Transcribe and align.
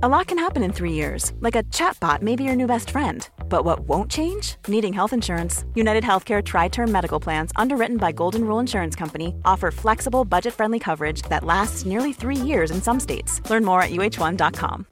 A 0.00 0.08
lot 0.08 0.28
can 0.28 0.38
happen 0.38 0.62
in 0.62 0.72
three 0.72 0.92
years, 0.92 1.32
like 1.40 1.56
a 1.56 1.64
chatbot 1.74 2.22
may 2.22 2.36
be 2.36 2.44
your 2.44 2.54
new 2.54 2.68
best 2.68 2.90
friend. 2.90 3.28
But 3.48 3.64
what 3.64 3.80
won't 3.80 4.08
change? 4.08 4.54
Needing 4.68 4.92
health 4.92 5.12
insurance. 5.12 5.64
United 5.74 6.04
Healthcare 6.04 6.40
Tri 6.40 6.68
Term 6.68 6.92
Medical 6.92 7.18
Plans, 7.18 7.50
underwritten 7.56 7.96
by 7.96 8.12
Golden 8.12 8.44
Rule 8.44 8.60
Insurance 8.60 8.94
Company, 8.94 9.34
offer 9.44 9.72
flexible, 9.72 10.24
budget 10.24 10.54
friendly 10.54 10.78
coverage 10.78 11.22
that 11.22 11.42
lasts 11.42 11.84
nearly 11.84 12.12
three 12.12 12.36
years 12.36 12.70
in 12.70 12.80
some 12.80 13.00
states. 13.00 13.42
Learn 13.50 13.64
more 13.64 13.82
at 13.82 13.90
uh1.com. 13.90 14.86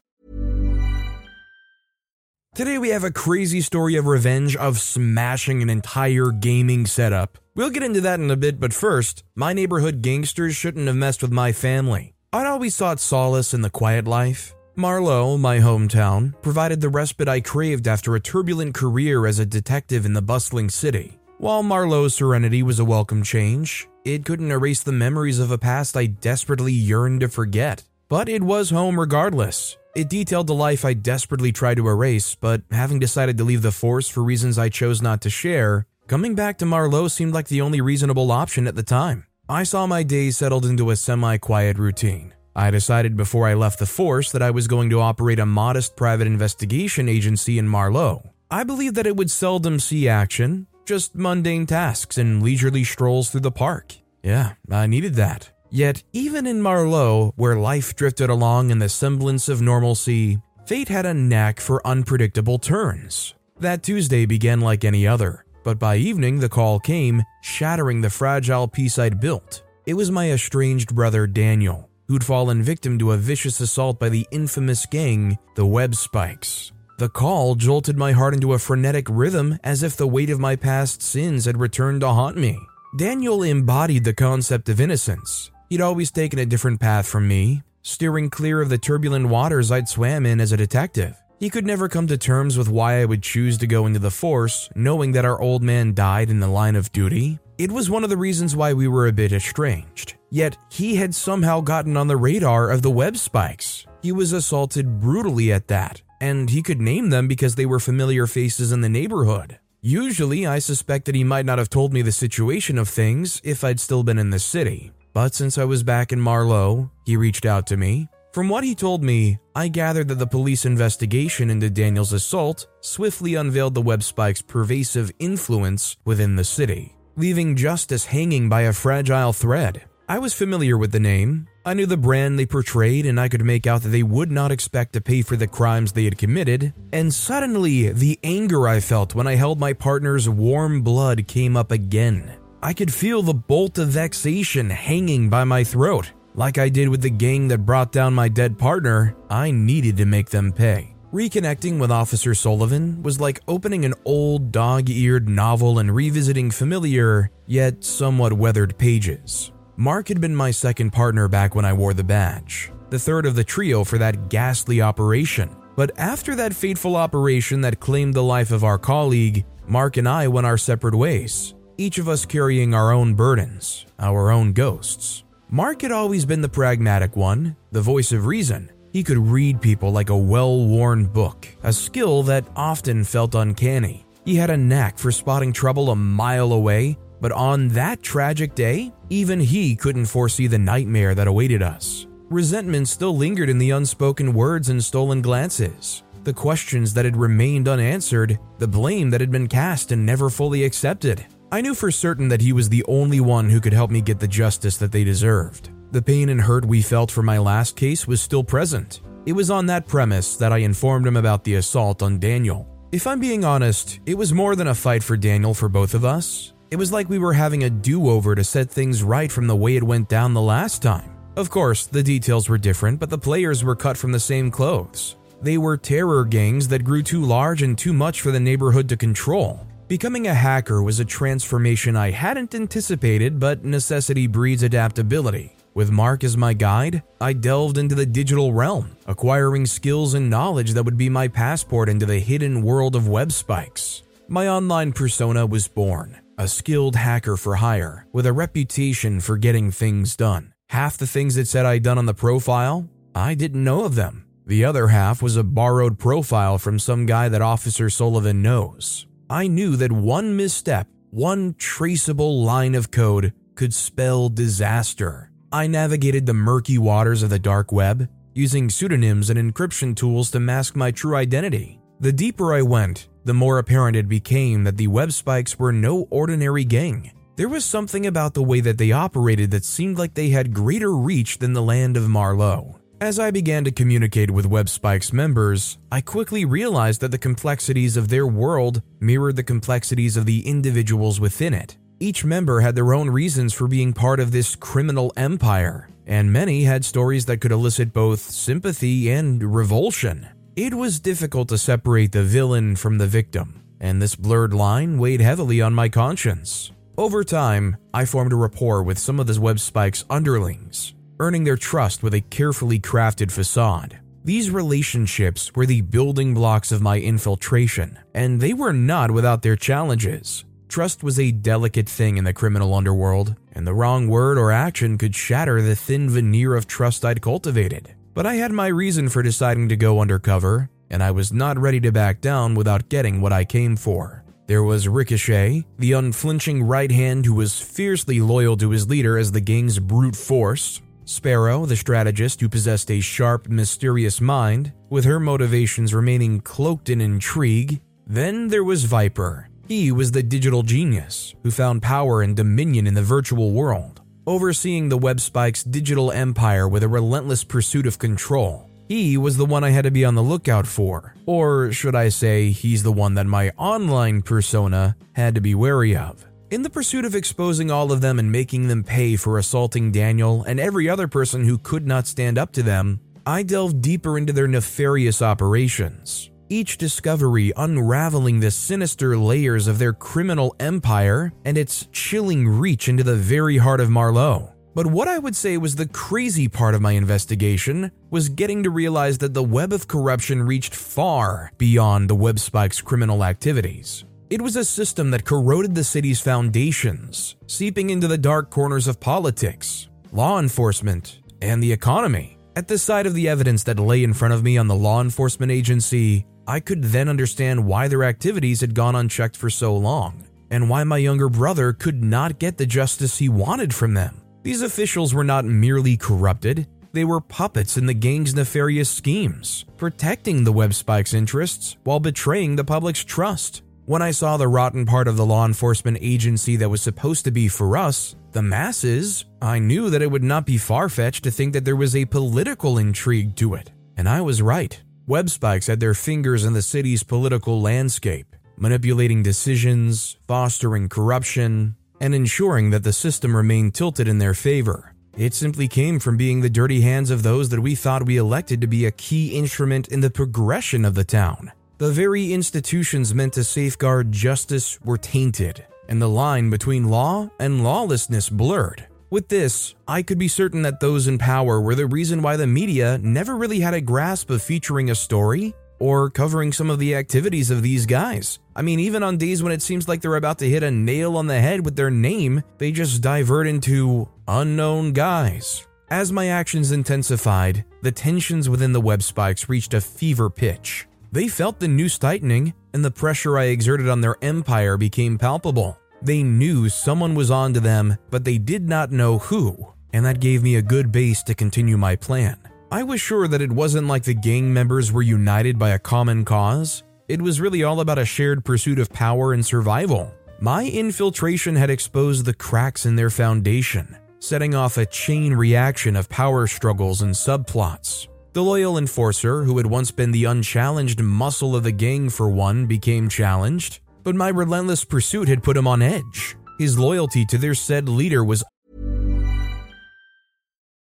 Today 2.57 2.77
we 2.77 2.89
have 2.89 3.05
a 3.05 3.13
crazy 3.13 3.61
story 3.61 3.95
of 3.95 4.07
revenge 4.07 4.57
of 4.57 4.81
smashing 4.81 5.63
an 5.63 5.71
entire 5.71 6.33
gaming 6.33 6.85
setup. 6.85 7.39
We'll 7.55 7.71
get 7.71 7.85
into 7.85 8.01
that 8.01 8.19
in 8.19 8.29
a 8.29 8.37
bit, 8.37 8.59
but 8.59 8.73
first, 8.73 9.23
my 9.37 9.53
neighborhood 9.53 10.03
gangsters 10.03 10.57
shouldn't 10.57 10.89
have 10.89 10.97
messed 10.97 11.23
with 11.23 11.31
my 11.31 11.53
family. 11.53 12.15
I'd 12.33 12.49
always 12.49 12.75
sought 12.75 12.99
solace 12.99 13.55
in 13.55 13.63
the 13.63 13.71
quiet 13.71 14.09
life. 14.09 14.53
Marlow, 14.79 15.39
my 15.39 15.59
hometown, 15.59 16.35
provided 16.43 16.83
the 16.83 16.91
respite 16.91 17.29
I 17.29 17.41
craved 17.41 17.89
after 17.89 18.15
a 18.15 18.21
turbulent 18.21 18.75
career 18.75 19.27
as 19.27 19.39
a 19.39 19.47
detective 19.47 20.05
in 20.05 20.13
the 20.13 20.21
bustling 20.21 20.69
city. 20.69 21.19
While 21.39 21.63
Marlow's 21.63 22.15
serenity 22.15 22.63
was 22.63 22.79
a 22.79 22.85
welcome 22.85 23.23
change, 23.23 23.89
it 24.05 24.27
couldn't 24.27 24.51
erase 24.51 24.83
the 24.83 24.93
memories 24.93 25.39
of 25.39 25.51
a 25.51 25.57
past 25.57 25.97
I 25.97 26.05
desperately 26.05 26.75
yearned 26.75 27.21
to 27.21 27.29
forget. 27.29 27.85
But 28.11 28.29
it 28.29 28.43
was 28.43 28.69
home 28.69 29.01
regardless. 29.01 29.79
It 29.95 30.11
detailed 30.11 30.47
the 30.47 30.55
life 30.55 30.85
I 30.85 30.93
desperately 30.93 31.53
tried 31.53 31.79
to 31.79 31.89
erase, 31.89 32.35
but 32.35 32.61
having 32.71 32.99
decided 32.99 33.39
to 33.39 33.45
leave 33.45 33.63
the 33.63 33.73
force 33.73 34.11
for 34.11 34.23
reasons 34.23 34.59
I 34.59 34.69
chose 34.69 35.01
not 35.01 35.23
to 35.23 35.31
share, 35.31 35.87
coming 36.07 36.35
back 36.35 36.59
to 36.59 36.67
Marlow 36.67 37.09
seemed 37.09 37.33
like 37.33 37.49
the 37.49 37.63
only 37.63 37.81
reasonable 37.81 38.31
option 38.31 38.67
at 38.67 38.75
the 38.75 38.83
time. 38.83 39.25
I 39.49 39.63
saw 39.63 39.87
my 39.87 40.03
days 40.03 40.37
settled 40.37 40.67
into 40.67 40.91
a 40.91 40.97
semi 40.97 41.39
quiet 41.39 41.79
routine. 41.79 42.35
I 42.57 42.71
decided 42.71 43.19
before 43.19 43.47
I 43.47 43.53
left 43.53 43.79
the 43.79 43.85
force 43.85 44.33
that 44.33 44.41
I 44.41 44.51
was 44.51 44.67
going 44.67 44.89
to 44.89 45.01
operate 45.01 45.39
a 45.39 45.45
modest 45.45 45.95
private 45.95 46.27
investigation 46.27 47.07
agency 47.07 47.59
in 47.59 47.69
Marlow. 47.69 48.31
I 48.51 48.65
believed 48.65 48.95
that 48.95 49.07
it 49.07 49.15
would 49.15 49.31
seldom 49.31 49.79
see 49.79 50.09
action, 50.09 50.67
just 50.87 51.15
mundane 51.15 51.67
tasks 51.67 52.17
and 52.17 52.43
leisurely 52.43 52.83
strolls 52.83 53.29
through 53.29 53.43
the 53.43 53.51
park. 53.51 53.97
Yeah, 54.23 54.55
I 54.71 54.87
needed 54.87 55.17
that. 55.17 55.51
Yet, 55.69 56.03
even 56.15 56.47
in 56.47 56.63
Marlow, 56.63 57.35
where 57.37 57.57
life 57.57 57.95
drifted 57.95 58.31
along 58.31 58.71
in 58.71 58.79
the 58.79 58.89
semblance 58.89 59.51
of 59.51 59.61
normalcy, 59.61 60.39
fate 60.65 60.89
had 60.89 61.05
a 61.05 61.13
knack 61.13 61.61
for 61.61 61.87
unpredictable 61.87 62.59
turns. 62.59 63.35
That 63.61 63.83
Tuesday 63.83 64.25
began 64.25 64.63
like 64.63 64.83
any 64.83 65.07
other, 65.07 65.45
but 65.63 65.79
by 65.79 65.97
evening 65.97 66.39
the 66.39 66.49
call 66.49 66.81
came, 66.81 67.23
shattering 67.43 68.01
the 68.01 68.09
fragile 68.09 68.67
peace 68.67 68.99
I'd 68.99 69.21
built. 69.21 69.63
It 69.85 69.95
was 69.95 70.11
my 70.11 70.31
estranged 70.31 70.95
brother 70.95 71.27
Daniel, 71.27 71.86
who'd 72.09 72.25
fallen 72.25 72.63
victim 72.63 72.99
to 72.99 73.13
a 73.13 73.17
vicious 73.17 73.61
assault 73.61 73.99
by 73.99 74.09
the 74.09 74.27
infamous 74.31 74.87
gang, 74.87 75.39
the 75.55 75.67
Web 75.67 75.95
Spikes. 75.95 76.73
The 76.99 77.09
call 77.09 77.55
jolted 77.55 77.97
my 77.97 78.13
heart 78.13 78.35
into 78.35 78.55
a 78.55 78.59
frenetic 78.59 79.07
rhythm 79.11 79.59
as 79.63 79.83
if 79.83 79.97
the 79.97 80.07
weight 80.07 80.31
of 80.31 80.41
my 80.41 80.57
past 80.57 81.03
sins 81.03 81.45
had 81.45 81.61
returned 81.61 82.01
to 82.01 82.09
haunt 82.09 82.37
me. 82.37 82.59
Daniel 82.97 83.43
embodied 83.43 84.05
the 84.05 84.15
concept 84.15 84.69
of 84.69 84.81
innocence, 84.81 85.51
He'd 85.69 85.81
always 85.81 86.13
taken 86.13 86.39
a 86.39 86.47
different 86.47 86.79
path 86.79 87.09
from 87.09 87.27
me, 87.27 87.65
steering 87.83 88.31
clear 88.31 88.61
of 88.61 88.69
the 88.69 88.79
turbulent 88.79 89.29
waters 89.29 89.73
I'd 89.73 89.89
swam 89.89 90.25
in 90.25 90.41
as 90.41 90.53
a 90.53 90.57
detective. 90.57 91.17
He 91.41 91.51
could 91.51 91.67
never 91.67 91.89
come 91.89 92.07
to 92.07 92.17
terms 92.17 92.57
with 92.57 92.69
why 92.69 93.01
I 93.01 93.05
would 93.05 93.23
choose 93.23 93.59
to 93.59 93.67
go 93.67 93.85
into 93.85 93.99
the 93.99 94.13
force, 94.13 94.71
knowing 94.77 95.11
that 95.13 95.25
our 95.25 95.41
old 95.41 95.65
man 95.65 95.93
died 95.93 96.31
in 96.31 96.39
the 96.39 96.47
line 96.47 96.77
of 96.77 96.93
duty. 96.93 97.41
It 97.59 97.73
was 97.73 97.89
one 97.89 98.05
of 98.05 98.11
the 98.11 98.19
reasons 98.19 98.55
why 98.55 98.75
we 98.75 98.87
were 98.87 99.07
a 99.07 99.13
bit 99.13 99.33
estranged. 99.33 100.17
Yet, 100.31 100.59
he 100.71 100.97
had 100.97 101.15
somehow 101.15 101.63
gotten 101.63 101.97
on 101.97 102.07
the 102.07 102.17
radar 102.17 102.71
of 102.71 102.83
the 102.83 102.91
web 102.91 103.17
spikes. 103.17 103.87
He 104.03 104.13
was 104.13 104.33
assaulted 104.33 105.01
brutally 105.01 105.53
at 105.53 105.69
that, 105.69 106.03
and 106.21 106.51
he 106.51 106.63
could 106.63 106.81
name 106.81 107.09
them 107.09 107.29
because 107.29 107.55
they 107.55 107.65
were 107.65 107.81
familiar 107.81 108.27
faces 108.27 108.73
in 108.73 108.83
the 108.83 108.91
neighborhood. 108.91 109.59
Usually, 109.81 110.47
I 110.47 110.59
suspect 110.59 111.07
that 111.07 111.15
he 111.15 111.25
might 111.25 111.47
not 111.47 111.59
have 111.59 111.71
told 111.71 111.95
me 111.95 112.03
the 112.03 112.13
situation 112.13 112.77
of 112.77 112.89
things 112.89 113.41
if 113.43 113.65
I'd 113.65 113.81
still 113.81 114.03
been 114.03 114.19
in 114.19 114.31
the 114.31 114.39
city. 114.39 114.93
But 115.15 115.35
since 115.35 115.57
I 115.57 115.65
was 115.65 115.83
back 115.83 116.13
in 116.13 116.21
Marlow, 116.21 116.91
he 117.07 117.17
reached 117.17 117.47
out 117.47 117.67
to 117.69 117.79
me. 117.79 118.09
From 118.33 118.51
what 118.51 118.65
he 118.65 118.75
told 118.75 119.03
me, 119.03 119.39
I 119.55 119.69
gathered 119.69 120.09
that 120.09 120.17
the 120.17 120.27
police 120.27 120.67
investigation 120.67 121.49
into 121.49 121.71
Daniel's 121.71 122.13
assault 122.13 122.67
swiftly 122.81 123.37
unveiled 123.37 123.75
the 123.75 123.81
web 123.81 124.03
spike's 124.03 124.43
pervasive 124.43 125.11
influence 125.19 125.97
within 126.05 126.37
the 126.37 126.45
city, 126.45 126.96
leaving 127.17 127.57
justice 127.57 128.07
hanging 128.07 128.49
by 128.49 128.63
a 128.63 128.73
fragile 128.73 129.33
thread. 129.33 129.85
I 130.09 130.19
was 130.19 130.35
familiar 130.35 130.79
with 130.79 130.93
the 130.93 131.01
name. 131.01 131.49
I 131.65 131.75
knew 131.75 131.87
the 131.87 131.97
brand 131.97 132.39
they 132.39 132.47
portrayed, 132.47 133.07
and 133.07 133.19
I 133.19 133.29
could 133.29 133.45
make 133.45 133.67
out 133.67 133.83
that 133.83 133.89
they 133.89 134.05
would 134.05 134.31
not 134.31 134.53
expect 134.53 134.93
to 134.93 135.01
pay 135.01 135.23
for 135.23 135.35
the 135.35 135.49
crimes 135.49 135.93
they 135.93 136.05
had 136.05 136.17
committed. 136.17 136.73
And 136.93 137.13
suddenly, 137.13 137.91
the 137.91 138.19
anger 138.23 138.69
I 138.69 138.79
felt 138.79 139.17
when 139.17 139.27
I 139.27 139.35
held 139.35 139.59
my 139.59 139.73
partner's 139.73 140.29
warm 140.29 140.83
blood 140.83 141.27
came 141.27 141.57
up 141.57 141.73
again. 141.73 142.37
I 142.63 142.73
could 142.73 142.93
feel 142.93 143.23
the 143.23 143.35
bolt 143.35 143.79
of 143.79 143.89
vexation 143.89 144.71
hanging 144.71 145.29
by 145.29 145.45
my 145.45 145.65
throat. 145.65 146.13
Like 146.35 146.59
I 146.59 146.69
did 146.69 146.89
with 146.89 147.03
the 147.03 147.11
gang 147.11 147.49
that 147.49 147.67
brought 147.67 147.93
down 147.93 148.15
my 148.15 148.29
dead 148.29 148.59
partner, 148.59 149.17
I 149.31 149.51
needed 149.51 149.97
to 149.97 150.05
make 150.05 150.31
them 150.31 150.53
pay. 150.53 150.96
Reconnecting 151.13 151.79
with 151.79 151.93
Officer 151.93 152.35
Sullivan 152.35 153.01
was 153.01 153.21
like 153.21 153.41
opening 153.47 153.85
an 153.85 153.95
old 154.05 154.51
dog 154.51 154.91
eared 154.91 155.29
novel 155.29 155.79
and 155.79 155.95
revisiting 155.95 156.51
familiar, 156.51 157.31
yet 157.47 157.85
somewhat 157.85 158.33
weathered 158.33 158.77
pages. 158.77 159.53
Mark 159.77 160.09
had 160.09 160.21
been 160.21 160.35
my 160.35 160.51
second 160.51 160.91
partner 160.91 161.29
back 161.29 161.55
when 161.55 161.65
I 161.65 161.73
wore 161.73 161.95
the 161.95 162.03
badge, 162.03 162.73
the 162.91 162.99
third 162.99 163.25
of 163.25 163.37
the 163.37 163.45
trio 163.45 163.85
for 163.85 163.99
that 163.99 164.29
ghastly 164.29 164.81
operation. 164.83 165.55
But 165.77 165.93
after 165.97 166.35
that 166.35 166.57
fateful 166.57 166.97
operation 166.97 167.61
that 167.61 167.79
claimed 167.79 168.15
the 168.15 168.25
life 168.25 168.51
of 168.51 168.65
our 168.65 168.79
colleague, 168.79 169.45
Mark 169.69 169.99
and 169.99 170.09
I 170.09 170.27
went 170.27 170.47
our 170.47 170.59
separate 170.59 170.95
ways 170.95 171.55
each 171.79 171.99
of 171.99 172.09
us 172.09 172.25
carrying 172.25 172.75
our 172.75 172.91
own 172.91 173.15
burdens, 173.15 173.87
our 173.99 174.31
own 174.31 174.55
ghosts. 174.55 175.23
Mark 175.51 175.83
had 175.83 175.93
always 175.93 176.25
been 176.25 176.41
the 176.41 176.49
pragmatic 176.49 177.15
one, 177.15 177.55
the 177.71 177.83
voice 177.83 178.13
of 178.13 178.27
reason. 178.27 178.71
He 178.97 179.05
could 179.05 179.19
read 179.19 179.61
people 179.61 179.93
like 179.93 180.09
a 180.09 180.17
well 180.17 180.65
worn 180.65 181.05
book, 181.05 181.47
a 181.63 181.71
skill 181.71 182.23
that 182.23 182.47
often 182.57 183.05
felt 183.05 183.35
uncanny. 183.35 184.07
He 184.25 184.37
had 184.37 184.49
a 184.49 184.57
knack 184.57 184.97
for 184.97 185.13
spotting 185.13 185.53
trouble 185.53 185.91
a 185.91 185.95
mile 185.95 186.55
away, 186.55 186.97
but 187.21 187.31
on 187.31 187.69
that 187.69 188.03
tragic 188.03 188.55
day, 188.55 188.95
even 189.11 189.39
he 189.39 189.77
couldn't 189.77 190.07
foresee 190.07 190.47
the 190.47 190.57
nightmare 190.57 191.15
that 191.15 191.29
awaited 191.29 191.63
us. 191.63 192.07
Resentment 192.31 192.89
still 192.89 193.15
lingered 193.15 193.51
in 193.51 193.59
the 193.59 193.73
unspoken 193.73 194.33
words 194.33 194.71
and 194.71 194.83
stolen 194.83 195.21
glances, 195.21 196.03
the 196.25 196.33
questions 196.33 196.95
that 196.95 197.05
had 197.05 197.19
remained 197.19 197.69
unanswered, 197.69 198.39
the 198.57 198.67
blame 198.67 199.11
that 199.11 199.21
had 199.21 199.31
been 199.31 199.47
cast 199.47 199.93
and 199.93 200.07
never 200.07 200.31
fully 200.31 200.65
accepted. 200.65 201.27
I 201.53 201.61
knew 201.61 201.75
for 201.75 201.91
certain 201.91 202.29
that 202.29 202.41
he 202.41 202.55
was 202.55 202.71
the 202.71 202.85
only 202.89 203.21
one 203.21 203.51
who 203.51 203.61
could 203.61 203.75
help 203.75 203.91
me 203.91 204.01
get 204.01 204.21
the 204.21 204.27
justice 204.27 204.79
that 204.79 204.91
they 204.91 205.05
deserved. 205.05 205.69
The 205.93 206.03
pain 206.03 206.29
and 206.31 206.41
hurt 206.41 206.65
we 206.65 206.83
felt 206.83 207.11
for 207.11 207.23
my 207.23 207.39
last 207.39 207.77
case 207.77 208.07
was 208.07 208.21
still 208.21 208.43
present. 208.43 209.01
It 209.25 209.33
was 209.33 209.51
on 209.51 209.67
that 209.67 209.87
premise 209.87 210.37
that 210.37 210.53
I 210.53 210.59
informed 210.59 211.07
him 211.07 211.17
about 211.17 211.45
the 211.45 211.55
assault 211.55 212.03
on 212.03 212.19
Daniel. 212.19 212.69
If 212.93 213.07
I'm 213.07 213.21
being 213.21 213.45
honest, 213.45 214.01
it 214.07 214.19
was 214.19 214.33
more 214.33 214.57
than 214.57 214.69
a 214.69 214.75
fight 214.75 215.03
for 215.03 215.17
Daniel 215.17 215.55
for 215.55 215.69
both 215.69 215.95
of 215.95 216.05
us. 216.05 216.53
It 216.71 216.77
was 216.77 216.93
like 216.93 217.09
we 217.09 217.19
were 217.19 217.33
having 217.33 217.65
a 217.65 217.71
do 217.71 218.09
over 218.09 218.35
to 218.35 218.43
set 218.43 218.71
things 218.71 219.03
right 219.03 219.31
from 219.31 219.47
the 219.47 219.57
way 219.57 219.77
it 219.77 219.83
went 219.83 220.09
down 220.09 220.35
the 220.35 220.41
last 220.41 220.83
time. 220.83 221.17
Of 221.37 221.51
course, 221.51 221.87
the 221.87 222.03
details 222.03 222.49
were 222.49 222.59
different, 222.59 222.99
but 222.99 223.11
the 223.11 223.19
players 223.19 223.63
were 223.63 223.77
cut 223.77 223.97
from 223.97 224.11
the 224.11 224.21
same 224.21 224.51
clothes. 224.51 225.17
They 225.43 225.59
were 225.59 225.77
terror 225.77 226.25
gangs 226.25 226.69
that 226.69 226.85
grew 226.85 227.03
too 227.03 227.23
large 227.23 227.63
and 227.63 227.77
too 227.77 227.93
much 227.93 228.21
for 228.21 228.31
the 228.31 228.41
neighborhood 228.41 228.89
to 228.89 228.97
control. 228.97 229.67
Becoming 229.89 230.27
a 230.27 230.35
hacker 230.35 230.83
was 230.83 230.99
a 230.99 231.05
transformation 231.05 231.95
I 231.95 232.11
hadn't 232.11 232.55
anticipated, 232.55 233.39
but 233.39 233.65
necessity 233.65 234.27
breeds 234.27 234.63
adaptability. 234.63 235.56
With 235.77 235.91
Mark 235.91 236.25
as 236.25 236.39
my 236.39 236.55
guide, 236.55 237.03
I 237.21 237.35
delved 237.35 237.77
into 237.77 237.95
the 237.95 238.07
digital 238.07 238.55
realm, 238.55 238.97
acquiring 239.05 239.67
skills 239.67 240.15
and 240.15 240.31
knowledge 240.31 240.73
that 240.73 240.85
would 240.85 240.97
be 240.97 241.11
my 241.11 241.29
passport 241.29 241.91
into 241.91 242.07
the 242.07 242.19
hidden 242.19 242.63
world 242.63 242.97
of 242.97 243.09
web 243.09 243.31
spikes. 243.31 244.03
My 244.27 244.49
online 244.49 244.93
persona 244.93 245.45
was 245.45 245.69
born, 245.69 246.19
a 246.39 246.49
skilled 246.49 246.97
hacker 246.97 247.37
for 247.37 247.57
hire, 247.57 248.07
with 248.11 248.25
a 248.25 248.33
reputation 248.33 249.21
for 249.21 249.37
getting 249.37 249.71
things 249.71 250.17
done. 250.17 250.55
Half 250.71 250.97
the 250.97 251.07
things 251.07 251.37
it 251.37 251.47
said 251.47 251.67
I'd 251.67 251.83
done 251.83 251.99
on 251.99 252.07
the 252.07 252.15
profile, 252.15 252.89
I 253.15 253.35
didn't 253.35 253.63
know 253.63 253.85
of 253.85 253.97
them. 253.97 254.25
The 254.47 254.65
other 254.65 254.87
half 254.87 255.21
was 255.21 255.37
a 255.37 255.45
borrowed 255.45 255.99
profile 255.99 256.57
from 256.57 256.79
some 256.79 257.05
guy 257.05 257.29
that 257.29 257.43
Officer 257.43 257.91
Sullivan 257.91 258.41
knows. 258.41 259.07
I 259.29 259.47
knew 259.47 259.77
that 259.77 259.93
one 259.93 260.39
misstep, 260.39 260.89
one 261.11 261.55
traceable 261.59 262.43
line 262.43 262.75
of 262.75 262.91
code, 262.91 263.35
could 263.55 263.75
spell 263.75 264.31
disaster. 264.31 265.33
I 265.53 265.69
navigated 265.69 266.27
the 266.27 266.35
murky 266.35 266.77
waters 266.77 267.23
of 267.23 267.31
the 267.31 267.39
dark 267.39 267.71
web, 267.71 268.09
using 268.35 268.69
pseudonyms 268.69 269.31
and 269.31 269.39
encryption 269.39 269.95
tools 269.95 270.31
to 270.33 270.41
mask 270.41 270.75
my 270.75 270.91
true 270.91 271.15
identity. 271.15 271.81
The 272.01 272.13
deeper 272.13 272.53
I 272.53 272.63
went, 272.63 273.09
the 273.25 273.33
more 273.33 273.59
apparent 273.59 273.97
it 273.97 274.09
became 274.09 274.65
that 274.65 274.77
the 274.77 274.89
web 274.89 275.13
spikes 275.13 275.59
were 275.59 275.73
no 275.73 276.09
ordinary 276.11 276.65
gang. 276.65 277.13
There 277.37 277.49
was 277.49 277.65
something 277.65 278.07
about 278.07 278.35
the 278.35 278.43
way 278.43 278.61
that 278.61 278.79
they 278.79 278.93
operated 278.93 279.51
that 279.53 279.65
seemed 279.65 279.99
like 279.99 280.15
they 280.15 280.31
had 280.31 280.53
greater 280.53 280.97
reach 280.97 281.39
than 281.39 281.53
the 281.53 281.63
land 281.63 281.97
of 281.97 282.09
Marlowe. 282.09 282.81
As 283.01 283.19
I 283.19 283.31
began 283.31 283.63
to 283.65 283.71
communicate 283.71 284.31
with 284.31 284.51
WebSpike's 284.51 285.13
members, 285.13 285.77
I 285.93 286.01
quickly 286.01 286.45
realized 286.47 287.03
that 287.03 287.11
the 287.11 287.19
complexities 287.19 287.97
of 287.97 288.09
their 288.09 288.27
world 288.27 288.83
mirrored 289.01 289.37
the 289.37 289.43
complexities 289.43 290.17
of 290.17 290.25
the 290.25 290.47
individuals 290.49 291.21
within 291.21 291.53
it. 291.53 291.77
Each 291.99 292.27
member 292.27 292.61
had 292.61 292.75
their 292.75 292.93
own 292.93 293.09
reasons 293.09 293.55
for 293.55 293.69
being 293.69 293.95
part 293.95 294.21
of 294.21 294.31
this 294.31 294.55
criminal 294.55 295.15
empire, 295.17 295.89
and 296.07 296.31
many 296.31 296.65
had 296.65 296.85
stories 296.85 297.25
that 297.25 297.41
could 297.41 297.53
elicit 297.53 297.95
both 297.95 298.21
sympathy 298.21 299.11
and 299.11 299.43
revulsion. 299.43 300.29
It 300.57 300.75
was 300.75 301.01
difficult 301.01 301.49
to 301.49 301.59
separate 301.59 302.13
the 302.13 302.23
villain 302.23 302.77
from 302.77 302.99
the 302.99 303.07
victim, 303.07 303.63
and 303.81 304.01
this 304.01 304.15
blurred 304.15 304.53
line 304.53 304.99
weighed 304.99 305.23
heavily 305.23 305.63
on 305.63 305.73
my 305.73 305.89
conscience. 305.89 306.71
Over 306.99 307.25
time, 307.25 307.79
I 307.95 308.05
formed 308.05 308.33
a 308.33 308.37
rapport 308.37 308.83
with 308.83 308.99
some 308.99 309.19
of 309.19 309.27
the 309.27 309.41
web 309.41 309.59
spike's 309.59 310.05
underlings, 310.11 310.95
earning 311.19 311.45
their 311.45 311.57
trust 311.57 312.03
with 312.03 312.13
a 312.13 312.21
carefully 312.21 312.79
crafted 312.79 313.31
facade. 313.31 313.99
These 314.23 314.51
relationships 314.51 315.55
were 315.55 315.67
the 315.67 315.81
building 315.81 316.35
blocks 316.35 316.73
of 316.73 316.83
my 316.83 316.99
infiltration, 316.99 317.99
and 318.13 318.41
they 318.41 318.53
were 318.53 318.73
not 318.73 319.11
without 319.11 319.41
their 319.41 319.57
challenges. 319.57 320.45
Trust 320.69 321.03
was 321.03 321.19
a 321.19 321.31
delicate 321.31 321.89
thing 321.89 322.17
in 322.17 322.25
the 322.25 322.33
criminal 322.33 322.75
underworld, 322.75 323.37
and 323.53 323.67
the 323.67 323.75
wrong 323.75 324.09
word 324.09 324.39
or 324.39 324.51
action 324.53 324.99
could 324.99 325.15
shatter 325.15 325.63
the 325.63 325.77
thin 325.77 326.11
veneer 326.11 326.55
of 326.55 326.67
trust 326.67 327.05
I'd 327.05 327.23
cultivated. 327.23 327.95
But 328.15 328.27
I 328.27 328.35
had 328.35 328.53
my 328.53 328.69
reason 328.69 329.09
for 329.09 329.23
deciding 329.23 329.69
to 329.69 329.77
go 329.77 330.01
undercover, 330.01 330.71
and 330.91 331.03
I 331.03 331.11
was 331.11 331.33
not 331.33 331.59
ready 331.59 331.81
to 331.81 331.93
back 331.93 332.21
down 332.21 332.55
without 332.55 332.89
getting 332.89 333.21
what 333.21 333.33
I 333.33 333.45
came 333.45 333.77
for. 333.77 334.25
There 334.47 334.63
was 334.63 334.89
Ricochet, 334.89 335.65
the 335.79 335.93
unflinching 335.93 336.63
right 336.63 336.91
hand 336.91 337.27
who 337.27 337.35
was 337.35 337.61
fiercely 337.61 338.21
loyal 338.21 338.57
to 338.59 338.71
his 338.71 338.89
leader 338.89 339.19
as 339.19 339.33
the 339.33 339.41
gang's 339.41 339.79
brute 339.79 340.15
force. 340.15 340.81
Sparrow, 341.05 341.67
the 341.67 341.77
strategist 341.77 342.41
who 342.41 342.49
possessed 342.49 342.91
a 342.91 343.01
sharp, 343.01 343.49
mysterious 343.49 344.21
mind, 344.21 344.73
with 344.89 345.05
her 345.05 345.21
motivations 345.21 345.95
remaining 345.95 346.41
cloaked 346.41 346.91
in 346.91 347.01
intrigue. 347.01 347.81
Then 348.07 348.49
there 348.49 348.65
was 348.65 348.85
Viper. 348.85 349.46
He 349.69 349.91
was 349.91 350.13
the 350.13 350.23
digital 350.23 350.63
genius 350.63 351.35
who 351.43 351.51
found 351.51 351.83
power 351.83 352.23
and 352.23 352.37
dominion 352.37 352.87
in 352.87 352.95
the 352.95 353.03
virtual 353.03 353.51
world, 353.51 354.01
overseeing 354.25 354.89
the 354.89 354.99
WebSpike's 354.99 355.65
digital 355.65 356.13
empire 356.13 356.69
with 356.69 356.85
a 356.85 356.89
relentless 356.89 357.43
pursuit 357.43 357.85
of 357.85 357.99
control. 357.99 358.71
He 358.89 359.17
was 359.17 359.37
the 359.37 359.45
one 359.45 359.65
I 359.65 359.71
had 359.71 359.83
to 359.83 359.91
be 359.91 360.05
on 360.05 360.15
the 360.15 360.23
lookout 360.23 360.69
for. 360.69 361.17
Or 361.27 361.73
should 361.73 361.97
I 361.97 362.11
say, 362.11 362.51
he's 362.51 362.85
the 362.85 362.93
one 362.93 363.15
that 363.15 363.27
my 363.27 363.51
online 363.59 364.23
persona 364.23 364.97
had 365.15 365.35
to 365.35 365.41
be 365.41 365.57
wary 365.57 365.97
of. 365.97 366.25
In 366.53 366.63
the 366.63 366.71
pursuit 366.71 367.05
of 367.05 367.17
exposing 367.17 367.73
all 367.73 367.91
of 367.91 368.01
them 368.01 368.21
and 368.21 368.31
making 368.31 368.69
them 368.69 368.85
pay 368.85 369.17
for 369.17 369.37
assaulting 369.37 369.91
Daniel 369.91 370.45
and 370.45 370.61
every 370.61 370.89
other 370.89 371.09
person 371.09 371.45
who 371.45 371.59
could 371.59 371.89
not 371.89 372.07
stand 372.07 372.39
up 372.39 372.53
to 372.53 372.63
them, 372.63 373.01
I 373.27 373.43
delved 373.43 373.83
deeper 373.83 374.17
into 374.17 374.33
their 374.33 374.47
nefarious 374.47 375.21
operations. 375.23 376.31
Each 376.49 376.79
discovery 376.79 377.53
unraveling 377.57 378.39
the 378.39 378.53
sinister 378.53 379.17
layers 379.17 379.67
of 379.67 379.81
their 379.81 379.93
criminal 379.93 380.55
empire 380.61 381.33
and 381.45 381.59
its 381.59 381.89
chilling 381.91 382.47
reach 382.47 382.89
into 382.89 383.03
the 383.03 383.17
very 383.17 383.57
heart 383.57 383.81
of 383.81 383.91
Marlowe. 383.91 384.53
But 384.73 384.87
what 384.87 385.09
I 385.09 385.19
would 385.19 385.35
say 385.35 385.57
was 385.57 385.75
the 385.75 385.89
crazy 385.89 386.47
part 386.47 386.77
of 386.77 386.81
my 386.81 386.93
investigation 386.93 387.91
was 388.11 388.29
getting 388.29 388.63
to 388.63 388.71
realize 388.71 389.19
that 389.19 389.35
the 389.35 389.43
web 389.43 389.73
of 389.73 389.89
corruption 389.89 390.41
reached 390.41 390.73
far 390.73 391.51
beyond 391.59 392.09
the 392.09 392.17
WebSpike's 392.17 392.81
criminal 392.81 393.25
activities. 393.25 394.05
It 394.31 394.41
was 394.41 394.55
a 394.55 394.65
system 394.65 395.11
that 395.11 395.25
corroded 395.25 395.75
the 395.75 395.83
city's 395.83 396.21
foundations, 396.21 397.35
seeping 397.49 397.91
into 397.91 398.07
the 398.07 398.19
dark 398.19 398.51
corners 398.51 398.87
of 398.87 399.01
politics, 399.01 399.89
law 400.13 400.39
enforcement, 400.39 401.21
and 401.43 401.61
the 401.61 401.73
economy. 401.73 402.39
At 402.55 402.69
the 402.69 402.79
sight 402.79 403.07
of 403.07 403.15
the 403.15 403.29
evidence 403.29 403.65
that 403.65 403.81
lay 403.81 404.05
in 404.05 404.15
front 404.15 404.33
of 404.33 404.45
me 404.45 404.59
on 404.59 404.69
the 404.69 404.75
law 404.75 405.01
enforcement 405.01 405.53
agency, 405.53 406.25
I 406.49 406.61
could 406.61 406.83
then 406.83 407.09
understand 407.09 407.67
why 407.67 407.89
their 407.89 408.05
activities 408.05 408.61
had 408.61 408.75
gone 408.75 408.95
unchecked 408.95 409.37
for 409.37 409.51
so 409.51 409.77
long, 409.77 410.25
and 410.51 410.71
why 410.71 410.85
my 410.85 410.99
younger 410.99 411.29
brother 411.29 411.73
could 411.73 412.05
not 412.05 412.39
get 412.39 412.57
the 412.57 412.67
justice 412.67 413.19
he 413.19 413.29
wanted 413.29 413.75
from 413.75 413.95
them. 413.95 414.23
These 414.43 414.63
officials 414.63 415.13
were 415.13 415.25
not 415.25 415.45
merely 415.45 415.97
corrupted, 415.97 416.69
they 416.97 417.05
were 417.05 417.21
puppets 417.21 417.77
in 417.77 417.85
the 417.85 417.93
gang's 417.93 418.35
nefarious 418.35 418.89
schemes, 418.89 419.67
protecting 419.77 420.45
the 420.45 420.53
WebSpike's 420.53 421.13
interests 421.13 421.77
while 421.85 422.01
betraying 422.01 422.57
the 422.57 422.65
public's 422.65 423.05
trust. 423.05 423.63
When 423.85 424.01
I 424.01 424.13
saw 424.13 424.37
the 424.37 424.49
rotten 424.49 424.87
part 424.87 425.07
of 425.07 425.19
the 425.19 425.27
law 425.27 425.45
enforcement 425.45 425.99
agency 426.01 426.57
that 426.57 426.71
was 426.71 426.81
supposed 426.81 427.25
to 427.27 427.31
be 427.31 427.49
for 427.49 427.77
us, 427.77 428.17
the 428.33 428.41
masses, 428.41 429.27
I 429.43 429.59
knew 429.59 429.91
that 429.91 430.01
it 430.01 430.11
would 430.11 430.25
not 430.25 430.47
be 430.47 430.57
far 430.57 430.89
fetched 430.89 431.25
to 431.25 431.31
think 431.31 431.53
that 431.53 431.67
there 431.67 431.77
was 431.77 431.95
a 431.95 432.07
political 432.07 432.79
intrigue 432.79 433.37
to 433.37 433.55
it. 433.57 433.73
And 433.99 434.09
I 434.09 434.23
was 434.23 434.41
right. 434.41 434.83
WebSpikes 435.09 435.69
had 435.69 435.79
their 435.79 435.95
fingers 435.95 436.45
in 436.45 436.53
the 436.53 436.63
city's 436.63 437.05
political 437.05 437.61
landscape, 437.61 438.35
manipulating 438.57 439.23
decisions, 439.23 440.17
fostering 440.27 440.89
corruption, 440.89 441.77
and 442.01 442.13
ensuring 442.13 442.71
that 442.71 442.83
the 442.83 442.93
system 442.93 443.37
remained 443.37 443.73
tilted 443.73 444.09
in 444.09 444.19
their 444.19 444.35
favor. 444.35 444.95
It 445.17 445.33
simply 445.33 445.69
came 445.69 446.01
from 446.01 446.17
being 446.17 446.41
the 446.41 446.51
dirty 446.51 446.81
hands 446.81 447.13
of 447.13 447.23
those 447.23 447.51
that 447.51 447.61
we 447.61 447.77
thought 447.77 448.05
we 448.05 448.17
elected 448.17 448.61
to 448.61 448.67
be 448.67 448.85
a 448.85 448.91
key 448.91 449.29
instrument 449.29 449.87
in 449.89 450.01
the 450.01 450.11
progression 450.11 450.85
of 450.85 450.97
the 450.97 451.05
town. 451.05 451.53
The 451.79 451.93
very 451.93 452.33
institutions 452.33 453.15
meant 453.15 453.35
to 453.35 453.45
safeguard 453.45 454.11
justice 454.11 454.81
were 454.81 454.99
tainted, 454.99 455.65
and 455.89 456.03
the 456.03 456.09
line 456.09 456.51
between 456.51 456.91
law 456.91 457.31
and 457.39 457.63
lawlessness 457.63 458.29
blurred. 458.29 458.89
With 459.09 459.29
this, 459.29 459.77
I 459.87 460.03
could 460.03 460.19
be 460.19 460.27
certain 460.27 460.63
that 460.63 460.81
those 460.81 461.07
in 461.07 461.17
power 461.17 461.61
were 461.61 461.77
the 461.77 461.87
reason 461.87 462.23
why 462.23 462.37
the 462.37 462.47
media 462.47 462.99
never 462.99 463.37
really 463.37 463.61
had 463.61 463.73
a 463.73 463.81
grasp 463.81 464.31
of 464.31 464.43
featuring 464.43 464.91
a 464.91 464.97
story 464.97 465.55
or 465.79 466.11
covering 466.11 466.53
some 466.53 466.71
of 466.71 466.81
the 466.81 466.97
activities 466.97 467.53
of 467.53 467.63
these 467.63 467.87
guys. 467.87 468.41
I 468.57 468.63
mean, 468.63 468.81
even 468.81 469.05
on 469.05 469.17
days 469.17 469.45
when 469.45 469.53
it 469.53 469.63
seems 469.63 469.87
like 469.87 470.01
they're 470.01 470.17
about 470.17 470.39
to 470.39 470.49
hit 470.49 470.65
a 470.65 470.73
nail 470.73 471.17
on 471.17 471.29
the 471.29 471.41
head 471.41 471.65
with 471.65 471.77
their 471.77 471.91
name, 471.91 472.43
they 472.59 472.73
just 472.73 473.01
divert 473.01 473.47
into 473.47 474.09
unknown 474.27 474.93
guys. 474.93 475.69
As 475.89 476.11
my 476.11 476.27
actions 476.27 476.73
intensified, 476.73 477.65
the 477.83 477.93
tensions 477.93 478.49
within 478.49 478.73
the 478.73 478.81
web 478.81 479.05
spikes 479.05 479.49
reached 479.49 479.73
a 479.73 479.81
fever 479.81 480.29
pitch. 480.29 480.89
They 481.13 481.29
felt 481.29 481.61
the 481.61 481.69
noose 481.69 481.97
tightening, 481.97 482.55
and 482.73 482.85
the 482.85 482.91
pressure 482.91 483.39
I 483.39 483.45
exerted 483.45 483.89
on 483.89 484.01
their 484.01 484.17
empire 484.21 484.77
became 484.77 485.17
palpable. 485.17 485.79
They 486.07 486.23
knew 486.23 486.69
someone 486.69 487.17
was 487.17 487.33
onto 487.33 487.59
them, 487.59 487.99
but 488.11 488.25
they 488.25 488.39
did 488.39 488.69
not 488.69 488.93
know 488.93 489.19
who, 489.19 489.73
and 489.93 490.07
that 490.07 490.21
gave 490.21 490.41
me 490.41 490.55
a 490.55 490.63
good 490.63 490.93
base 490.93 491.21
to 491.25 491.35
continue 491.35 491.77
my 491.77 491.97
plan. 491.97 492.39
I 492.71 492.85
was 492.85 493.01
sure 493.01 493.27
that 493.27 493.43
it 493.43 493.51
wasn't 493.51 493.89
like 493.89 494.05
the 494.05 494.15
gang 494.15 494.55
members 494.55 494.93
were 494.93 495.03
united 495.03 495.59
by 495.59 495.71
a 495.71 495.81
common 495.81 496.25
cause. 496.25 496.85
It 497.09 497.21
was 497.21 497.41
really 497.41 497.65
all 497.65 497.81
about 497.81 497.99
a 497.99 498.05
shared 498.05 498.45
pursuit 498.45 498.79
of 498.79 498.93
power 498.93 499.33
and 499.33 499.45
survival. 499.45 500.15
My 500.39 500.67
infiltration 500.67 501.57
had 501.57 501.71
exposed 501.71 502.25
the 502.25 502.35
cracks 502.35 502.87
in 502.87 502.95
their 502.95 503.11
foundation, 503.11 503.97
setting 504.21 504.55
off 504.55 504.77
a 504.77 504.87
chain 504.87 505.35
reaction 505.35 505.97
of 505.97 506.09
power 506.09 506.47
struggles 506.47 507.03
and 507.03 507.13
subplots. 507.13 508.07
The 508.33 508.45
loyal 508.45 508.79
enforcer, 508.79 509.43
who 509.43 509.57
had 509.57 509.67
once 509.67 509.91
been 509.91 510.13
the 510.13 510.27
unchallenged 510.27 511.01
muscle 511.01 511.57
of 511.57 511.65
the 511.65 511.73
gang 511.73 512.11
for 512.11 512.31
one, 512.31 512.67
became 512.67 513.09
challenged, 513.09 513.81
but 514.07 514.15
my 514.15 514.29
relentless 514.29 514.85
pursuit 514.85 515.27
had 515.27 515.43
put 515.43 515.57
him 515.57 515.67
on 515.67 515.83
edge. 515.83 516.37
His 516.59 516.79
loyalty 516.79 517.25
to 517.25 517.39
their 517.39 517.55
said 517.55 517.89
leader 517.89 518.25
was 518.25 518.45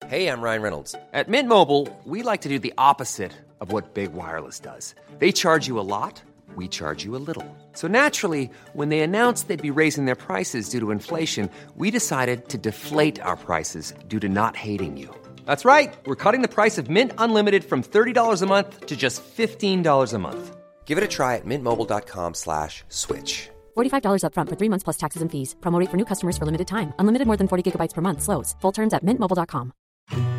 Hey, 0.07 0.29
I'm 0.29 0.43
Ryan 0.43 0.63
Reynolds. 0.63 0.95
At 1.15 1.29
Mint 1.29 1.49
Mobile, 1.49 1.89
we 2.05 2.23
like 2.23 2.43
to 2.43 2.49
do 2.49 2.59
the 2.59 2.75
opposite 2.77 3.33
of 3.61 3.73
what 3.73 3.95
Big 3.95 4.13
Wireless 4.13 4.61
does. 4.61 4.95
They 5.19 5.33
charge 5.33 5.67
you 5.67 5.81
a 5.81 5.89
lot, 5.97 6.23
we 6.55 6.69
charge 6.69 7.05
you 7.05 7.17
a 7.17 7.25
little. 7.31 7.57
So 7.73 7.89
naturally, 7.89 8.51
when 8.75 8.91
they 8.91 9.01
announced 9.01 9.49
they'd 9.49 9.71
be 9.71 9.81
raising 9.81 10.05
their 10.05 10.15
prices 10.15 10.69
due 10.69 10.81
to 10.81 10.91
inflation, 10.91 11.49
we 11.75 11.91
decided 11.91 12.49
to 12.51 12.59
deflate 12.59 13.21
our 13.21 13.37
prices 13.37 13.95
due 14.07 14.21
to 14.21 14.29
not 14.29 14.57
hating 14.57 14.99
you. 14.99 15.09
That's 15.47 15.65
right. 15.65 15.97
We're 16.05 16.23
cutting 16.25 16.43
the 16.43 16.55
price 16.61 16.77
of 16.77 16.91
Mint 16.91 17.13
Unlimited 17.17 17.65
from 17.65 17.83
$30 17.83 18.43
a 18.43 18.47
month 18.47 18.87
to 18.87 18.95
just 18.95 19.23
$15 19.25 20.13
a 20.13 20.19
month. 20.19 20.56
Give 20.87 20.99
it 20.99 21.05
a 21.05 21.09
try 21.09 21.35
at 21.35 21.45
mintmobile.com 21.45 22.35
slash 22.35 22.85
switch. 22.89 23.51
$45 23.77 24.23
upfront 24.23 24.49
for 24.49 24.57
three 24.57 24.71
months 24.71 24.85
plus 24.85 24.97
taxes 24.97 25.23
and 25.23 25.31
fees. 25.31 25.57
Promo 25.61 25.81
rate 25.81 25.91
for 25.91 25.97
new 25.97 26.05
customers 26.07 26.39
for 26.39 26.47
limited 26.47 26.69
time. 26.69 26.95
Unlimited 27.01 27.27
more 27.27 27.37
than 27.37 27.49
40 27.49 27.63
gigabytes 27.73 27.95
per 27.95 28.03
month. 28.03 28.23
Slows. 28.23 28.55
Full 28.61 28.73
terms 28.73 28.95
at 28.95 29.05
mintmobile.com. 29.05 29.73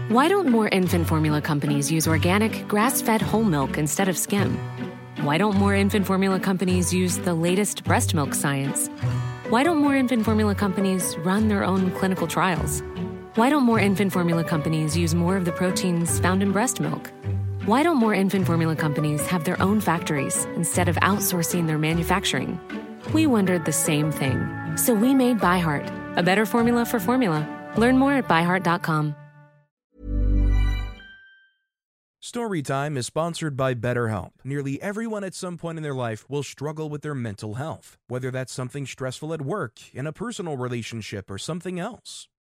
Why 0.10 0.30
don't 0.30 0.48
more 0.48 0.70
infant 0.70 1.06
formula 1.08 1.42
companies 1.42 1.92
use 1.92 2.08
organic, 2.08 2.66
grass 2.70 3.02
fed 3.02 3.22
whole 3.22 3.44
milk 3.44 3.78
instead 3.78 4.08
of 4.08 4.18
skim? 4.18 4.58
Why 5.22 5.38
don't 5.38 5.56
more 5.56 5.76
infant 5.76 6.06
formula 6.06 6.40
companies 6.40 6.94
use 6.94 7.18
the 7.18 7.34
latest 7.34 7.84
breast 7.84 8.14
milk 8.14 8.34
science? 8.34 8.88
Why 9.50 9.64
don't 9.64 9.80
more 9.80 9.96
infant 9.96 10.24
formula 10.24 10.56
companies 10.56 11.18
run 11.26 11.50
their 11.50 11.66
own 11.66 11.92
clinical 12.00 12.28
trials? 12.28 12.82
Why 13.36 13.50
don't 13.50 13.64
more 13.64 13.80
infant 13.80 14.14
formula 14.14 14.44
companies 14.46 14.96
use 14.96 15.14
more 15.14 15.36
of 15.36 15.44
the 15.44 15.52
proteins 15.52 16.20
found 16.20 16.42
in 16.42 16.54
breast 16.54 16.80
milk? 16.80 17.12
Why 17.68 17.84
don't 17.84 17.98
more 17.98 18.14
infant 18.14 18.46
formula 18.46 18.78
companies 18.78 19.28
have 19.28 19.44
their 19.44 19.62
own 19.62 19.82
factories 19.82 20.46
instead 20.56 20.88
of 20.88 20.96
outsourcing 21.04 21.68
their 21.68 21.78
manufacturing? 21.78 22.62
We 23.12 23.28
wondered 23.28 23.66
the 23.66 23.74
same 23.74 24.10
thing. 24.10 24.48
So 24.78 24.94
we 24.94 25.14
made 25.14 25.42
ByHeart, 25.42 26.16
a 26.16 26.24
better 26.24 26.46
formula 26.46 26.86
for 26.86 26.98
formula. 26.98 27.44
Learn 27.76 27.98
more 27.98 28.14
at 28.14 28.26
byheart.com. 28.30 29.18
Storytime 32.24 32.96
is 32.96 33.06
sponsored 33.06 33.58
by 33.58 33.76
BetterHelp. 33.76 34.32
Nearly 34.46 34.82
everyone 34.82 35.26
at 35.26 35.36
some 35.36 35.58
point 35.58 35.78
in 35.78 35.84
their 35.84 35.94
life 35.94 36.24
will 36.30 36.44
struggle 36.44 36.88
with 36.88 37.02
their 37.02 37.16
mental 37.16 37.56
health, 37.56 37.98
whether 38.08 38.32
that's 38.32 38.54
something 38.54 38.86
stressful 38.86 39.34
at 39.34 39.42
work, 39.42 39.94
in 39.94 40.08
a 40.08 40.14
personal 40.14 40.56
relationship, 40.56 41.30
or 41.30 41.38
something 41.38 41.82
else. 41.82 42.30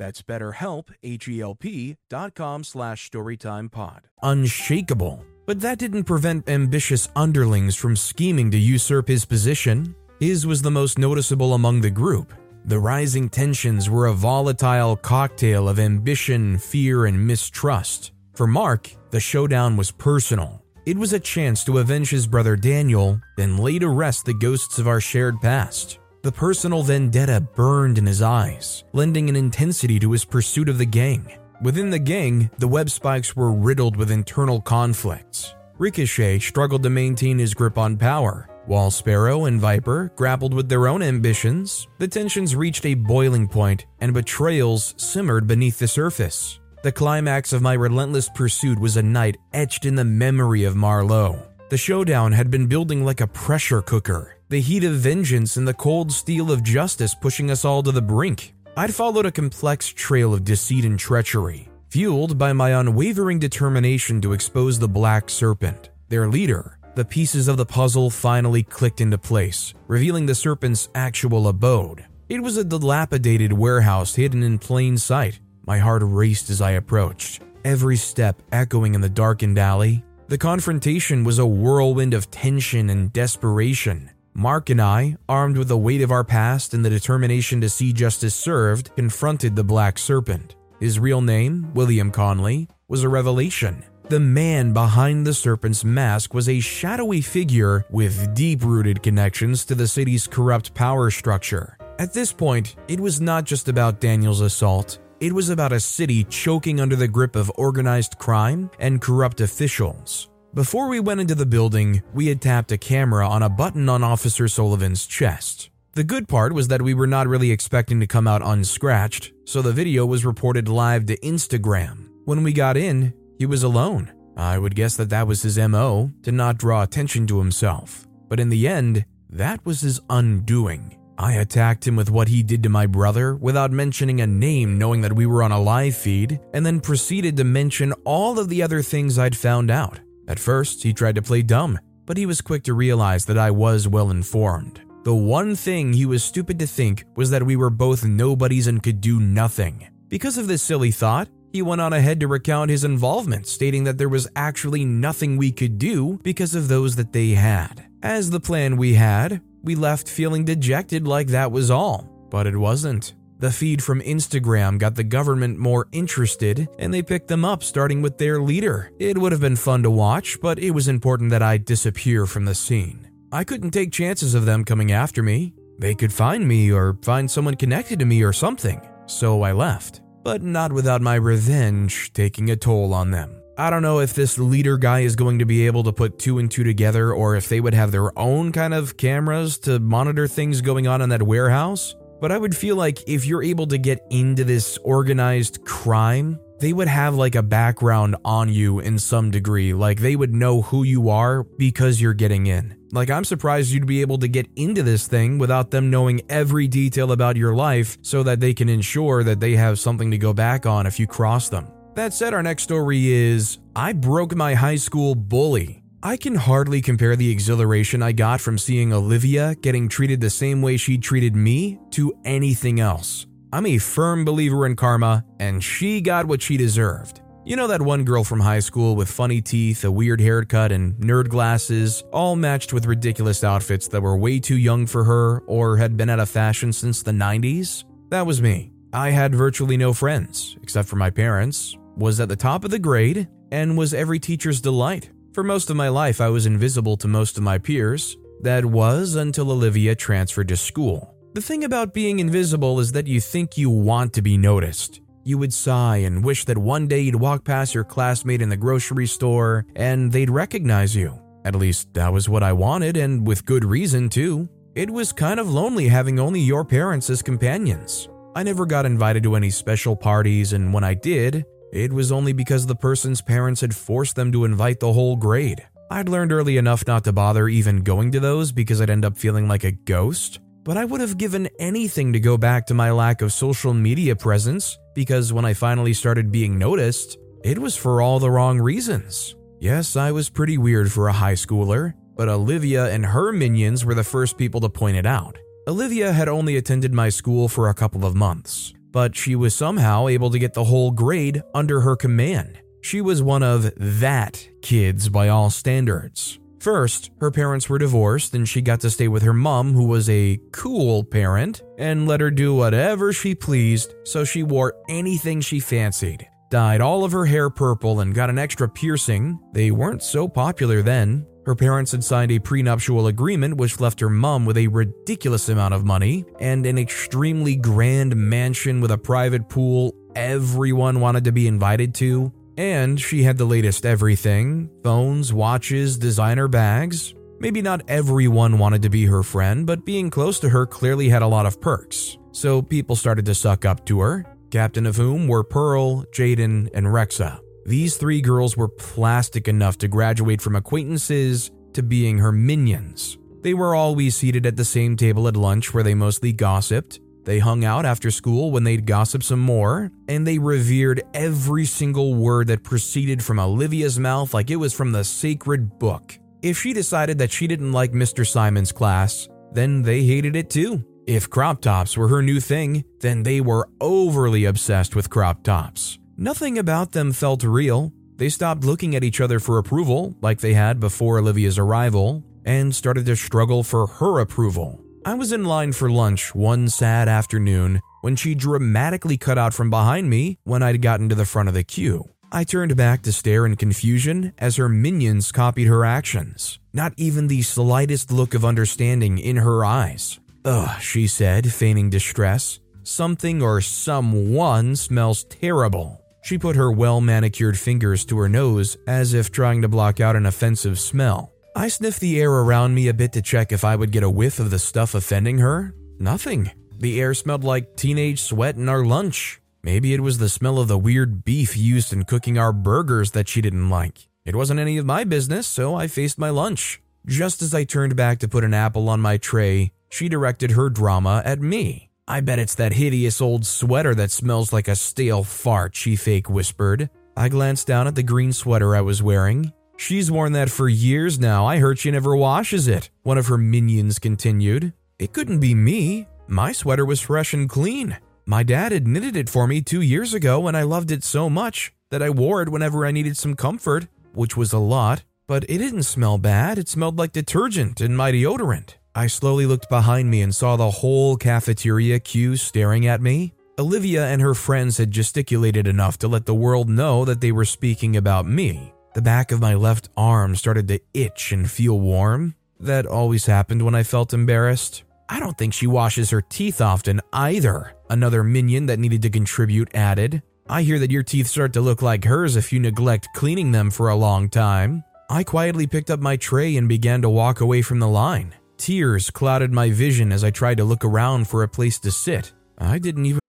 That's 0.00 0.22
betterhelp, 0.22 0.88
H-E-L-P 1.02 1.98
dot 2.08 2.34
com 2.34 2.64
slash 2.64 3.10
storytimepod. 3.10 4.04
Unshakable. 4.22 5.22
But 5.44 5.60
that 5.60 5.78
didn't 5.78 6.04
prevent 6.04 6.48
ambitious 6.48 7.10
underlings 7.14 7.76
from 7.76 7.96
scheming 7.96 8.50
to 8.52 8.56
usurp 8.56 9.08
his 9.08 9.26
position. 9.26 9.94
His 10.18 10.46
was 10.46 10.62
the 10.62 10.70
most 10.70 10.98
noticeable 10.98 11.52
among 11.52 11.82
the 11.82 11.90
group. 11.90 12.32
The 12.64 12.78
rising 12.78 13.28
tensions 13.28 13.90
were 13.90 14.06
a 14.06 14.14
volatile 14.14 14.96
cocktail 14.96 15.68
of 15.68 15.78
ambition, 15.78 16.56
fear, 16.56 17.04
and 17.04 17.26
mistrust. 17.26 18.12
For 18.32 18.46
Mark, 18.46 18.90
the 19.10 19.20
showdown 19.20 19.76
was 19.76 19.90
personal. 19.90 20.64
It 20.86 20.96
was 20.96 21.12
a 21.12 21.20
chance 21.20 21.62
to 21.64 21.76
avenge 21.76 22.08
his 22.08 22.26
brother 22.26 22.56
Daniel, 22.56 23.20
then 23.36 23.58
lay 23.58 23.78
to 23.78 23.90
rest 23.90 24.24
the 24.24 24.32
ghosts 24.32 24.78
of 24.78 24.88
our 24.88 25.02
shared 25.02 25.38
past. 25.42 25.99
The 26.22 26.32
personal 26.32 26.82
vendetta 26.82 27.40
burned 27.40 27.96
in 27.96 28.04
his 28.04 28.20
eyes, 28.20 28.84
lending 28.92 29.30
an 29.30 29.36
intensity 29.36 29.98
to 30.00 30.12
his 30.12 30.26
pursuit 30.26 30.68
of 30.68 30.76
the 30.76 30.84
gang. 30.84 31.26
Within 31.62 31.88
the 31.88 31.98
gang, 31.98 32.50
the 32.58 32.68
web 32.68 32.90
spikes 32.90 33.34
were 33.34 33.50
riddled 33.50 33.96
with 33.96 34.10
internal 34.10 34.60
conflicts. 34.60 35.54
Ricochet 35.78 36.40
struggled 36.40 36.82
to 36.82 36.90
maintain 36.90 37.38
his 37.38 37.54
grip 37.54 37.78
on 37.78 37.96
power, 37.96 38.50
while 38.66 38.90
Sparrow 38.90 39.46
and 39.46 39.58
Viper 39.58 40.12
grappled 40.14 40.52
with 40.52 40.68
their 40.68 40.88
own 40.88 41.02
ambitions. 41.02 41.88
The 41.98 42.08
tensions 42.08 42.54
reached 42.54 42.84
a 42.84 42.92
boiling 42.92 43.48
point, 43.48 43.86
and 44.02 44.12
betrayals 44.12 44.92
simmered 44.98 45.46
beneath 45.46 45.78
the 45.78 45.88
surface. 45.88 46.60
The 46.82 46.92
climax 46.92 47.54
of 47.54 47.62
my 47.62 47.72
relentless 47.72 48.28
pursuit 48.28 48.78
was 48.78 48.98
a 48.98 49.02
night 49.02 49.38
etched 49.54 49.86
in 49.86 49.94
the 49.94 50.04
memory 50.04 50.64
of 50.64 50.76
Marlowe. 50.76 51.46
The 51.70 51.78
showdown 51.78 52.32
had 52.32 52.50
been 52.50 52.66
building 52.66 53.06
like 53.06 53.22
a 53.22 53.26
pressure 53.26 53.80
cooker, 53.80 54.36
the 54.50 54.60
heat 54.60 54.82
of 54.82 54.94
vengeance 54.94 55.56
and 55.56 55.66
the 55.66 55.72
cold 55.72 56.10
steel 56.10 56.50
of 56.50 56.64
justice 56.64 57.14
pushing 57.14 57.52
us 57.52 57.64
all 57.64 57.84
to 57.84 57.92
the 57.92 58.02
brink. 58.02 58.52
I'd 58.76 58.92
followed 58.92 59.24
a 59.24 59.30
complex 59.30 59.86
trail 59.86 60.34
of 60.34 60.42
deceit 60.42 60.84
and 60.84 60.98
treachery, 60.98 61.68
fueled 61.88 62.36
by 62.36 62.52
my 62.52 62.70
unwavering 62.80 63.38
determination 63.38 64.20
to 64.22 64.32
expose 64.32 64.76
the 64.76 64.88
Black 64.88 65.30
Serpent, 65.30 65.90
their 66.08 66.26
leader. 66.26 66.78
The 66.96 67.04
pieces 67.04 67.46
of 67.46 67.58
the 67.58 67.64
puzzle 67.64 68.10
finally 68.10 68.64
clicked 68.64 69.00
into 69.00 69.18
place, 69.18 69.72
revealing 69.86 70.26
the 70.26 70.34
serpent's 70.34 70.88
actual 70.96 71.46
abode. 71.46 72.04
It 72.28 72.42
was 72.42 72.56
a 72.56 72.64
dilapidated 72.64 73.52
warehouse 73.52 74.16
hidden 74.16 74.42
in 74.42 74.58
plain 74.58 74.98
sight. 74.98 75.38
My 75.64 75.78
heart 75.78 76.02
raced 76.04 76.50
as 76.50 76.60
I 76.60 76.72
approached, 76.72 77.40
every 77.64 77.96
step 77.96 78.42
echoing 78.50 78.96
in 78.96 79.00
the 79.00 79.08
darkened 79.08 79.60
alley. 79.60 80.02
The 80.26 80.38
confrontation 80.38 81.22
was 81.22 81.38
a 81.38 81.46
whirlwind 81.46 82.14
of 82.14 82.32
tension 82.32 82.90
and 82.90 83.12
desperation. 83.12 84.10
Mark 84.40 84.70
and 84.70 84.80
I, 84.80 85.18
armed 85.28 85.58
with 85.58 85.68
the 85.68 85.76
weight 85.76 86.00
of 86.00 86.10
our 86.10 86.24
past 86.24 86.72
and 86.72 86.82
the 86.82 86.88
determination 86.88 87.60
to 87.60 87.68
see 87.68 87.92
justice 87.92 88.34
served, 88.34 88.90
confronted 88.96 89.54
the 89.54 89.62
Black 89.62 89.98
Serpent. 89.98 90.56
His 90.80 90.98
real 90.98 91.20
name, 91.20 91.70
William 91.74 92.10
Conley, 92.10 92.66
was 92.88 93.02
a 93.02 93.08
revelation. 93.10 93.84
The 94.08 94.18
man 94.18 94.72
behind 94.72 95.26
the 95.26 95.34
serpent's 95.34 95.84
mask 95.84 96.32
was 96.32 96.48
a 96.48 96.58
shadowy 96.58 97.20
figure 97.20 97.84
with 97.90 98.32
deep 98.32 98.64
rooted 98.64 99.02
connections 99.02 99.66
to 99.66 99.74
the 99.74 99.86
city's 99.86 100.26
corrupt 100.26 100.72
power 100.72 101.10
structure. 101.10 101.76
At 101.98 102.14
this 102.14 102.32
point, 102.32 102.76
it 102.88 102.98
was 102.98 103.20
not 103.20 103.44
just 103.44 103.68
about 103.68 104.00
Daniel's 104.00 104.40
assault, 104.40 105.00
it 105.20 105.34
was 105.34 105.50
about 105.50 105.72
a 105.72 105.80
city 105.80 106.24
choking 106.24 106.80
under 106.80 106.96
the 106.96 107.06
grip 107.06 107.36
of 107.36 107.52
organized 107.56 108.16
crime 108.16 108.70
and 108.78 109.02
corrupt 109.02 109.42
officials. 109.42 110.30
Before 110.52 110.88
we 110.88 110.98
went 110.98 111.20
into 111.20 111.36
the 111.36 111.46
building, 111.46 112.02
we 112.12 112.26
had 112.26 112.42
tapped 112.42 112.72
a 112.72 112.78
camera 112.78 113.28
on 113.28 113.44
a 113.44 113.48
button 113.48 113.88
on 113.88 114.02
Officer 114.02 114.48
Sullivan's 114.48 115.06
chest. 115.06 115.70
The 115.92 116.02
good 116.02 116.26
part 116.26 116.52
was 116.52 116.66
that 116.68 116.82
we 116.82 116.92
were 116.92 117.06
not 117.06 117.28
really 117.28 117.52
expecting 117.52 118.00
to 118.00 118.08
come 118.08 118.26
out 118.26 118.42
unscratched, 118.44 119.32
so 119.44 119.62
the 119.62 119.72
video 119.72 120.04
was 120.04 120.24
reported 120.24 120.68
live 120.68 121.06
to 121.06 121.16
Instagram. 121.18 122.08
When 122.24 122.42
we 122.42 122.52
got 122.52 122.76
in, 122.76 123.14
he 123.38 123.46
was 123.46 123.62
alone. 123.62 124.12
I 124.36 124.58
would 124.58 124.74
guess 124.74 124.96
that 124.96 125.10
that 125.10 125.28
was 125.28 125.42
his 125.42 125.56
MO, 125.56 126.10
to 126.24 126.32
not 126.32 126.58
draw 126.58 126.82
attention 126.82 127.28
to 127.28 127.38
himself. 127.38 128.08
But 128.28 128.40
in 128.40 128.48
the 128.48 128.66
end, 128.66 129.04
that 129.28 129.64
was 129.64 129.82
his 129.82 130.00
undoing. 130.10 130.98
I 131.16 131.34
attacked 131.34 131.86
him 131.86 131.94
with 131.94 132.10
what 132.10 132.26
he 132.26 132.42
did 132.42 132.64
to 132.64 132.68
my 132.68 132.86
brother 132.86 133.36
without 133.36 133.70
mentioning 133.70 134.20
a 134.20 134.26
name, 134.26 134.78
knowing 134.78 135.00
that 135.02 135.12
we 135.12 135.26
were 135.26 135.44
on 135.44 135.52
a 135.52 135.62
live 135.62 135.94
feed, 135.94 136.40
and 136.54 136.66
then 136.66 136.80
proceeded 136.80 137.36
to 137.36 137.44
mention 137.44 137.92
all 138.04 138.40
of 138.40 138.48
the 138.48 138.64
other 138.64 138.82
things 138.82 139.16
I'd 139.16 139.36
found 139.36 139.70
out. 139.70 140.00
At 140.30 140.38
first, 140.38 140.84
he 140.84 140.92
tried 140.92 141.16
to 141.16 141.22
play 141.22 141.42
dumb, 141.42 141.76
but 142.06 142.16
he 142.16 142.24
was 142.24 142.40
quick 142.40 142.62
to 142.62 142.72
realize 142.72 143.24
that 143.24 143.36
I 143.36 143.50
was 143.50 143.88
well 143.88 144.12
informed. 144.12 144.80
The 145.02 145.12
one 145.12 145.56
thing 145.56 145.92
he 145.92 146.06
was 146.06 146.22
stupid 146.22 146.56
to 146.60 146.68
think 146.68 147.02
was 147.16 147.30
that 147.30 147.42
we 147.42 147.56
were 147.56 147.68
both 147.68 148.04
nobodies 148.04 148.68
and 148.68 148.80
could 148.80 149.00
do 149.00 149.18
nothing. 149.18 149.88
Because 150.06 150.38
of 150.38 150.46
this 150.46 150.62
silly 150.62 150.92
thought, 150.92 151.28
he 151.52 151.62
went 151.62 151.80
on 151.80 151.92
ahead 151.92 152.20
to 152.20 152.28
recount 152.28 152.70
his 152.70 152.84
involvement, 152.84 153.48
stating 153.48 153.82
that 153.82 153.98
there 153.98 154.08
was 154.08 154.28
actually 154.36 154.84
nothing 154.84 155.36
we 155.36 155.50
could 155.50 155.78
do 155.78 156.20
because 156.22 156.54
of 156.54 156.68
those 156.68 156.94
that 156.94 157.12
they 157.12 157.30
had. 157.30 157.88
As 158.00 158.30
the 158.30 158.38
plan 158.38 158.76
we 158.76 158.94
had, 158.94 159.42
we 159.64 159.74
left 159.74 160.08
feeling 160.08 160.44
dejected 160.44 161.08
like 161.08 161.26
that 161.28 161.50
was 161.50 161.72
all, 161.72 162.02
but 162.30 162.46
it 162.46 162.56
wasn't. 162.56 163.14
The 163.40 163.50
feed 163.50 163.82
from 163.82 164.02
Instagram 164.02 164.78
got 164.78 164.96
the 164.96 165.02
government 165.02 165.58
more 165.58 165.88
interested, 165.92 166.68
and 166.78 166.92
they 166.92 167.00
picked 167.00 167.28
them 167.28 167.42
up, 167.42 167.62
starting 167.62 168.02
with 168.02 168.18
their 168.18 168.38
leader. 168.38 168.92
It 168.98 169.16
would 169.16 169.32
have 169.32 169.40
been 169.40 169.56
fun 169.56 169.82
to 169.84 169.90
watch, 169.90 170.38
but 170.42 170.58
it 170.58 170.72
was 170.72 170.88
important 170.88 171.30
that 171.30 171.42
I 171.42 171.56
disappear 171.56 172.26
from 172.26 172.44
the 172.44 172.54
scene. 172.54 173.08
I 173.32 173.44
couldn't 173.44 173.70
take 173.70 173.92
chances 173.92 174.34
of 174.34 174.44
them 174.44 174.62
coming 174.62 174.92
after 174.92 175.22
me. 175.22 175.54
They 175.78 175.94
could 175.94 176.12
find 176.12 176.46
me 176.46 176.70
or 176.70 176.98
find 177.00 177.30
someone 177.30 177.54
connected 177.54 177.98
to 178.00 178.04
me 178.04 178.22
or 178.22 178.34
something, 178.34 178.78
so 179.06 179.40
I 179.40 179.52
left. 179.52 180.02
But 180.22 180.42
not 180.42 180.70
without 180.70 181.00
my 181.00 181.14
revenge 181.14 182.12
taking 182.12 182.50
a 182.50 182.56
toll 182.56 182.92
on 182.92 183.10
them. 183.10 183.40
I 183.56 183.70
don't 183.70 183.82
know 183.82 184.00
if 184.00 184.12
this 184.12 184.38
leader 184.38 184.76
guy 184.76 185.00
is 185.00 185.16
going 185.16 185.38
to 185.38 185.46
be 185.46 185.64
able 185.64 185.84
to 185.84 185.92
put 185.92 186.18
two 186.18 186.38
and 186.38 186.50
two 186.50 186.64
together 186.64 187.14
or 187.14 187.36
if 187.36 187.48
they 187.48 187.60
would 187.60 187.74
have 187.74 187.90
their 187.90 188.18
own 188.18 188.52
kind 188.52 188.74
of 188.74 188.98
cameras 188.98 189.58
to 189.60 189.78
monitor 189.78 190.28
things 190.28 190.60
going 190.60 190.86
on 190.86 191.00
in 191.00 191.08
that 191.08 191.22
warehouse. 191.22 191.94
But 192.20 192.32
I 192.32 192.38
would 192.38 192.56
feel 192.56 192.76
like 192.76 193.08
if 193.08 193.24
you're 193.24 193.42
able 193.42 193.66
to 193.68 193.78
get 193.78 194.00
into 194.10 194.44
this 194.44 194.78
organized 194.84 195.64
crime, 195.64 196.38
they 196.60 196.72
would 196.72 196.88
have 196.88 197.14
like 197.14 197.34
a 197.34 197.42
background 197.42 198.16
on 198.24 198.50
you 198.50 198.80
in 198.80 198.98
some 198.98 199.30
degree. 199.30 199.72
Like 199.72 200.00
they 200.00 200.16
would 200.16 200.34
know 200.34 200.62
who 200.62 200.82
you 200.82 201.08
are 201.08 201.42
because 201.42 202.00
you're 202.00 202.14
getting 202.14 202.46
in. 202.46 202.76
Like, 202.92 203.08
I'm 203.08 203.24
surprised 203.24 203.70
you'd 203.70 203.86
be 203.86 204.00
able 204.00 204.18
to 204.18 204.28
get 204.28 204.48
into 204.56 204.82
this 204.82 205.06
thing 205.06 205.38
without 205.38 205.70
them 205.70 205.90
knowing 205.90 206.22
every 206.28 206.66
detail 206.66 207.12
about 207.12 207.36
your 207.36 207.54
life 207.54 207.96
so 208.02 208.24
that 208.24 208.40
they 208.40 208.52
can 208.52 208.68
ensure 208.68 209.22
that 209.22 209.38
they 209.38 209.54
have 209.54 209.78
something 209.78 210.10
to 210.10 210.18
go 210.18 210.32
back 210.32 210.66
on 210.66 210.86
if 210.86 210.98
you 210.98 211.06
cross 211.06 211.48
them. 211.48 211.68
That 211.94 212.12
said, 212.12 212.34
our 212.34 212.42
next 212.42 212.64
story 212.64 213.12
is 213.12 213.58
I 213.76 213.92
broke 213.92 214.34
my 214.34 214.54
high 214.54 214.76
school 214.76 215.14
bully. 215.14 215.79
I 216.02 216.16
can 216.16 216.34
hardly 216.34 216.80
compare 216.80 217.14
the 217.14 217.30
exhilaration 217.30 218.02
I 218.02 218.12
got 218.12 218.40
from 218.40 218.56
seeing 218.56 218.90
Olivia 218.90 219.54
getting 219.56 219.86
treated 219.86 220.18
the 220.18 220.30
same 220.30 220.62
way 220.62 220.78
she 220.78 220.96
treated 220.96 221.36
me 221.36 221.78
to 221.90 222.14
anything 222.24 222.80
else. 222.80 223.26
I'm 223.52 223.66
a 223.66 223.76
firm 223.76 224.24
believer 224.24 224.64
in 224.64 224.76
karma, 224.76 225.26
and 225.40 225.62
she 225.62 226.00
got 226.00 226.24
what 226.24 226.40
she 226.40 226.56
deserved. 226.56 227.20
You 227.44 227.54
know 227.54 227.66
that 227.66 227.82
one 227.82 228.04
girl 228.04 228.24
from 228.24 228.40
high 228.40 228.60
school 228.60 228.96
with 228.96 229.10
funny 229.10 229.42
teeth, 229.42 229.84
a 229.84 229.90
weird 229.90 230.22
haircut, 230.22 230.72
and 230.72 230.94
nerd 230.94 231.28
glasses, 231.28 232.02
all 232.12 232.34
matched 232.34 232.72
with 232.72 232.86
ridiculous 232.86 233.44
outfits 233.44 233.86
that 233.88 234.00
were 234.00 234.16
way 234.16 234.40
too 234.40 234.56
young 234.56 234.86
for 234.86 235.04
her 235.04 235.40
or 235.40 235.76
had 235.76 235.98
been 235.98 236.08
out 236.08 236.20
of 236.20 236.30
fashion 236.30 236.72
since 236.72 237.02
the 237.02 237.12
90s? 237.12 237.84
That 238.08 238.24
was 238.24 238.40
me. 238.40 238.72
I 238.94 239.10
had 239.10 239.34
virtually 239.34 239.76
no 239.76 239.92
friends, 239.92 240.56
except 240.62 240.88
for 240.88 240.96
my 240.96 241.10
parents, 241.10 241.76
was 241.96 242.20
at 242.20 242.30
the 242.30 242.36
top 242.36 242.64
of 242.64 242.70
the 242.70 242.78
grade, 242.78 243.28
and 243.52 243.76
was 243.76 243.92
every 243.92 244.18
teacher's 244.18 244.62
delight. 244.62 245.10
For 245.32 245.44
most 245.44 245.70
of 245.70 245.76
my 245.76 245.88
life, 245.88 246.20
I 246.20 246.28
was 246.28 246.46
invisible 246.46 246.96
to 246.96 247.06
most 247.06 247.36
of 247.36 247.44
my 247.44 247.56
peers. 247.56 248.16
That 248.42 248.64
was 248.64 249.14
until 249.14 249.52
Olivia 249.52 249.94
transferred 249.94 250.48
to 250.48 250.56
school. 250.56 251.14
The 251.34 251.40
thing 251.40 251.62
about 251.62 251.94
being 251.94 252.18
invisible 252.18 252.80
is 252.80 252.90
that 252.92 253.06
you 253.06 253.20
think 253.20 253.56
you 253.56 253.70
want 253.70 254.12
to 254.14 254.22
be 254.22 254.36
noticed. 254.36 255.00
You 255.22 255.38
would 255.38 255.52
sigh 255.52 255.98
and 255.98 256.24
wish 256.24 256.46
that 256.46 256.58
one 256.58 256.88
day 256.88 257.02
you'd 257.02 257.14
walk 257.14 257.44
past 257.44 257.74
your 257.74 257.84
classmate 257.84 258.42
in 258.42 258.48
the 258.48 258.56
grocery 258.56 259.06
store 259.06 259.66
and 259.76 260.10
they'd 260.10 260.30
recognize 260.30 260.96
you. 260.96 261.16
At 261.44 261.54
least 261.54 261.94
that 261.94 262.12
was 262.12 262.28
what 262.28 262.42
I 262.42 262.52
wanted, 262.52 262.96
and 262.96 263.24
with 263.24 263.46
good 263.46 263.64
reason, 263.64 264.08
too. 264.08 264.48
It 264.74 264.90
was 264.90 265.12
kind 265.12 265.38
of 265.38 265.48
lonely 265.48 265.86
having 265.86 266.18
only 266.18 266.40
your 266.40 266.64
parents 266.64 267.08
as 267.08 267.22
companions. 267.22 268.08
I 268.34 268.42
never 268.42 268.66
got 268.66 268.84
invited 268.84 269.22
to 269.22 269.36
any 269.36 269.50
special 269.50 269.94
parties, 269.94 270.54
and 270.54 270.72
when 270.72 270.84
I 270.84 270.94
did, 270.94 271.44
it 271.72 271.92
was 271.92 272.10
only 272.10 272.32
because 272.32 272.66
the 272.66 272.74
person's 272.74 273.22
parents 273.22 273.60
had 273.60 273.74
forced 273.74 274.16
them 274.16 274.32
to 274.32 274.44
invite 274.44 274.80
the 274.80 274.92
whole 274.92 275.16
grade. 275.16 275.66
I'd 275.90 276.08
learned 276.08 276.32
early 276.32 276.56
enough 276.56 276.86
not 276.86 277.04
to 277.04 277.12
bother 277.12 277.48
even 277.48 277.82
going 277.82 278.12
to 278.12 278.20
those 278.20 278.52
because 278.52 278.80
I'd 278.80 278.90
end 278.90 279.04
up 279.04 279.16
feeling 279.16 279.48
like 279.48 279.64
a 279.64 279.72
ghost, 279.72 280.38
but 280.62 280.76
I 280.76 280.84
would 280.84 281.00
have 281.00 281.18
given 281.18 281.48
anything 281.58 282.12
to 282.12 282.20
go 282.20 282.36
back 282.36 282.66
to 282.66 282.74
my 282.74 282.90
lack 282.90 283.22
of 283.22 283.32
social 283.32 283.74
media 283.74 284.14
presence 284.14 284.78
because 284.94 285.32
when 285.32 285.44
I 285.44 285.54
finally 285.54 285.92
started 285.92 286.30
being 286.30 286.58
noticed, 286.58 287.18
it 287.42 287.58
was 287.58 287.76
for 287.76 288.02
all 288.02 288.18
the 288.18 288.30
wrong 288.30 288.60
reasons. 288.60 289.34
Yes, 289.60 289.96
I 289.96 290.12
was 290.12 290.30
pretty 290.30 290.58
weird 290.58 290.92
for 290.92 291.08
a 291.08 291.12
high 291.12 291.34
schooler, 291.34 291.94
but 292.16 292.28
Olivia 292.28 292.90
and 292.90 293.04
her 293.04 293.32
minions 293.32 293.84
were 293.84 293.94
the 293.94 294.04
first 294.04 294.38
people 294.38 294.60
to 294.60 294.68
point 294.68 294.96
it 294.96 295.06
out. 295.06 295.38
Olivia 295.66 296.12
had 296.12 296.28
only 296.28 296.56
attended 296.56 296.94
my 296.94 297.08
school 297.08 297.48
for 297.48 297.68
a 297.68 297.74
couple 297.74 298.04
of 298.04 298.14
months, 298.14 298.74
but 298.92 299.16
she 299.16 299.36
was 299.36 299.54
somehow 299.54 300.08
able 300.08 300.30
to 300.30 300.38
get 300.38 300.54
the 300.54 300.64
whole 300.64 300.90
grade 300.90 301.42
under 301.54 301.80
her 301.80 301.96
command. 301.96 302.58
She 302.82 303.00
was 303.00 303.22
one 303.22 303.42
of 303.42 303.70
that 303.76 304.48
kids 304.62 305.08
by 305.08 305.28
all 305.28 305.50
standards. 305.50 306.38
First, 306.60 307.10
her 307.20 307.30
parents 307.30 307.68
were 307.68 307.78
divorced 307.78 308.34
and 308.34 308.46
she 308.48 308.60
got 308.60 308.80
to 308.80 308.90
stay 308.90 309.08
with 309.08 309.22
her 309.22 309.32
mom, 309.32 309.72
who 309.72 309.84
was 309.84 310.08
a 310.10 310.38
cool 310.52 311.04
parent, 311.04 311.62
and 311.78 312.06
let 312.06 312.20
her 312.20 312.30
do 312.30 312.54
whatever 312.54 313.12
she 313.12 313.34
pleased, 313.34 313.94
so 314.04 314.24
she 314.24 314.42
wore 314.42 314.74
anything 314.88 315.40
she 315.40 315.58
fancied. 315.58 316.26
Dyed 316.50 316.80
all 316.80 317.04
of 317.04 317.12
her 317.12 317.24
hair 317.24 317.48
purple 317.48 318.00
and 318.00 318.14
got 318.14 318.28
an 318.28 318.38
extra 318.38 318.68
piercing. 318.68 319.38
They 319.52 319.70
weren't 319.70 320.02
so 320.02 320.28
popular 320.28 320.82
then. 320.82 321.26
Her 321.46 321.54
parents 321.54 321.92
had 321.92 322.04
signed 322.04 322.32
a 322.32 322.38
prenuptial 322.38 323.06
agreement 323.06 323.56
which 323.56 323.80
left 323.80 324.00
her 324.00 324.10
mom 324.10 324.44
with 324.44 324.56
a 324.56 324.68
ridiculous 324.68 325.48
amount 325.48 325.74
of 325.74 325.84
money 325.84 326.24
and 326.38 326.66
an 326.66 326.78
extremely 326.78 327.56
grand 327.56 328.14
mansion 328.14 328.80
with 328.80 328.90
a 328.90 328.98
private 328.98 329.48
pool 329.48 329.94
everyone 330.14 331.00
wanted 331.00 331.24
to 331.24 331.32
be 331.32 331.46
invited 331.46 331.94
to. 331.96 332.32
And 332.56 333.00
she 333.00 333.22
had 333.22 333.38
the 333.38 333.46
latest 333.46 333.86
everything 333.86 334.70
phones, 334.82 335.32
watches, 335.32 335.96
designer 335.96 336.46
bags. 336.46 337.14
Maybe 337.38 337.62
not 337.62 337.82
everyone 337.88 338.58
wanted 338.58 338.82
to 338.82 338.90
be 338.90 339.06
her 339.06 339.22
friend, 339.22 339.66
but 339.66 339.86
being 339.86 340.10
close 340.10 340.38
to 340.40 340.50
her 340.50 340.66
clearly 340.66 341.08
had 341.08 341.22
a 341.22 341.26
lot 341.26 341.46
of 341.46 341.58
perks. 341.58 342.18
So 342.32 342.60
people 342.60 342.96
started 342.96 343.24
to 343.26 343.34
suck 343.34 343.64
up 343.64 343.86
to 343.86 344.00
her, 344.00 344.26
captain 344.50 344.84
of 344.84 344.96
whom 344.96 345.26
were 345.26 345.42
Pearl, 345.42 346.04
Jaden, 346.12 346.68
and 346.74 346.86
Rexa. 346.86 347.40
These 347.66 347.96
three 347.96 348.20
girls 348.20 348.56
were 348.56 348.68
plastic 348.68 349.48
enough 349.48 349.78
to 349.78 349.88
graduate 349.88 350.40
from 350.40 350.56
acquaintances 350.56 351.50
to 351.74 351.82
being 351.82 352.18
her 352.18 352.32
minions. 352.32 353.18
They 353.42 353.54
were 353.54 353.74
always 353.74 354.16
seated 354.16 354.46
at 354.46 354.56
the 354.56 354.64
same 354.64 354.96
table 354.96 355.28
at 355.28 355.36
lunch 355.36 355.72
where 355.72 355.82
they 355.82 355.94
mostly 355.94 356.32
gossiped. 356.32 357.00
They 357.24 357.38
hung 357.38 357.64
out 357.64 357.84
after 357.84 358.10
school 358.10 358.50
when 358.50 358.64
they'd 358.64 358.86
gossip 358.86 359.22
some 359.22 359.40
more, 359.40 359.92
and 360.08 360.26
they 360.26 360.38
revered 360.38 361.02
every 361.14 361.64
single 361.64 362.14
word 362.14 362.48
that 362.48 362.64
proceeded 362.64 363.22
from 363.22 363.38
Olivia's 363.38 363.98
mouth 363.98 364.34
like 364.34 364.50
it 364.50 364.56
was 364.56 364.74
from 364.74 364.92
the 364.92 365.04
sacred 365.04 365.78
book. 365.78 366.18
If 366.42 366.58
she 366.58 366.72
decided 366.72 367.18
that 367.18 367.30
she 367.30 367.46
didn't 367.46 367.72
like 367.72 367.92
Mr. 367.92 368.26
Simon's 368.26 368.72
class, 368.72 369.28
then 369.52 369.82
they 369.82 370.02
hated 370.02 370.34
it 370.34 370.48
too. 370.48 370.84
If 371.06 371.28
crop 371.28 371.60
tops 371.60 371.96
were 371.96 372.08
her 372.08 372.22
new 372.22 372.40
thing, 372.40 372.84
then 373.00 373.22
they 373.22 373.40
were 373.40 373.68
overly 373.80 374.46
obsessed 374.46 374.96
with 374.96 375.10
crop 375.10 375.42
tops. 375.42 375.98
Nothing 376.22 376.58
about 376.58 376.92
them 376.92 377.12
felt 377.12 377.42
real. 377.44 377.94
They 378.16 378.28
stopped 378.28 378.62
looking 378.62 378.94
at 378.94 379.02
each 379.02 379.22
other 379.22 379.40
for 379.40 379.56
approval, 379.56 380.14
like 380.20 380.38
they 380.38 380.52
had 380.52 380.78
before 380.78 381.18
Olivia's 381.18 381.56
arrival, 381.56 382.22
and 382.44 382.74
started 382.74 383.06
to 383.06 383.16
struggle 383.16 383.62
for 383.62 383.86
her 383.86 384.18
approval. 384.20 384.84
I 385.06 385.14
was 385.14 385.32
in 385.32 385.46
line 385.46 385.72
for 385.72 385.90
lunch 385.90 386.34
one 386.34 386.68
sad 386.68 387.08
afternoon 387.08 387.80
when 388.02 388.16
she 388.16 388.34
dramatically 388.34 389.16
cut 389.16 389.38
out 389.38 389.54
from 389.54 389.70
behind 389.70 390.10
me 390.10 390.36
when 390.44 390.62
I'd 390.62 390.82
gotten 390.82 391.08
to 391.08 391.14
the 391.14 391.24
front 391.24 391.48
of 391.48 391.54
the 391.54 391.64
queue. 391.64 392.10
I 392.30 392.44
turned 392.44 392.76
back 392.76 393.00
to 393.04 393.12
stare 393.12 393.46
in 393.46 393.56
confusion 393.56 394.34
as 394.36 394.56
her 394.56 394.68
minions 394.68 395.32
copied 395.32 395.68
her 395.68 395.86
actions, 395.86 396.58
not 396.74 396.92
even 396.98 397.28
the 397.28 397.40
slightest 397.40 398.12
look 398.12 398.34
of 398.34 398.44
understanding 398.44 399.16
in 399.16 399.36
her 399.36 399.64
eyes. 399.64 400.20
Ugh, 400.44 400.82
she 400.82 401.06
said, 401.06 401.50
feigning 401.50 401.88
distress. 401.88 402.60
Something 402.82 403.40
or 403.40 403.62
someone 403.62 404.76
smells 404.76 405.24
terrible. 405.24 405.99
She 406.22 406.38
put 406.38 406.56
her 406.56 406.70
well 406.70 407.00
manicured 407.00 407.58
fingers 407.58 408.04
to 408.06 408.18
her 408.18 408.28
nose 408.28 408.76
as 408.86 409.14
if 409.14 409.30
trying 409.30 409.62
to 409.62 409.68
block 409.68 410.00
out 410.00 410.16
an 410.16 410.26
offensive 410.26 410.78
smell. 410.78 411.32
I 411.56 411.68
sniffed 411.68 412.00
the 412.00 412.20
air 412.20 412.30
around 412.30 412.74
me 412.74 412.88
a 412.88 412.94
bit 412.94 413.12
to 413.12 413.22
check 413.22 413.52
if 413.52 413.64
I 413.64 413.76
would 413.76 413.90
get 413.90 414.02
a 414.02 414.10
whiff 414.10 414.38
of 414.38 414.50
the 414.50 414.58
stuff 414.58 414.94
offending 414.94 415.38
her. 415.38 415.74
Nothing. 415.98 416.50
The 416.78 417.00
air 417.00 417.12
smelled 417.14 417.44
like 417.44 417.76
teenage 417.76 418.20
sweat 418.20 418.56
and 418.56 418.70
our 418.70 418.84
lunch. 418.84 419.40
Maybe 419.62 419.92
it 419.92 420.00
was 420.00 420.18
the 420.18 420.28
smell 420.28 420.58
of 420.58 420.68
the 420.68 420.78
weird 420.78 421.24
beef 421.24 421.56
used 421.56 421.92
in 421.92 422.04
cooking 422.04 422.38
our 422.38 422.52
burgers 422.52 423.10
that 423.10 423.28
she 423.28 423.42
didn't 423.42 423.68
like. 423.68 424.08
It 424.24 424.36
wasn't 424.36 424.60
any 424.60 424.78
of 424.78 424.86
my 424.86 425.04
business, 425.04 425.46
so 425.46 425.74
I 425.74 425.86
faced 425.86 426.18
my 426.18 426.30
lunch. 426.30 426.80
Just 427.06 427.42
as 427.42 427.54
I 427.54 427.64
turned 427.64 427.96
back 427.96 428.18
to 428.20 428.28
put 428.28 428.44
an 428.44 428.54
apple 428.54 428.88
on 428.88 429.00
my 429.00 429.16
tray, 429.16 429.72
she 429.90 430.08
directed 430.08 430.52
her 430.52 430.70
drama 430.70 431.22
at 431.24 431.40
me. 431.40 431.89
I 432.10 432.20
bet 432.20 432.40
it's 432.40 432.56
that 432.56 432.72
hideous 432.72 433.20
old 433.20 433.46
sweater 433.46 433.94
that 433.94 434.10
smells 434.10 434.52
like 434.52 434.66
a 434.66 434.74
stale 434.74 435.22
fart, 435.22 435.76
she 435.76 435.94
fake 435.94 436.28
whispered. 436.28 436.90
I 437.16 437.28
glanced 437.28 437.68
down 437.68 437.86
at 437.86 437.94
the 437.94 438.02
green 438.02 438.32
sweater 438.32 438.74
I 438.74 438.80
was 438.80 439.00
wearing. 439.00 439.52
She's 439.76 440.10
worn 440.10 440.32
that 440.32 440.50
for 440.50 440.68
years 440.68 441.20
now. 441.20 441.46
I 441.46 441.58
heard 441.58 441.78
she 441.78 441.92
never 441.92 442.16
washes 442.16 442.66
it, 442.66 442.90
one 443.04 443.16
of 443.16 443.28
her 443.28 443.38
minions 443.38 444.00
continued. 444.00 444.72
It 444.98 445.12
couldn't 445.12 445.38
be 445.38 445.54
me. 445.54 446.08
My 446.26 446.50
sweater 446.50 446.84
was 446.84 447.00
fresh 447.00 447.32
and 447.32 447.48
clean. 447.48 447.96
My 448.26 448.42
dad 448.42 448.72
had 448.72 448.88
knitted 448.88 449.14
it 449.14 449.30
for 449.30 449.46
me 449.46 449.60
two 449.60 449.80
years 449.80 450.12
ago, 450.12 450.48
and 450.48 450.56
I 450.56 450.62
loved 450.62 450.90
it 450.90 451.04
so 451.04 451.30
much 451.30 451.72
that 451.92 452.02
I 452.02 452.10
wore 452.10 452.42
it 452.42 452.48
whenever 452.48 452.84
I 452.84 452.90
needed 452.90 453.16
some 453.16 453.36
comfort, 453.36 453.86
which 454.14 454.36
was 454.36 454.52
a 454.52 454.58
lot. 454.58 455.04
But 455.28 455.44
it 455.44 455.58
didn't 455.58 455.84
smell 455.84 456.18
bad, 456.18 456.58
it 456.58 456.68
smelled 456.68 456.98
like 456.98 457.12
detergent 457.12 457.80
and 457.80 457.96
my 457.96 458.10
deodorant. 458.10 458.78
I 458.94 459.06
slowly 459.06 459.46
looked 459.46 459.68
behind 459.68 460.10
me 460.10 460.20
and 460.22 460.34
saw 460.34 460.56
the 460.56 460.70
whole 460.70 461.16
cafeteria 461.16 462.00
queue 462.00 462.36
staring 462.36 462.86
at 462.86 463.00
me. 463.00 463.34
Olivia 463.58 464.06
and 464.06 464.20
her 464.20 464.34
friends 464.34 464.78
had 464.78 464.90
gesticulated 464.90 465.68
enough 465.68 465.98
to 465.98 466.08
let 466.08 466.26
the 466.26 466.34
world 466.34 466.68
know 466.68 467.04
that 467.04 467.20
they 467.20 467.30
were 467.30 467.44
speaking 467.44 467.96
about 467.96 468.26
me. 468.26 468.72
The 468.94 469.02
back 469.02 469.30
of 469.30 469.40
my 469.40 469.54
left 469.54 469.90
arm 469.96 470.34
started 470.34 470.66
to 470.68 470.80
itch 470.92 471.30
and 471.30 471.48
feel 471.48 471.78
warm. 471.78 472.34
That 472.58 472.84
always 472.84 473.26
happened 473.26 473.64
when 473.64 473.76
I 473.76 473.84
felt 473.84 474.12
embarrassed. 474.12 474.82
I 475.08 475.20
don't 475.20 475.38
think 475.38 475.54
she 475.54 475.68
washes 475.68 476.10
her 476.10 476.20
teeth 476.20 476.60
often 476.60 477.00
either, 477.12 477.74
another 477.90 478.24
minion 478.24 478.66
that 478.66 478.80
needed 478.80 479.02
to 479.02 479.10
contribute 479.10 479.70
added. 479.72 480.22
I 480.48 480.62
hear 480.62 480.80
that 480.80 480.90
your 480.90 481.04
teeth 481.04 481.28
start 481.28 481.52
to 481.52 481.60
look 481.60 481.80
like 481.80 482.04
hers 482.04 482.34
if 482.34 482.52
you 482.52 482.58
neglect 482.58 483.08
cleaning 483.14 483.52
them 483.52 483.70
for 483.70 483.88
a 483.88 483.96
long 483.96 484.28
time. 484.28 484.82
I 485.08 485.22
quietly 485.22 485.68
picked 485.68 485.90
up 485.90 486.00
my 486.00 486.16
tray 486.16 486.56
and 486.56 486.68
began 486.68 487.02
to 487.02 487.10
walk 487.10 487.40
away 487.40 487.62
from 487.62 487.78
the 487.78 487.88
line. 487.88 488.34
Tears 488.60 489.08
clouded 489.08 489.54
my 489.54 489.70
vision 489.70 490.12
as 490.12 490.22
I 490.22 490.30
tried 490.30 490.58
to 490.58 490.64
look 490.64 490.84
around 490.84 491.26
for 491.28 491.42
a 491.42 491.48
place 491.48 491.78
to 491.78 491.90
sit. 491.90 492.34
I 492.58 492.78
didn't 492.78 493.06
even. 493.06 493.20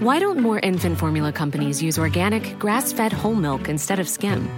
Why 0.00 0.18
don't 0.18 0.40
more 0.40 0.58
infant 0.58 0.98
formula 0.98 1.32
companies 1.32 1.80
use 1.80 1.96
organic, 1.96 2.58
grass 2.58 2.92
fed 2.92 3.12
whole 3.12 3.36
milk 3.36 3.68
instead 3.68 4.00
of 4.00 4.08
skim? 4.08 4.50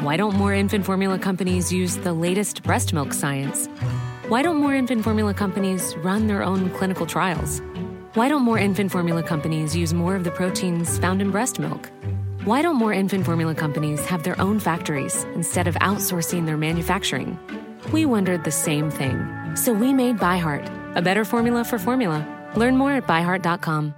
Why 0.00 0.16
don't 0.16 0.34
more 0.34 0.52
infant 0.52 0.84
formula 0.84 1.16
companies 1.16 1.72
use 1.72 1.96
the 1.96 2.12
latest 2.12 2.64
breast 2.64 2.92
milk 2.92 3.12
science? 3.12 3.68
Why 4.26 4.42
don't 4.42 4.56
more 4.56 4.74
infant 4.74 5.04
formula 5.04 5.32
companies 5.32 5.94
run 5.98 6.26
their 6.26 6.42
own 6.42 6.70
clinical 6.70 7.06
trials? 7.06 7.62
Why 8.14 8.28
don't 8.28 8.42
more 8.42 8.58
infant 8.58 8.90
formula 8.90 9.22
companies 9.22 9.76
use 9.76 9.94
more 9.94 10.16
of 10.16 10.24
the 10.24 10.32
proteins 10.32 10.98
found 10.98 11.22
in 11.22 11.30
breast 11.30 11.60
milk? 11.60 11.88
Why 12.44 12.60
don't 12.60 12.76
more 12.76 12.92
infant 12.92 13.24
formula 13.24 13.54
companies 13.54 14.04
have 14.04 14.22
their 14.22 14.38
own 14.38 14.60
factories 14.60 15.24
instead 15.34 15.66
of 15.66 15.76
outsourcing 15.76 16.44
their 16.44 16.58
manufacturing? 16.58 17.38
We 17.90 18.04
wondered 18.04 18.44
the 18.44 18.50
same 18.50 18.90
thing. 18.90 19.16
So 19.56 19.72
we 19.72 19.94
made 19.94 20.18
ByHeart, 20.18 20.94
a 20.94 21.00
better 21.00 21.24
formula 21.24 21.64
for 21.64 21.78
formula. 21.78 22.20
Learn 22.54 22.76
more 22.76 22.92
at 22.92 23.06
byheart.com. 23.06 23.94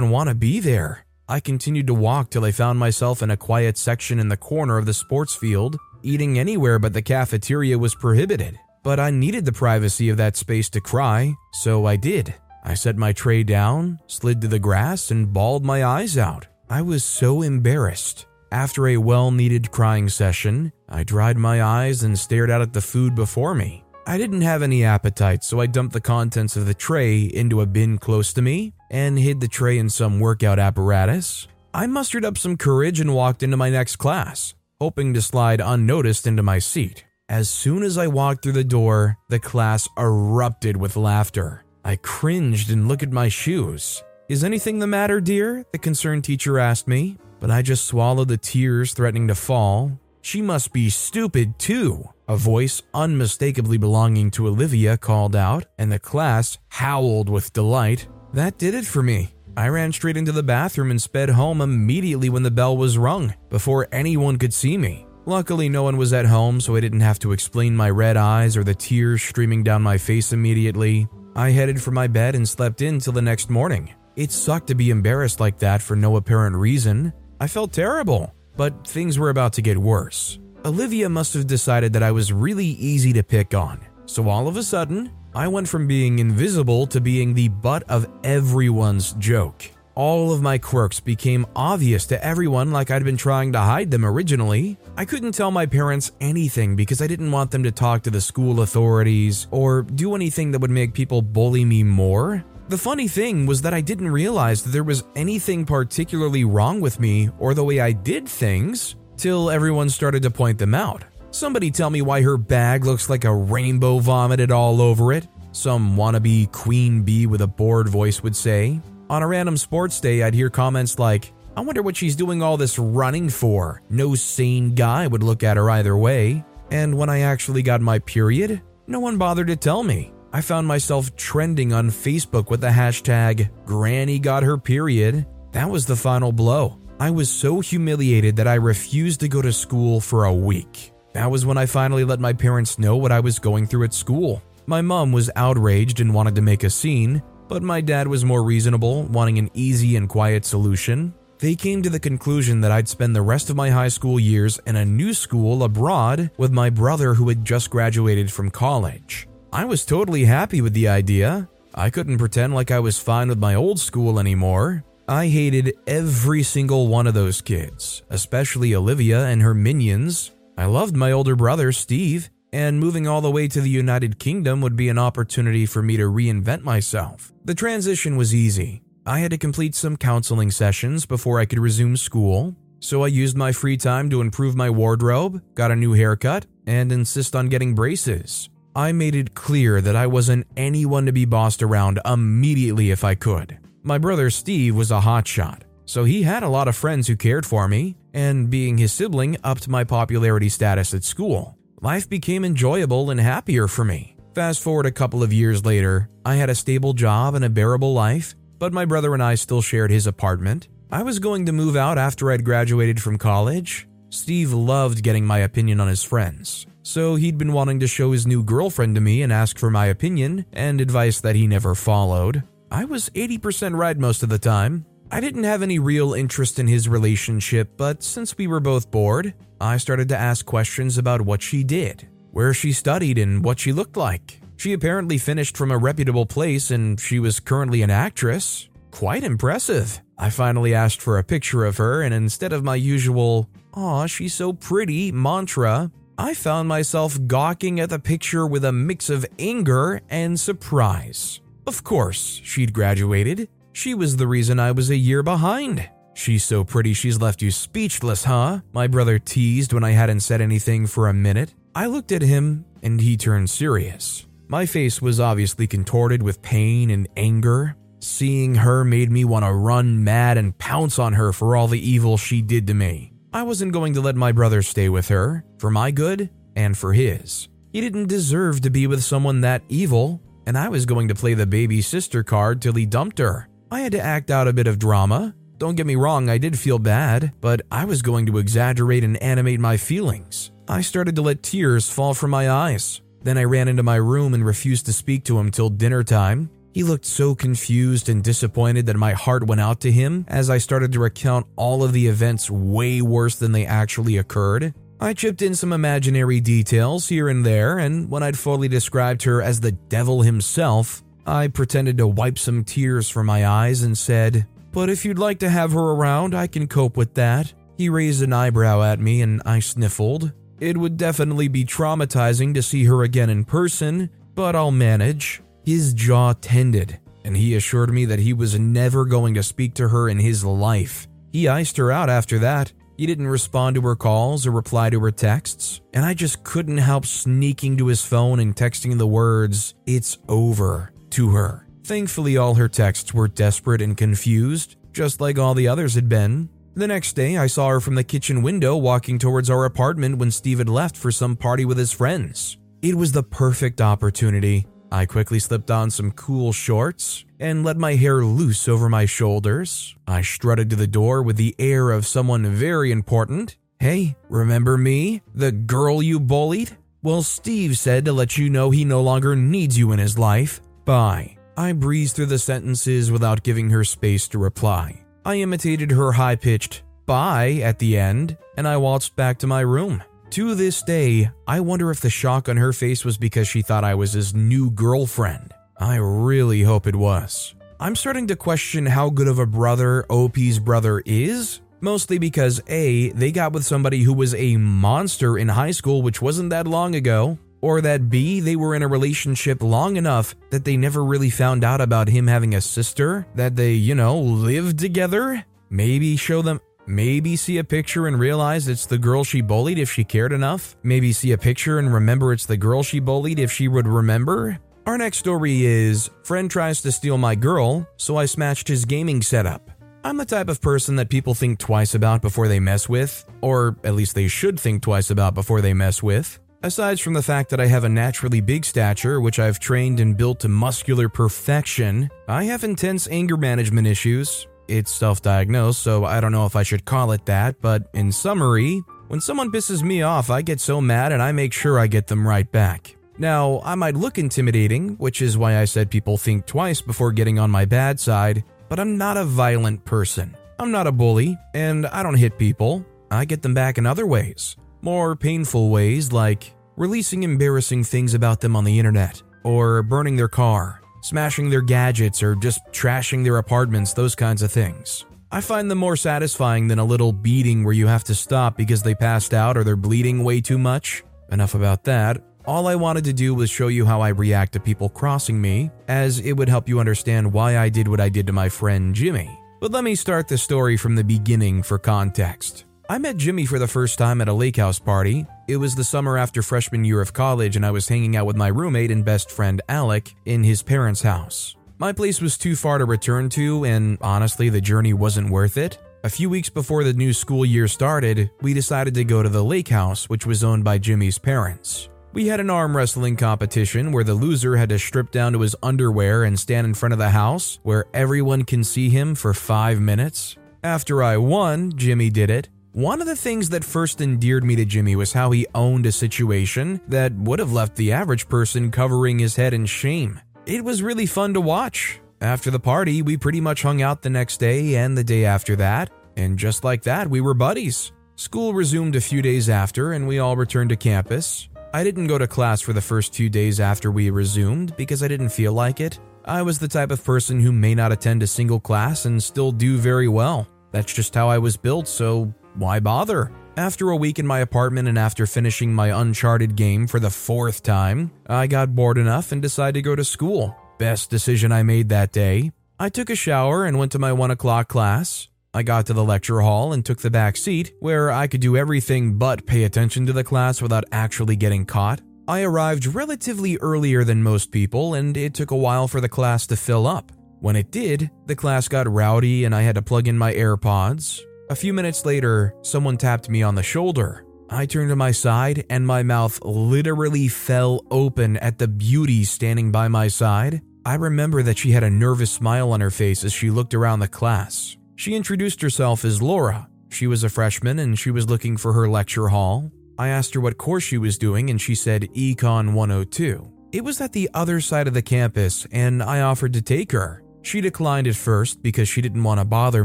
want 0.00 0.28
to 0.28 0.36
be 0.36 0.60
there. 0.60 1.04
I 1.28 1.40
continued 1.40 1.88
to 1.88 1.94
walk 1.94 2.30
till 2.30 2.44
I 2.44 2.52
found 2.52 2.78
myself 2.78 3.20
in 3.20 3.32
a 3.32 3.36
quiet 3.36 3.76
section 3.76 4.20
in 4.20 4.28
the 4.28 4.36
corner 4.36 4.78
of 4.78 4.86
the 4.86 4.94
sports 4.94 5.34
field. 5.34 5.76
Eating 6.04 6.38
anywhere 6.38 6.78
but 6.78 6.92
the 6.92 7.02
cafeteria 7.02 7.76
was 7.76 7.96
prohibited, 7.96 8.56
but 8.84 9.00
I 9.00 9.10
needed 9.10 9.44
the 9.44 9.50
privacy 9.50 10.08
of 10.08 10.18
that 10.18 10.36
space 10.36 10.70
to 10.70 10.80
cry, 10.80 11.34
so 11.52 11.84
I 11.84 11.96
did. 11.96 12.32
I 12.64 12.74
set 12.74 12.96
my 12.96 13.12
tray 13.12 13.42
down, 13.42 14.00
slid 14.06 14.40
to 14.42 14.48
the 14.48 14.58
grass, 14.58 15.10
and 15.10 15.32
bawled 15.32 15.64
my 15.64 15.84
eyes 15.84 16.18
out. 16.18 16.46
I 16.70 16.82
was 16.82 17.04
so 17.04 17.42
embarrassed. 17.42 18.26
After 18.50 18.88
a 18.88 18.96
well 18.96 19.30
needed 19.30 19.70
crying 19.70 20.08
session, 20.08 20.72
I 20.88 21.04
dried 21.04 21.36
my 21.36 21.62
eyes 21.62 22.02
and 22.02 22.18
stared 22.18 22.50
out 22.50 22.62
at 22.62 22.72
the 22.72 22.80
food 22.80 23.14
before 23.14 23.54
me. 23.54 23.84
I 24.06 24.16
didn't 24.16 24.40
have 24.40 24.62
any 24.62 24.84
appetite, 24.84 25.44
so 25.44 25.60
I 25.60 25.66
dumped 25.66 25.92
the 25.92 26.00
contents 26.00 26.56
of 26.56 26.64
the 26.64 26.72
tray 26.72 27.24
into 27.24 27.60
a 27.60 27.66
bin 27.66 27.98
close 27.98 28.32
to 28.32 28.42
me 28.42 28.72
and 28.90 29.18
hid 29.18 29.40
the 29.40 29.48
tray 29.48 29.78
in 29.78 29.90
some 29.90 30.18
workout 30.18 30.58
apparatus. 30.58 31.46
I 31.74 31.86
mustered 31.86 32.24
up 32.24 32.38
some 32.38 32.56
courage 32.56 33.00
and 33.00 33.14
walked 33.14 33.42
into 33.42 33.58
my 33.58 33.68
next 33.68 33.96
class, 33.96 34.54
hoping 34.80 35.12
to 35.12 35.20
slide 35.20 35.60
unnoticed 35.60 36.26
into 36.26 36.42
my 36.42 36.58
seat. 36.58 37.04
As 37.28 37.50
soon 37.50 37.82
as 37.82 37.98
I 37.98 38.06
walked 38.06 38.42
through 38.42 38.52
the 38.52 38.64
door, 38.64 39.18
the 39.28 39.38
class 39.38 39.86
erupted 39.98 40.78
with 40.78 40.96
laughter. 40.96 41.64
I 41.88 41.96
cringed 41.96 42.70
and 42.70 42.86
looked 42.86 43.02
at 43.02 43.12
my 43.12 43.28
shoes. 43.28 44.04
Is 44.28 44.44
anything 44.44 44.78
the 44.78 44.86
matter, 44.86 45.22
dear? 45.22 45.64
The 45.72 45.78
concerned 45.78 46.22
teacher 46.22 46.58
asked 46.58 46.86
me, 46.86 47.16
but 47.40 47.50
I 47.50 47.62
just 47.62 47.86
swallowed 47.86 48.28
the 48.28 48.36
tears 48.36 48.92
threatening 48.92 49.28
to 49.28 49.34
fall. 49.34 49.98
She 50.20 50.42
must 50.42 50.74
be 50.74 50.90
stupid 50.90 51.58
too. 51.58 52.10
A 52.28 52.36
voice 52.36 52.82
unmistakably 52.92 53.78
belonging 53.78 54.30
to 54.32 54.48
Olivia 54.48 54.98
called 54.98 55.34
out, 55.34 55.64
and 55.78 55.90
the 55.90 55.98
class 55.98 56.58
howled 56.68 57.30
with 57.30 57.54
delight. 57.54 58.06
That 58.34 58.58
did 58.58 58.74
it 58.74 58.84
for 58.84 59.02
me. 59.02 59.32
I 59.56 59.68
ran 59.68 59.90
straight 59.90 60.18
into 60.18 60.32
the 60.32 60.42
bathroom 60.42 60.90
and 60.90 61.00
sped 61.00 61.30
home 61.30 61.62
immediately 61.62 62.28
when 62.28 62.42
the 62.42 62.50
bell 62.50 62.76
was 62.76 62.98
rung, 62.98 63.32
before 63.48 63.88
anyone 63.92 64.36
could 64.36 64.52
see 64.52 64.76
me. 64.76 65.06
Luckily, 65.24 65.70
no 65.70 65.84
one 65.84 65.96
was 65.96 66.12
at 66.12 66.26
home, 66.26 66.60
so 66.60 66.76
I 66.76 66.80
didn't 66.80 67.00
have 67.00 67.18
to 67.20 67.32
explain 67.32 67.74
my 67.74 67.88
red 67.88 68.18
eyes 68.18 68.58
or 68.58 68.64
the 68.64 68.74
tears 68.74 69.22
streaming 69.22 69.62
down 69.62 69.80
my 69.82 69.96
face 69.96 70.34
immediately. 70.34 71.08
I 71.38 71.52
headed 71.52 71.80
for 71.80 71.92
my 71.92 72.08
bed 72.08 72.34
and 72.34 72.48
slept 72.48 72.82
in 72.82 72.98
till 72.98 73.12
the 73.12 73.22
next 73.22 73.48
morning. 73.48 73.94
It 74.16 74.32
sucked 74.32 74.66
to 74.66 74.74
be 74.74 74.90
embarrassed 74.90 75.38
like 75.38 75.56
that 75.58 75.80
for 75.80 75.94
no 75.94 76.16
apparent 76.16 76.56
reason. 76.56 77.12
I 77.38 77.46
felt 77.46 77.72
terrible, 77.72 78.34
but 78.56 78.84
things 78.84 79.20
were 79.20 79.30
about 79.30 79.52
to 79.52 79.62
get 79.62 79.78
worse. 79.78 80.40
Olivia 80.64 81.08
must 81.08 81.34
have 81.34 81.46
decided 81.46 81.92
that 81.92 82.02
I 82.02 82.10
was 82.10 82.32
really 82.32 82.66
easy 82.66 83.12
to 83.12 83.22
pick 83.22 83.54
on, 83.54 83.80
so 84.04 84.28
all 84.28 84.48
of 84.48 84.56
a 84.56 84.64
sudden, 84.64 85.12
I 85.32 85.46
went 85.46 85.68
from 85.68 85.86
being 85.86 86.18
invisible 86.18 86.88
to 86.88 87.00
being 87.00 87.34
the 87.34 87.50
butt 87.50 87.84
of 87.88 88.10
everyone's 88.24 89.12
joke 89.12 89.70
all 89.98 90.32
of 90.32 90.40
my 90.40 90.56
quirks 90.56 91.00
became 91.00 91.44
obvious 91.56 92.06
to 92.06 92.24
everyone 92.24 92.70
like 92.70 92.88
I'd 92.88 93.02
been 93.02 93.16
trying 93.16 93.52
to 93.54 93.58
hide 93.58 93.90
them 93.90 94.04
originally. 94.04 94.78
I 94.96 95.04
couldn't 95.04 95.32
tell 95.32 95.50
my 95.50 95.66
parents 95.66 96.12
anything 96.20 96.76
because 96.76 97.02
I 97.02 97.08
didn't 97.08 97.32
want 97.32 97.50
them 97.50 97.64
to 97.64 97.72
talk 97.72 98.02
to 98.02 98.10
the 98.10 98.20
school 98.20 98.60
authorities 98.60 99.48
or 99.50 99.82
do 99.82 100.14
anything 100.14 100.52
that 100.52 100.60
would 100.60 100.70
make 100.70 100.94
people 100.94 101.20
bully 101.20 101.64
me 101.64 101.82
more. 101.82 102.44
The 102.68 102.78
funny 102.78 103.08
thing 103.08 103.44
was 103.44 103.60
that 103.62 103.74
I 103.74 103.80
didn't 103.80 104.12
realize 104.12 104.62
that 104.62 104.70
there 104.70 104.84
was 104.84 105.02
anything 105.16 105.66
particularly 105.66 106.44
wrong 106.44 106.80
with 106.80 107.00
me 107.00 107.30
or 107.40 107.52
the 107.52 107.64
way 107.64 107.80
I 107.80 107.90
did 107.90 108.28
things 108.28 108.94
till 109.16 109.50
everyone 109.50 109.88
started 109.88 110.22
to 110.22 110.30
point 110.30 110.58
them 110.58 110.76
out. 110.76 111.02
Somebody 111.32 111.72
tell 111.72 111.90
me 111.90 112.02
why 112.02 112.22
her 112.22 112.36
bag 112.36 112.84
looks 112.84 113.10
like 113.10 113.24
a 113.24 113.34
rainbow 113.34 113.98
vomited 113.98 114.52
all 114.52 114.80
over 114.80 115.12
it, 115.12 115.26
some 115.50 115.96
wannabe 115.96 116.52
queen 116.52 117.02
bee 117.02 117.26
with 117.26 117.40
a 117.40 117.48
bored 117.48 117.88
voice 117.88 118.22
would 118.22 118.36
say. 118.36 118.80
On 119.10 119.22
a 119.22 119.26
random 119.26 119.56
sports 119.56 120.00
day, 120.00 120.22
I'd 120.22 120.34
hear 120.34 120.50
comments 120.50 120.98
like, 120.98 121.32
I 121.56 121.62
wonder 121.62 121.80
what 121.80 121.96
she's 121.96 122.14
doing 122.14 122.42
all 122.42 122.58
this 122.58 122.78
running 122.78 123.30
for. 123.30 123.82
No 123.88 124.14
sane 124.14 124.74
guy 124.74 125.06
would 125.06 125.22
look 125.22 125.42
at 125.42 125.56
her 125.56 125.70
either 125.70 125.96
way. 125.96 126.44
And 126.70 126.96
when 126.98 127.08
I 127.08 127.20
actually 127.20 127.62
got 127.62 127.80
my 127.80 128.00
period, 128.00 128.60
no 128.86 129.00
one 129.00 129.16
bothered 129.16 129.46
to 129.46 129.56
tell 129.56 129.82
me. 129.82 130.12
I 130.30 130.42
found 130.42 130.66
myself 130.66 131.16
trending 131.16 131.72
on 131.72 131.88
Facebook 131.88 132.50
with 132.50 132.60
the 132.60 132.68
hashtag 132.68 133.48
Granny 133.64 134.18
got 134.18 134.42
her 134.42 134.58
period. 134.58 135.26
That 135.52 135.70
was 135.70 135.86
the 135.86 135.96
final 135.96 136.30
blow. 136.30 136.78
I 137.00 137.10
was 137.10 137.30
so 137.30 137.60
humiliated 137.60 138.36
that 138.36 138.46
I 138.46 138.56
refused 138.56 139.20
to 139.20 139.28
go 139.28 139.40
to 139.40 139.54
school 139.54 140.00
for 140.02 140.26
a 140.26 140.34
week. 140.34 140.92
That 141.14 141.30
was 141.30 141.46
when 141.46 141.56
I 141.56 141.64
finally 141.64 142.04
let 142.04 142.20
my 142.20 142.34
parents 142.34 142.78
know 142.78 142.98
what 142.98 143.12
I 143.12 143.20
was 143.20 143.38
going 143.38 143.66
through 143.66 143.84
at 143.84 143.94
school. 143.94 144.42
My 144.66 144.82
mom 144.82 145.12
was 145.12 145.30
outraged 145.34 146.00
and 146.00 146.12
wanted 146.12 146.34
to 146.34 146.42
make 146.42 146.62
a 146.62 146.68
scene, 146.68 147.22
but 147.48 147.62
my 147.62 147.80
dad 147.80 148.06
was 148.06 148.24
more 148.24 148.42
reasonable, 148.42 149.04
wanting 149.04 149.38
an 149.38 149.50
easy 149.54 149.96
and 149.96 150.08
quiet 150.08 150.44
solution. 150.44 151.14
They 151.38 151.54
came 151.54 151.82
to 151.82 151.90
the 151.90 152.00
conclusion 152.00 152.60
that 152.60 152.72
I'd 152.72 152.88
spend 152.88 153.14
the 153.14 153.22
rest 153.22 153.48
of 153.48 153.56
my 153.56 153.70
high 153.70 153.88
school 153.88 154.18
years 154.18 154.58
in 154.66 154.76
a 154.76 154.84
new 154.84 155.14
school 155.14 155.62
abroad 155.62 156.30
with 156.36 156.52
my 156.52 156.68
brother 156.68 157.14
who 157.14 157.28
had 157.28 157.44
just 157.44 157.70
graduated 157.70 158.30
from 158.30 158.50
college. 158.50 159.28
I 159.52 159.64
was 159.64 159.86
totally 159.86 160.24
happy 160.24 160.60
with 160.60 160.74
the 160.74 160.88
idea. 160.88 161.48
I 161.74 161.90
couldn't 161.90 162.18
pretend 162.18 162.54
like 162.54 162.70
I 162.70 162.80
was 162.80 162.98
fine 162.98 163.28
with 163.28 163.38
my 163.38 163.54
old 163.54 163.78
school 163.78 164.18
anymore. 164.18 164.84
I 165.08 165.28
hated 165.28 165.74
every 165.86 166.42
single 166.42 166.88
one 166.88 167.06
of 167.06 167.14
those 167.14 167.40
kids, 167.40 168.02
especially 168.10 168.74
Olivia 168.74 169.26
and 169.26 169.40
her 169.40 169.54
minions. 169.54 170.32
I 170.56 170.66
loved 170.66 170.96
my 170.96 171.12
older 171.12 171.36
brother, 171.36 171.72
Steve 171.72 172.30
and 172.52 172.80
moving 172.80 173.06
all 173.06 173.20
the 173.20 173.30
way 173.30 173.48
to 173.48 173.60
the 173.60 173.70
United 173.70 174.18
Kingdom 174.18 174.60
would 174.60 174.76
be 174.76 174.88
an 174.88 174.98
opportunity 174.98 175.66
for 175.66 175.82
me 175.82 175.96
to 175.96 176.04
reinvent 176.04 176.62
myself. 176.62 177.32
The 177.44 177.54
transition 177.54 178.16
was 178.16 178.34
easy. 178.34 178.82
I 179.04 179.20
had 179.20 179.30
to 179.30 179.38
complete 179.38 179.74
some 179.74 179.96
counseling 179.96 180.50
sessions 180.50 181.06
before 181.06 181.40
I 181.40 181.46
could 181.46 181.58
resume 181.58 181.96
school, 181.96 182.54
so 182.80 183.02
I 183.02 183.08
used 183.08 183.36
my 183.36 183.52
free 183.52 183.76
time 183.76 184.10
to 184.10 184.20
improve 184.20 184.54
my 184.54 184.70
wardrobe, 184.70 185.42
got 185.54 185.70
a 185.70 185.76
new 185.76 185.92
haircut, 185.92 186.46
and 186.66 186.92
insist 186.92 187.34
on 187.34 187.48
getting 187.48 187.74
braces. 187.74 188.50
I 188.76 188.92
made 188.92 189.14
it 189.14 189.34
clear 189.34 189.80
that 189.80 189.96
I 189.96 190.06
wasn't 190.06 190.46
anyone 190.56 191.06
to 191.06 191.12
be 191.12 191.24
bossed 191.24 191.62
around 191.62 191.98
immediately 192.04 192.90
if 192.90 193.02
I 193.02 193.14
could. 193.14 193.58
My 193.82 193.98
brother 193.98 194.30
Steve 194.30 194.76
was 194.76 194.90
a 194.90 195.00
hotshot, 195.00 195.62
so 195.84 196.04
he 196.04 196.22
had 196.22 196.42
a 196.42 196.48
lot 196.48 196.68
of 196.68 196.76
friends 196.76 197.08
who 197.08 197.16
cared 197.16 197.46
for 197.46 197.66
me, 197.66 197.96
and 198.14 198.50
being 198.50 198.78
his 198.78 198.92
sibling 198.92 199.36
upped 199.42 199.68
my 199.68 199.84
popularity 199.84 200.48
status 200.48 200.94
at 200.94 201.02
school 201.02 201.57
life 201.80 202.08
became 202.08 202.44
enjoyable 202.44 203.10
and 203.10 203.20
happier 203.20 203.68
for 203.68 203.84
me. 203.84 204.16
Fast 204.34 204.62
forward 204.62 204.86
a 204.86 204.92
couple 204.92 205.22
of 205.22 205.32
years 205.32 205.64
later, 205.64 206.08
I 206.24 206.36
had 206.36 206.50
a 206.50 206.54
stable 206.54 206.92
job 206.92 207.34
and 207.34 207.44
a 207.44 207.50
bearable 207.50 207.92
life, 207.92 208.34
but 208.58 208.72
my 208.72 208.84
brother 208.84 209.14
and 209.14 209.22
I 209.22 209.34
still 209.34 209.62
shared 209.62 209.90
his 209.90 210.06
apartment. 210.06 210.68
I 210.90 211.02
was 211.02 211.18
going 211.18 211.46
to 211.46 211.52
move 211.52 211.76
out 211.76 211.98
after 211.98 212.30
I'd 212.30 212.44
graduated 212.44 213.02
from 213.02 213.18
college. 213.18 213.86
Steve 214.10 214.52
loved 214.52 215.02
getting 215.02 215.26
my 215.26 215.38
opinion 215.38 215.80
on 215.80 215.88
his 215.88 216.02
friends, 216.02 216.66
so 216.82 217.14
he'd 217.14 217.36
been 217.36 217.52
wanting 217.52 217.80
to 217.80 217.86
show 217.86 218.12
his 218.12 218.26
new 218.26 218.42
girlfriend 218.42 218.94
to 218.94 219.00
me 219.00 219.22
and 219.22 219.32
ask 219.32 219.58
for 219.58 219.70
my 219.70 219.86
opinion 219.86 220.46
and 220.52 220.80
advice 220.80 221.20
that 221.20 221.36
he 221.36 221.46
never 221.46 221.74
followed. 221.74 222.42
I 222.70 222.84
was 222.84 223.10
80% 223.10 223.76
right 223.76 223.96
most 223.96 224.22
of 224.22 224.28
the 224.28 224.38
time. 224.38 224.86
I 225.10 225.20
didn't 225.20 225.44
have 225.44 225.62
any 225.62 225.78
real 225.78 226.12
interest 226.12 226.58
in 226.58 226.68
his 226.68 226.86
relationship, 226.86 227.78
but 227.78 228.02
since 228.02 228.36
we 228.36 228.46
were 228.46 228.60
both 228.60 228.90
bored, 228.90 229.32
I 229.58 229.78
started 229.78 230.10
to 230.10 230.18
ask 230.18 230.44
questions 230.44 230.98
about 230.98 231.22
what 231.22 231.40
she 231.40 231.64
did, 231.64 232.06
where 232.30 232.52
she 232.52 232.72
studied, 232.72 233.16
and 233.16 233.42
what 233.42 233.58
she 233.58 233.72
looked 233.72 233.96
like. 233.96 234.38
She 234.58 234.74
apparently 234.74 235.16
finished 235.16 235.56
from 235.56 235.70
a 235.70 235.78
reputable 235.78 236.26
place 236.26 236.70
and 236.70 237.00
she 237.00 237.20
was 237.20 237.40
currently 237.40 237.80
an 237.80 237.90
actress. 237.90 238.68
Quite 238.90 239.24
impressive. 239.24 240.00
I 240.18 240.28
finally 240.28 240.74
asked 240.74 241.00
for 241.00 241.16
a 241.16 241.24
picture 241.24 241.64
of 241.64 241.78
her, 241.78 242.02
and 242.02 242.12
instead 242.12 242.52
of 242.52 242.64
my 242.64 242.74
usual, 242.74 243.48
aw, 243.72 244.06
she's 244.06 244.34
so 244.34 244.52
pretty 244.52 245.10
mantra, 245.10 245.90
I 246.18 246.34
found 246.34 246.68
myself 246.68 247.16
gawking 247.26 247.80
at 247.80 247.88
the 247.88 247.98
picture 247.98 248.46
with 248.46 248.64
a 248.64 248.72
mix 248.72 249.08
of 249.08 249.24
anger 249.38 250.02
and 250.10 250.38
surprise. 250.38 251.40
Of 251.66 251.82
course, 251.82 252.40
she'd 252.44 252.72
graduated. 252.72 253.48
She 253.78 253.94
was 253.94 254.16
the 254.16 254.26
reason 254.26 254.58
I 254.58 254.72
was 254.72 254.90
a 254.90 254.96
year 254.96 255.22
behind. 255.22 255.88
She's 256.14 256.42
so 256.42 256.64
pretty 256.64 256.94
she's 256.94 257.20
left 257.20 257.40
you 257.40 257.52
speechless, 257.52 258.24
huh? 258.24 258.58
My 258.72 258.88
brother 258.88 259.20
teased 259.20 259.72
when 259.72 259.84
I 259.84 259.92
hadn't 259.92 260.18
said 260.18 260.40
anything 260.40 260.88
for 260.88 261.06
a 261.06 261.14
minute. 261.14 261.54
I 261.76 261.86
looked 261.86 262.10
at 262.10 262.20
him 262.20 262.64
and 262.82 263.00
he 263.00 263.16
turned 263.16 263.50
serious. 263.50 264.26
My 264.48 264.66
face 264.66 265.00
was 265.00 265.20
obviously 265.20 265.68
contorted 265.68 266.24
with 266.24 266.42
pain 266.42 266.90
and 266.90 267.06
anger. 267.16 267.76
Seeing 268.00 268.56
her 268.56 268.82
made 268.82 269.12
me 269.12 269.24
want 269.24 269.44
to 269.44 269.52
run 269.52 270.02
mad 270.02 270.38
and 270.38 270.58
pounce 270.58 270.98
on 270.98 271.12
her 271.12 271.32
for 271.32 271.54
all 271.54 271.68
the 271.68 271.78
evil 271.78 272.16
she 272.16 272.42
did 272.42 272.66
to 272.66 272.74
me. 272.74 273.12
I 273.32 273.44
wasn't 273.44 273.72
going 273.72 273.94
to 273.94 274.00
let 274.00 274.16
my 274.16 274.32
brother 274.32 274.60
stay 274.60 274.88
with 274.88 275.06
her, 275.06 275.44
for 275.60 275.70
my 275.70 275.92
good 275.92 276.30
and 276.56 276.76
for 276.76 276.94
his. 276.94 277.46
He 277.72 277.80
didn't 277.80 278.08
deserve 278.08 278.60
to 278.62 278.70
be 278.70 278.88
with 278.88 279.04
someone 279.04 279.42
that 279.42 279.62
evil, 279.68 280.20
and 280.48 280.58
I 280.58 280.68
was 280.68 280.84
going 280.84 281.06
to 281.06 281.14
play 281.14 281.34
the 281.34 281.46
baby 281.46 281.80
sister 281.80 282.24
card 282.24 282.60
till 282.60 282.72
he 282.72 282.84
dumped 282.84 283.20
her. 283.20 283.48
I 283.70 283.80
had 283.80 283.92
to 283.92 284.00
act 284.00 284.30
out 284.30 284.48
a 284.48 284.52
bit 284.52 284.66
of 284.66 284.78
drama, 284.78 285.34
don't 285.58 285.74
get 285.74 285.86
me 285.86 285.96
wrong, 285.96 286.30
I 286.30 286.38
did 286.38 286.56
feel 286.56 286.78
bad, 286.78 287.32
but 287.40 287.62
I 287.70 287.84
was 287.84 288.00
going 288.00 288.26
to 288.26 288.38
exaggerate 288.38 289.02
and 289.02 289.20
animate 289.20 289.58
my 289.58 289.76
feelings. 289.76 290.52
I 290.68 290.82
started 290.82 291.16
to 291.16 291.22
let 291.22 291.42
tears 291.42 291.90
fall 291.90 292.14
from 292.14 292.30
my 292.30 292.48
eyes. 292.48 293.00
Then 293.24 293.36
I 293.36 293.42
ran 293.42 293.66
into 293.66 293.82
my 293.82 293.96
room 293.96 294.34
and 294.34 294.46
refused 294.46 294.86
to 294.86 294.92
speak 294.92 295.24
to 295.24 295.36
him 295.36 295.50
till 295.50 295.68
dinner 295.68 296.04
time. 296.04 296.48
He 296.72 296.84
looked 296.84 297.06
so 297.06 297.34
confused 297.34 298.08
and 298.08 298.22
disappointed 298.22 298.86
that 298.86 298.96
my 298.96 299.14
heart 299.14 299.48
went 299.48 299.60
out 299.60 299.80
to 299.80 299.90
him 299.90 300.24
as 300.28 300.48
I 300.48 300.58
started 300.58 300.92
to 300.92 301.00
recount 301.00 301.46
all 301.56 301.82
of 301.82 301.92
the 301.92 302.06
events 302.06 302.48
way 302.48 303.02
worse 303.02 303.34
than 303.34 303.50
they 303.50 303.66
actually 303.66 304.16
occurred. 304.16 304.74
I 305.00 305.12
chipped 305.12 305.42
in 305.42 305.56
some 305.56 305.72
imaginary 305.72 306.38
details 306.38 307.08
here 307.08 307.28
and 307.28 307.44
there, 307.44 307.78
and 307.78 308.08
when 308.08 308.22
I'd 308.22 308.38
fully 308.38 308.68
described 308.68 309.24
her 309.24 309.42
as 309.42 309.58
the 309.58 309.72
devil 309.72 310.22
himself, 310.22 311.02
I 311.28 311.48
pretended 311.48 311.98
to 311.98 312.06
wipe 312.06 312.38
some 312.38 312.64
tears 312.64 313.10
from 313.10 313.26
my 313.26 313.46
eyes 313.46 313.82
and 313.82 313.98
said, 313.98 314.46
But 314.72 314.88
if 314.88 315.04
you'd 315.04 315.18
like 315.18 315.40
to 315.40 315.50
have 315.50 315.72
her 315.72 315.90
around, 315.90 316.34
I 316.34 316.46
can 316.46 316.66
cope 316.66 316.96
with 316.96 317.12
that. 317.14 317.52
He 317.76 317.90
raised 317.90 318.22
an 318.22 318.32
eyebrow 318.32 318.82
at 318.82 318.98
me 318.98 319.20
and 319.20 319.42
I 319.44 319.60
sniffled. 319.60 320.32
It 320.58 320.78
would 320.78 320.96
definitely 320.96 321.48
be 321.48 321.66
traumatizing 321.66 322.54
to 322.54 322.62
see 322.62 322.84
her 322.84 323.02
again 323.02 323.28
in 323.28 323.44
person, 323.44 324.08
but 324.34 324.56
I'll 324.56 324.70
manage. 324.70 325.42
His 325.66 325.92
jaw 325.92 326.32
tended, 326.32 326.98
and 327.24 327.36
he 327.36 327.56
assured 327.56 327.92
me 327.92 328.06
that 328.06 328.20
he 328.20 328.32
was 328.32 328.58
never 328.58 329.04
going 329.04 329.34
to 329.34 329.42
speak 329.42 329.74
to 329.74 329.88
her 329.88 330.08
in 330.08 330.18
his 330.18 330.46
life. 330.46 331.06
He 331.30 331.46
iced 331.46 331.76
her 331.76 331.92
out 331.92 332.08
after 332.08 332.38
that. 332.38 332.72
He 332.96 333.04
didn't 333.04 333.28
respond 333.28 333.76
to 333.76 333.82
her 333.82 333.96
calls 333.96 334.46
or 334.46 334.50
reply 334.50 334.88
to 334.88 335.00
her 335.00 335.10
texts, 335.10 335.82
and 335.92 336.06
I 336.06 336.14
just 336.14 336.42
couldn't 336.42 336.78
help 336.78 337.04
sneaking 337.04 337.76
to 337.76 337.86
his 337.88 338.02
phone 338.02 338.40
and 338.40 338.56
texting 338.56 338.96
the 338.96 339.06
words, 339.06 339.74
It's 339.86 340.16
over, 340.26 340.90
to 341.12 341.30
her. 341.30 341.66
Thankfully, 341.84 342.36
all 342.36 342.54
her 342.54 342.68
texts 342.68 343.14
were 343.14 343.28
desperate 343.28 343.80
and 343.80 343.96
confused, 343.96 344.76
just 344.92 345.20
like 345.20 345.38
all 345.38 345.54
the 345.54 345.68
others 345.68 345.94
had 345.94 346.08
been. 346.08 346.48
The 346.74 346.86
next 346.86 347.14
day, 347.14 347.36
I 347.36 347.46
saw 347.46 347.70
her 347.70 347.80
from 347.80 347.94
the 347.94 348.04
kitchen 348.04 348.42
window 348.42 348.76
walking 348.76 349.18
towards 349.18 349.50
our 349.50 349.64
apartment 349.64 350.18
when 350.18 350.30
Steve 350.30 350.58
had 350.58 350.68
left 350.68 350.96
for 350.96 351.10
some 351.10 351.34
party 351.34 351.64
with 351.64 351.78
his 351.78 351.92
friends. 351.92 352.58
It 352.82 352.94
was 352.94 353.10
the 353.12 353.22
perfect 353.22 353.80
opportunity. 353.80 354.66
I 354.92 355.04
quickly 355.04 355.38
slipped 355.38 355.70
on 355.70 355.90
some 355.90 356.12
cool 356.12 356.52
shorts 356.52 357.24
and 357.40 357.64
let 357.64 357.76
my 357.76 357.94
hair 357.94 358.24
loose 358.24 358.68
over 358.68 358.88
my 358.88 359.06
shoulders. 359.06 359.96
I 360.06 360.22
strutted 360.22 360.70
to 360.70 360.76
the 360.76 360.86
door 360.86 361.22
with 361.22 361.36
the 361.36 361.54
air 361.58 361.90
of 361.90 362.06
someone 362.06 362.46
very 362.46 362.92
important. 362.92 363.56
Hey, 363.80 364.16
remember 364.28 364.78
me? 364.78 365.22
The 365.34 365.52
girl 365.52 366.02
you 366.02 366.20
bullied? 366.20 366.76
Well, 367.02 367.22
Steve 367.22 367.78
said 367.78 368.04
to 368.04 368.12
let 368.12 368.38
you 368.38 368.50
know 368.50 368.70
he 368.70 368.84
no 368.84 369.02
longer 369.02 369.36
needs 369.36 369.78
you 369.78 369.92
in 369.92 369.98
his 369.98 370.18
life. 370.18 370.60
Bye. 370.88 371.36
I 371.54 371.72
breezed 371.72 372.16
through 372.16 372.32
the 372.32 372.38
sentences 372.38 373.12
without 373.12 373.42
giving 373.42 373.68
her 373.68 373.84
space 373.84 374.26
to 374.28 374.38
reply. 374.38 375.04
I 375.22 375.34
imitated 375.34 375.90
her 375.90 376.12
high 376.12 376.36
pitched 376.36 376.82
bye 377.04 377.60
at 377.62 377.78
the 377.78 377.98
end, 377.98 378.38
and 378.56 378.66
I 378.66 378.78
waltzed 378.78 379.14
back 379.14 379.36
to 379.40 379.46
my 379.46 379.60
room. 379.60 380.02
To 380.30 380.54
this 380.54 380.80
day, 380.80 381.30
I 381.46 381.60
wonder 381.60 381.90
if 381.90 382.00
the 382.00 382.08
shock 382.08 382.48
on 382.48 382.56
her 382.56 382.72
face 382.72 383.04
was 383.04 383.18
because 383.18 383.46
she 383.46 383.60
thought 383.60 383.84
I 383.84 383.96
was 383.96 384.14
his 384.14 384.34
new 384.34 384.70
girlfriend. 384.70 385.52
I 385.78 385.96
really 385.96 386.62
hope 386.62 386.86
it 386.86 386.96
was. 386.96 387.54
I'm 387.78 387.94
starting 387.94 388.26
to 388.28 388.36
question 388.36 388.86
how 388.86 389.10
good 389.10 389.28
of 389.28 389.38
a 389.38 389.44
brother 389.44 390.06
OP's 390.08 390.58
brother 390.58 391.02
is, 391.04 391.60
mostly 391.82 392.16
because 392.16 392.62
A, 392.66 393.10
they 393.10 393.30
got 393.30 393.52
with 393.52 393.66
somebody 393.66 394.04
who 394.04 394.14
was 394.14 394.34
a 394.34 394.56
monster 394.56 395.36
in 395.36 395.48
high 395.48 395.72
school, 395.72 396.00
which 396.00 396.22
wasn't 396.22 396.48
that 396.48 396.66
long 396.66 396.94
ago, 396.94 397.36
or 397.60 397.80
that 397.80 398.08
B, 398.08 398.40
they 398.40 398.56
were 398.56 398.74
in 398.74 398.82
a 398.82 398.88
relationship 398.88 399.62
long 399.62 399.96
enough 399.96 400.34
that 400.50 400.64
they 400.64 400.76
never 400.76 401.04
really 401.04 401.30
found 401.30 401.64
out 401.64 401.80
about 401.80 402.08
him 402.08 402.26
having 402.26 402.54
a 402.54 402.60
sister, 402.60 403.26
that 403.34 403.56
they, 403.56 403.72
you 403.72 403.94
know, 403.94 404.18
lived 404.18 404.78
together? 404.78 405.44
Maybe 405.70 406.16
show 406.16 406.42
them, 406.42 406.60
maybe 406.86 407.36
see 407.36 407.58
a 407.58 407.64
picture 407.64 408.06
and 408.06 408.18
realize 408.18 408.68
it's 408.68 408.86
the 408.86 408.98
girl 408.98 409.24
she 409.24 409.40
bullied 409.40 409.78
if 409.78 409.90
she 409.90 410.04
cared 410.04 410.32
enough? 410.32 410.76
Maybe 410.82 411.12
see 411.12 411.32
a 411.32 411.38
picture 411.38 411.78
and 411.78 411.92
remember 411.92 412.32
it's 412.32 412.46
the 412.46 412.56
girl 412.56 412.82
she 412.82 413.00
bullied 413.00 413.38
if 413.38 413.52
she 413.52 413.68
would 413.68 413.86
remember? 413.86 414.58
Our 414.86 414.96
next 414.96 415.18
story 415.18 415.66
is 415.66 416.08
Friend 416.24 416.50
tries 416.50 416.80
to 416.82 416.92
steal 416.92 417.18
my 417.18 417.34
girl, 417.34 417.86
so 417.96 418.16
I 418.16 418.24
smashed 418.24 418.68
his 418.68 418.86
gaming 418.86 419.20
setup. 419.20 419.70
I'm 420.02 420.16
the 420.16 420.24
type 420.24 420.48
of 420.48 420.62
person 420.62 420.96
that 420.96 421.10
people 421.10 421.34
think 421.34 421.58
twice 421.58 421.94
about 421.94 422.22
before 422.22 422.48
they 422.48 422.60
mess 422.60 422.88
with, 422.88 423.28
or 423.42 423.76
at 423.84 423.94
least 423.94 424.14
they 424.14 424.28
should 424.28 424.58
think 424.58 424.82
twice 424.82 425.10
about 425.10 425.34
before 425.34 425.60
they 425.60 425.74
mess 425.74 426.02
with. 426.02 426.38
Aside 426.60 426.98
from 426.98 427.12
the 427.12 427.22
fact 427.22 427.50
that 427.50 427.60
I 427.60 427.66
have 427.66 427.84
a 427.84 427.88
naturally 427.88 428.40
big 428.40 428.64
stature, 428.64 429.20
which 429.20 429.38
I've 429.38 429.60
trained 429.60 430.00
and 430.00 430.16
built 430.16 430.40
to 430.40 430.48
muscular 430.48 431.08
perfection, 431.08 432.10
I 432.26 432.44
have 432.44 432.64
intense 432.64 433.06
anger 433.12 433.36
management 433.36 433.86
issues. 433.86 434.48
It's 434.66 434.90
self 434.90 435.22
diagnosed, 435.22 435.80
so 435.80 436.04
I 436.04 436.20
don't 436.20 436.32
know 436.32 436.46
if 436.46 436.56
I 436.56 436.64
should 436.64 436.84
call 436.84 437.12
it 437.12 437.24
that, 437.26 437.60
but 437.60 437.88
in 437.94 438.10
summary, 438.10 438.82
when 439.06 439.20
someone 439.20 439.52
pisses 439.52 439.84
me 439.84 440.02
off, 440.02 440.30
I 440.30 440.42
get 440.42 440.58
so 440.58 440.80
mad 440.80 441.12
and 441.12 441.22
I 441.22 441.30
make 441.30 441.52
sure 441.52 441.78
I 441.78 441.86
get 441.86 442.08
them 442.08 442.26
right 442.26 442.50
back. 442.50 442.96
Now, 443.18 443.60
I 443.62 443.76
might 443.76 443.94
look 443.94 444.18
intimidating, 444.18 444.96
which 444.96 445.22
is 445.22 445.38
why 445.38 445.58
I 445.58 445.64
said 445.64 445.92
people 445.92 446.18
think 446.18 446.44
twice 446.44 446.80
before 446.80 447.12
getting 447.12 447.38
on 447.38 447.52
my 447.52 447.66
bad 447.66 448.00
side, 448.00 448.42
but 448.68 448.80
I'm 448.80 448.98
not 448.98 449.16
a 449.16 449.24
violent 449.24 449.84
person. 449.84 450.36
I'm 450.58 450.72
not 450.72 450.88
a 450.88 450.92
bully, 450.92 451.38
and 451.54 451.86
I 451.86 452.02
don't 452.02 452.16
hit 452.16 452.36
people. 452.36 452.84
I 453.12 453.26
get 453.26 453.42
them 453.42 453.54
back 453.54 453.78
in 453.78 453.86
other 453.86 454.06
ways 454.08 454.56
more 454.82 455.16
painful 455.16 455.70
ways 455.70 456.12
like 456.12 456.54
releasing 456.76 457.22
embarrassing 457.22 457.84
things 457.84 458.14
about 458.14 458.40
them 458.40 458.54
on 458.54 458.64
the 458.64 458.78
internet, 458.78 459.22
or 459.44 459.82
burning 459.82 460.16
their 460.16 460.28
car, 460.28 460.80
smashing 461.02 461.50
their 461.50 461.62
gadgets, 461.62 462.22
or 462.22 462.34
just 462.34 462.60
trashing 462.70 463.24
their 463.24 463.38
apartments, 463.38 463.92
those 463.92 464.14
kinds 464.14 464.42
of 464.42 464.52
things. 464.52 465.04
I 465.30 465.40
find 465.40 465.70
them 465.70 465.78
more 465.78 465.96
satisfying 465.96 466.68
than 466.68 466.78
a 466.78 466.84
little 466.84 467.12
beating 467.12 467.62
where 467.62 467.74
you 467.74 467.86
have 467.86 468.04
to 468.04 468.14
stop 468.14 468.56
because 468.56 468.82
they 468.82 468.94
passed 468.94 469.34
out 469.34 469.58
or 469.58 469.64
they're 469.64 469.76
bleeding 469.76 470.24
way 470.24 470.40
too 470.40 470.58
much. 470.58 471.04
Enough 471.30 471.54
about 471.54 471.84
that. 471.84 472.24
All 472.46 472.66
I 472.66 472.76
wanted 472.76 473.04
to 473.04 473.12
do 473.12 473.34
was 473.34 473.50
show 473.50 473.68
you 473.68 473.84
how 473.84 474.00
I 474.00 474.08
react 474.08 474.54
to 474.54 474.60
people 474.60 474.88
crossing 474.88 475.38
me, 475.38 475.70
as 475.86 476.18
it 476.20 476.32
would 476.32 476.48
help 476.48 476.66
you 476.66 476.80
understand 476.80 477.30
why 477.30 477.58
I 477.58 477.68
did 477.68 477.88
what 477.88 478.00
I 478.00 478.08
did 478.08 478.26
to 478.28 478.32
my 478.32 478.48
friend 478.48 478.94
Jimmy. 478.94 479.28
But 479.60 479.72
let 479.72 479.84
me 479.84 479.94
start 479.94 480.28
the 480.28 480.38
story 480.38 480.78
from 480.78 480.94
the 480.94 481.04
beginning 481.04 481.62
for 481.62 481.78
context. 481.78 482.64
I 482.90 482.96
met 482.96 483.18
Jimmy 483.18 483.44
for 483.44 483.58
the 483.58 483.68
first 483.68 483.98
time 483.98 484.22
at 484.22 484.28
a 484.28 484.32
lake 484.32 484.56
house 484.56 484.78
party. 484.78 485.26
It 485.46 485.58
was 485.58 485.74
the 485.74 485.84
summer 485.84 486.16
after 486.16 486.40
freshman 486.40 486.86
year 486.86 487.02
of 487.02 487.12
college, 487.12 487.54
and 487.54 487.66
I 487.66 487.70
was 487.70 487.86
hanging 487.86 488.16
out 488.16 488.24
with 488.24 488.34
my 488.34 488.48
roommate 488.48 488.90
and 488.90 489.04
best 489.04 489.30
friend 489.30 489.60
Alec 489.68 490.14
in 490.24 490.42
his 490.42 490.62
parents' 490.62 491.02
house. 491.02 491.54
My 491.76 491.92
place 491.92 492.22
was 492.22 492.38
too 492.38 492.56
far 492.56 492.78
to 492.78 492.86
return 492.86 493.28
to, 493.30 493.66
and 493.66 493.98
honestly, 494.00 494.48
the 494.48 494.62
journey 494.62 494.94
wasn't 494.94 495.28
worth 495.28 495.58
it. 495.58 495.76
A 496.02 496.08
few 496.08 496.30
weeks 496.30 496.48
before 496.48 496.82
the 496.82 496.94
new 496.94 497.12
school 497.12 497.44
year 497.44 497.68
started, 497.68 498.30
we 498.40 498.54
decided 498.54 498.94
to 498.94 499.04
go 499.04 499.22
to 499.22 499.28
the 499.28 499.44
lake 499.44 499.68
house, 499.68 500.08
which 500.08 500.24
was 500.24 500.42
owned 500.42 500.64
by 500.64 500.78
Jimmy's 500.78 501.18
parents. 501.18 501.90
We 502.14 502.28
had 502.28 502.40
an 502.40 502.48
arm 502.48 502.74
wrestling 502.74 503.16
competition 503.16 503.92
where 503.92 504.04
the 504.04 504.14
loser 504.14 504.56
had 504.56 504.70
to 504.70 504.78
strip 504.78 505.10
down 505.10 505.34
to 505.34 505.42
his 505.42 505.54
underwear 505.62 506.24
and 506.24 506.40
stand 506.40 506.66
in 506.66 506.72
front 506.72 506.94
of 506.94 506.98
the 506.98 507.10
house 507.10 507.58
where 507.64 507.84
everyone 507.92 508.44
can 508.44 508.64
see 508.64 508.88
him 508.88 509.14
for 509.14 509.34
five 509.34 509.78
minutes. 509.78 510.38
After 510.64 511.02
I 511.02 511.18
won, 511.18 511.76
Jimmy 511.76 512.08
did 512.08 512.30
it, 512.30 512.48
one 512.72 513.00
of 513.00 513.06
the 513.06 513.16
things 513.16 513.48
that 513.50 513.64
first 513.64 514.00
endeared 514.00 514.44
me 514.44 514.54
to 514.56 514.64
Jimmy 514.64 514.94
was 514.94 515.12
how 515.12 515.30
he 515.30 515.46
owned 515.54 515.86
a 515.86 515.92
situation 515.92 516.80
that 516.88 517.12
would 517.14 517.38
have 517.38 517.52
left 517.52 517.76
the 517.76 517.92
average 517.92 518.28
person 518.28 518.70
covering 518.70 519.18
his 519.18 519.36
head 519.36 519.54
in 519.54 519.66
shame. 519.66 520.20
It 520.46 520.62
was 520.62 520.82
really 520.82 521.06
fun 521.06 521.34
to 521.34 521.40
watch. 521.40 522.00
After 522.20 522.50
the 522.50 522.60
party, 522.60 523.02
we 523.02 523.16
pretty 523.16 523.40
much 523.40 523.62
hung 523.62 523.80
out 523.80 524.02
the 524.02 524.10
next 524.10 524.38
day 524.38 524.76
and 524.76 524.96
the 524.96 525.04
day 525.04 525.24
after 525.24 525.56
that, 525.56 525.90
and 526.16 526.38
just 526.38 526.64
like 526.64 526.82
that, 526.82 527.08
we 527.08 527.20
were 527.20 527.34
buddies. 527.34 527.92
School 528.16 528.52
resumed 528.52 528.96
a 528.96 529.00
few 529.00 529.22
days 529.22 529.48
after, 529.48 529.92
and 529.92 530.06
we 530.06 530.18
all 530.18 530.36
returned 530.36 530.70
to 530.70 530.76
campus. 530.76 531.48
I 531.72 531.84
didn't 531.84 532.06
go 532.06 532.18
to 532.18 532.26
class 532.26 532.60
for 532.60 532.72
the 532.72 532.80
first 532.80 533.14
few 533.14 533.30
days 533.30 533.60
after 533.60 533.90
we 533.90 534.10
resumed 534.10 534.76
because 534.76 535.02
I 535.02 535.08
didn't 535.08 535.28
feel 535.28 535.52
like 535.52 535.80
it. 535.80 536.00
I 536.24 536.42
was 536.42 536.58
the 536.58 536.68
type 536.68 536.90
of 536.90 537.04
person 537.04 537.40
who 537.40 537.52
may 537.52 537.74
not 537.74 537.92
attend 537.92 538.22
a 538.22 538.26
single 538.26 538.58
class 538.58 539.04
and 539.04 539.22
still 539.22 539.52
do 539.52 539.78
very 539.78 540.08
well. 540.08 540.48
That's 540.72 540.92
just 540.92 541.14
how 541.14 541.28
I 541.28 541.38
was 541.38 541.56
built, 541.56 541.86
so 541.86 542.34
why 542.58 542.80
bother? 542.80 543.30
After 543.56 543.90
a 543.90 543.96
week 543.96 544.18
in 544.18 544.26
my 544.26 544.40
apartment 544.40 544.88
and 544.88 544.98
after 544.98 545.26
finishing 545.26 545.74
my 545.74 545.88
Uncharted 545.88 546.54
game 546.54 546.86
for 546.86 547.00
the 547.00 547.10
fourth 547.10 547.62
time, 547.62 548.12
I 548.28 548.46
got 548.46 548.74
bored 548.74 548.98
enough 548.98 549.32
and 549.32 549.42
decided 549.42 549.74
to 549.74 549.82
go 549.82 549.96
to 549.96 550.04
school. 550.04 550.56
Best 550.78 551.10
decision 551.10 551.50
I 551.50 551.62
made 551.62 551.88
that 551.88 552.12
day. 552.12 552.52
I 552.78 552.88
took 552.88 553.10
a 553.10 553.16
shower 553.16 553.64
and 553.64 553.78
went 553.78 553.92
to 553.92 553.98
my 553.98 554.12
1 554.12 554.30
o'clock 554.30 554.68
class. 554.68 555.28
I 555.52 555.64
got 555.64 555.86
to 555.86 555.92
the 555.92 556.04
lecture 556.04 556.40
hall 556.40 556.72
and 556.72 556.86
took 556.86 556.98
the 556.98 557.10
back 557.10 557.36
seat, 557.36 557.72
where 557.80 558.12
I 558.12 558.28
could 558.28 558.40
do 558.40 558.56
everything 558.56 559.14
but 559.14 559.46
pay 559.46 559.64
attention 559.64 560.06
to 560.06 560.12
the 560.12 560.22
class 560.22 560.62
without 560.62 560.84
actually 560.92 561.34
getting 561.34 561.64
caught. 561.64 562.00
I 562.28 562.42
arrived 562.42 562.86
relatively 562.86 563.56
earlier 563.56 564.04
than 564.04 564.22
most 564.22 564.52
people, 564.52 564.94
and 564.94 565.16
it 565.16 565.34
took 565.34 565.50
a 565.50 565.56
while 565.56 565.88
for 565.88 566.00
the 566.00 566.08
class 566.08 566.46
to 566.48 566.56
fill 566.56 566.86
up. 566.86 567.10
When 567.40 567.56
it 567.56 567.70
did, 567.70 568.10
the 568.26 568.36
class 568.36 568.68
got 568.68 568.92
rowdy 568.92 569.44
and 569.44 569.54
I 569.54 569.62
had 569.62 569.76
to 569.76 569.82
plug 569.82 570.08
in 570.08 570.18
my 570.18 570.34
AirPods, 570.34 571.20
a 571.50 571.56
few 571.56 571.72
minutes 571.72 572.04
later, 572.04 572.54
someone 572.62 572.96
tapped 572.96 573.28
me 573.28 573.42
on 573.42 573.54
the 573.54 573.62
shoulder. 573.62 574.24
I 574.50 574.66
turned 574.66 574.88
to 574.90 574.96
my 574.96 575.10
side 575.10 575.64
and 575.68 575.86
my 575.86 576.02
mouth 576.02 576.42
literally 576.42 577.28
fell 577.28 577.84
open 577.90 578.36
at 578.38 578.58
the 578.58 578.68
beauty 578.68 579.24
standing 579.24 579.70
by 579.70 579.88
my 579.88 580.08
side. 580.08 580.62
I 580.86 580.94
remember 580.94 581.42
that 581.42 581.58
she 581.58 581.72
had 581.72 581.82
a 581.82 581.90
nervous 581.90 582.30
smile 582.30 582.72
on 582.72 582.80
her 582.80 582.90
face 582.90 583.24
as 583.24 583.32
she 583.32 583.50
looked 583.50 583.74
around 583.74 584.00
the 584.00 584.08
class. 584.08 584.76
She 584.96 585.14
introduced 585.14 585.60
herself 585.60 586.04
as 586.04 586.22
Laura. 586.22 586.68
She 586.88 587.06
was 587.06 587.24
a 587.24 587.28
freshman 587.28 587.78
and 587.78 587.98
she 587.98 588.10
was 588.10 588.28
looking 588.28 588.56
for 588.56 588.72
her 588.72 588.88
lecture 588.88 589.28
hall. 589.28 589.70
I 589.98 590.08
asked 590.08 590.32
her 590.34 590.40
what 590.40 590.56
course 590.56 590.84
she 590.84 590.96
was 590.96 591.18
doing 591.18 591.50
and 591.50 591.60
she 591.60 591.74
said 591.74 592.08
Econ 592.14 592.72
102. 592.72 593.52
It 593.72 593.84
was 593.84 594.00
at 594.00 594.12
the 594.12 594.30
other 594.32 594.60
side 594.60 594.88
of 594.88 594.94
the 594.94 595.02
campus 595.02 595.66
and 595.72 596.02
I 596.02 596.22
offered 596.22 596.54
to 596.54 596.62
take 596.62 596.92
her. 596.92 597.22
She 597.42 597.60
declined 597.60 598.06
at 598.06 598.16
first 598.16 598.62
because 598.62 598.88
she 598.88 599.02
didn't 599.02 599.22
want 599.22 599.40
to 599.40 599.44
bother 599.44 599.84